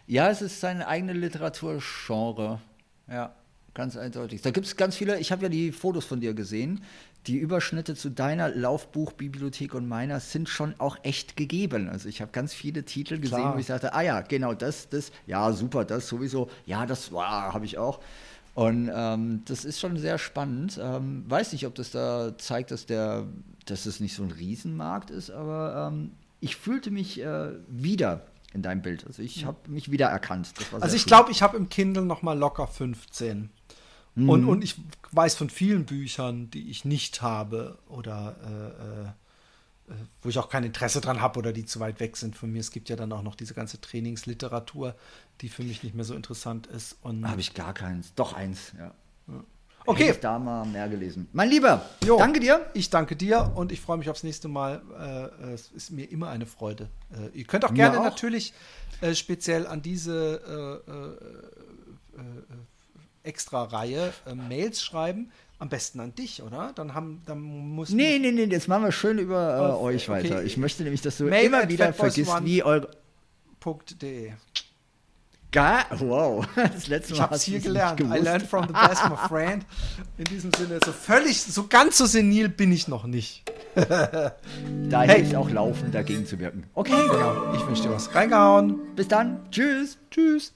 Ja, 0.07 0.31
es 0.31 0.43
ist 0.43 0.61
seine 0.61 0.89
eigene 0.89 1.13
Literaturgenre. 1.13 2.61
Ja, 3.09 3.35
ganz 3.75 3.97
eindeutig. 3.97 4.43
Da 4.43 4.51
gibt 4.51 4.67
es 4.67 4.77
ganz 4.77 4.97
viele, 4.97 5.19
ich 5.19 5.33
habe 5.33 5.43
ja 5.43 5.49
die 5.49 5.73
Fotos 5.73 6.05
von 6.05 6.21
dir 6.21 6.35
gesehen. 6.35 6.83
Die 7.27 7.37
Überschnitte 7.37 7.95
zu 7.95 8.09
deiner 8.09 8.49
Laufbuchbibliothek 8.49 9.75
und 9.75 9.87
meiner 9.87 10.21
sind 10.21 10.49
schon 10.49 10.75
auch 10.79 10.97
echt 11.03 11.37
gegeben. 11.37 11.89
Also 11.89 12.09
ich 12.09 12.23
habe 12.23 12.33
ganz 12.33 12.55
viele 12.55 12.85
Titel 12.85 13.19
gesehen, 13.19 13.39
Klar. 13.39 13.55
wo 13.55 13.59
ich 13.59 13.67
sagte, 13.67 13.93
ah 13.93 14.01
ja, 14.01 14.23
genau 14.23 14.55
das, 14.55 14.89
das, 14.89 15.13
ja 15.27 15.53
super, 15.53 15.85
das 15.85 16.09
sowieso, 16.09 16.49
ja, 16.65 16.87
das 16.87 17.13
wow, 17.13 17.53
habe 17.53 17.67
ich 17.67 17.77
auch. 17.77 18.01
Und 18.61 18.91
ähm, 18.95 19.41
das 19.47 19.65
ist 19.65 19.81
schon 19.81 19.97
sehr 19.97 20.19
spannend. 20.19 20.79
Ähm, 20.83 21.25
weiß 21.27 21.55
nicht, 21.55 21.67
ob 21.67 21.75
das 21.77 21.93
da 21.93 22.37
zeigt, 22.37 22.71
dass 22.71 22.85
der, 22.85 23.27
dass 23.65 23.87
es 23.87 24.01
nicht 24.01 24.15
so 24.15 24.23
ein 24.23 24.33
Riesenmarkt 24.33 25.09
ist, 25.09 25.31
aber 25.31 25.91
ähm, 25.91 26.11
ich 26.41 26.57
fühlte 26.57 26.91
mich 26.91 27.23
äh, 27.23 27.53
wieder 27.69 28.27
in 28.53 28.61
deinem 28.61 28.83
Bild. 28.83 29.07
Also 29.07 29.23
ich 29.23 29.47
habe 29.47 29.57
mich 29.67 29.91
wiedererkannt. 29.91 30.53
also 30.79 30.95
ich 30.95 31.07
glaube, 31.07 31.31
ich 31.31 31.41
habe 31.41 31.57
im 31.57 31.71
Kindle 31.71 32.05
noch 32.05 32.21
mal 32.21 32.39
locker 32.39 32.67
15. 32.67 33.49
Mhm. 34.15 34.29
Und, 34.29 34.45
und 34.45 34.63
ich 34.63 34.77
weiß 35.13 35.37
von 35.37 35.49
vielen 35.49 35.87
Büchern, 35.87 36.51
die 36.51 36.69
ich 36.69 36.85
nicht 36.85 37.23
habe 37.23 37.79
oder 37.89 38.37
äh, 38.45 39.07
äh, 39.07 39.95
wo 40.23 40.29
ich 40.29 40.39
auch 40.39 40.49
kein 40.49 40.65
Interesse 40.65 41.01
dran 41.01 41.21
habe 41.21 41.39
oder 41.39 41.53
die 41.53 41.65
zu 41.65 41.81
weit 41.81 41.99
weg 41.99 42.17
sind 42.17 42.37
von 42.37 42.53
mir. 42.53 42.61
Es 42.61 42.71
gibt 42.71 42.89
ja 42.89 42.97
dann 42.97 43.13
auch 43.13 43.23
noch 43.23 43.35
diese 43.35 43.55
ganze 43.55 43.81
Trainingsliteratur, 43.81 44.95
die 45.41 45.49
für 45.49 45.63
mich 45.63 45.83
nicht 45.83 45.95
mehr 45.95 46.05
so 46.05 46.15
interessant 46.15 46.67
ist. 46.67 46.97
Habe 47.05 47.41
ich 47.41 47.55
gar 47.55 47.75
keins. 47.75 48.15
Doch 48.15 48.33
eins, 48.35 48.73
ja. 48.79 48.93
ja. 49.29 49.45
Okay. 49.87 50.05
Hätte 50.05 50.15
ich 50.15 50.21
da 50.21 50.39
mal 50.39 50.67
mehr 50.67 50.89
gelesen. 50.89 51.29
Mein 51.33 51.49
Lieber, 51.49 51.85
jo, 52.05 52.19
danke 52.19 52.41
dir. 52.41 52.67
Ich 52.75 52.91
danke 52.91 53.17
dir 53.17 53.53
und 53.55 53.73
ich 53.73 53.81
freue 53.81 53.97
mich 53.97 54.11
aufs 54.11 54.23
nächste 54.23 54.49
Mal. 54.49 54.83
Äh, 55.43 55.53
es 55.53 55.71
ist 55.73 55.91
mir 55.91 56.11
immer 56.11 56.29
eine 56.29 56.47
Freude. 56.47 56.89
Äh, 57.13 57.39
ihr 57.39 57.45
könnt 57.45 57.65
auch 57.65 57.73
gerne 57.73 58.01
auch. 58.01 58.05
natürlich 58.05 58.53
äh, 59.01 59.15
speziell 59.15 59.67
an 59.67 59.81
diese 59.81 60.83
äh, 60.87 60.91
äh, 60.91 62.21
äh, 62.21 63.29
Extra-Reihe 63.29 64.13
Mails 64.49 64.83
schreiben. 64.83 65.31
Am 65.59 65.69
besten 65.69 66.01
an 66.01 66.15
dich, 66.15 66.43
oder? 66.43 66.73
Dann 66.75 66.95
haben, 66.95 67.23
dann 67.27 67.41
muss. 67.41 67.91
Nee, 67.91 68.19
nee, 68.19 68.33
nee, 68.33 68.45
jetzt 68.45 68.67
machen 68.67 68.85
wir 68.85 68.93
schön 68.93 69.19
über 69.19 69.79
euch 69.79 70.09
okay. 70.09 70.25
weiter. 70.25 70.43
Ich 70.43 70.57
möchte 70.57 70.83
nämlich, 70.85 71.03
dass 71.03 71.19
du 71.19 71.25
Mail 71.25 71.47
immer 71.47 71.69
wieder 71.69 71.93
vergisst, 71.93 72.33
wie 72.45 72.63
eure. 72.63 72.89
.de 74.01 74.33
Gar, 75.53 75.87
wow, 75.99 76.47
das 76.55 76.87
letzte 76.87 77.13
Mal. 77.13 77.17
Ich 77.17 77.23
habe 77.23 77.35
es 77.35 77.43
hier 77.43 77.59
gelernt. 77.59 78.01
I 78.01 78.19
learned 78.19 78.47
from 78.47 78.69
the 78.69 78.73
best, 78.73 79.03
my 79.09 79.17
friend. 79.29 79.65
In 80.17 80.25
diesem 80.25 80.53
Sinne, 80.53 80.79
so 80.85 80.93
völlig, 80.93 81.43
so 81.43 81.67
ganz 81.67 81.99
so 81.99 82.07
senil 82.07 82.49
bin 82.49 82.71
ich 82.71 82.87
noch 82.87 83.05
nicht. 83.05 83.43
da 83.75 84.33
hey. 85.03 85.21
hilft 85.21 85.35
auch 85.35 85.51
Laufen 85.51 85.91
dagegen 85.91 86.25
zu 86.27 86.39
wirken. 86.39 86.65
Okay. 86.75 86.93
Genau. 86.93 87.53
Ich 87.55 87.67
wünsche 87.67 87.83
dir 87.83 87.91
was. 87.91 88.15
Reingehauen. 88.15 88.95
Bis 88.95 89.09
dann. 89.09 89.41
Tschüss. 89.51 89.99
Tschüss. 90.11 90.53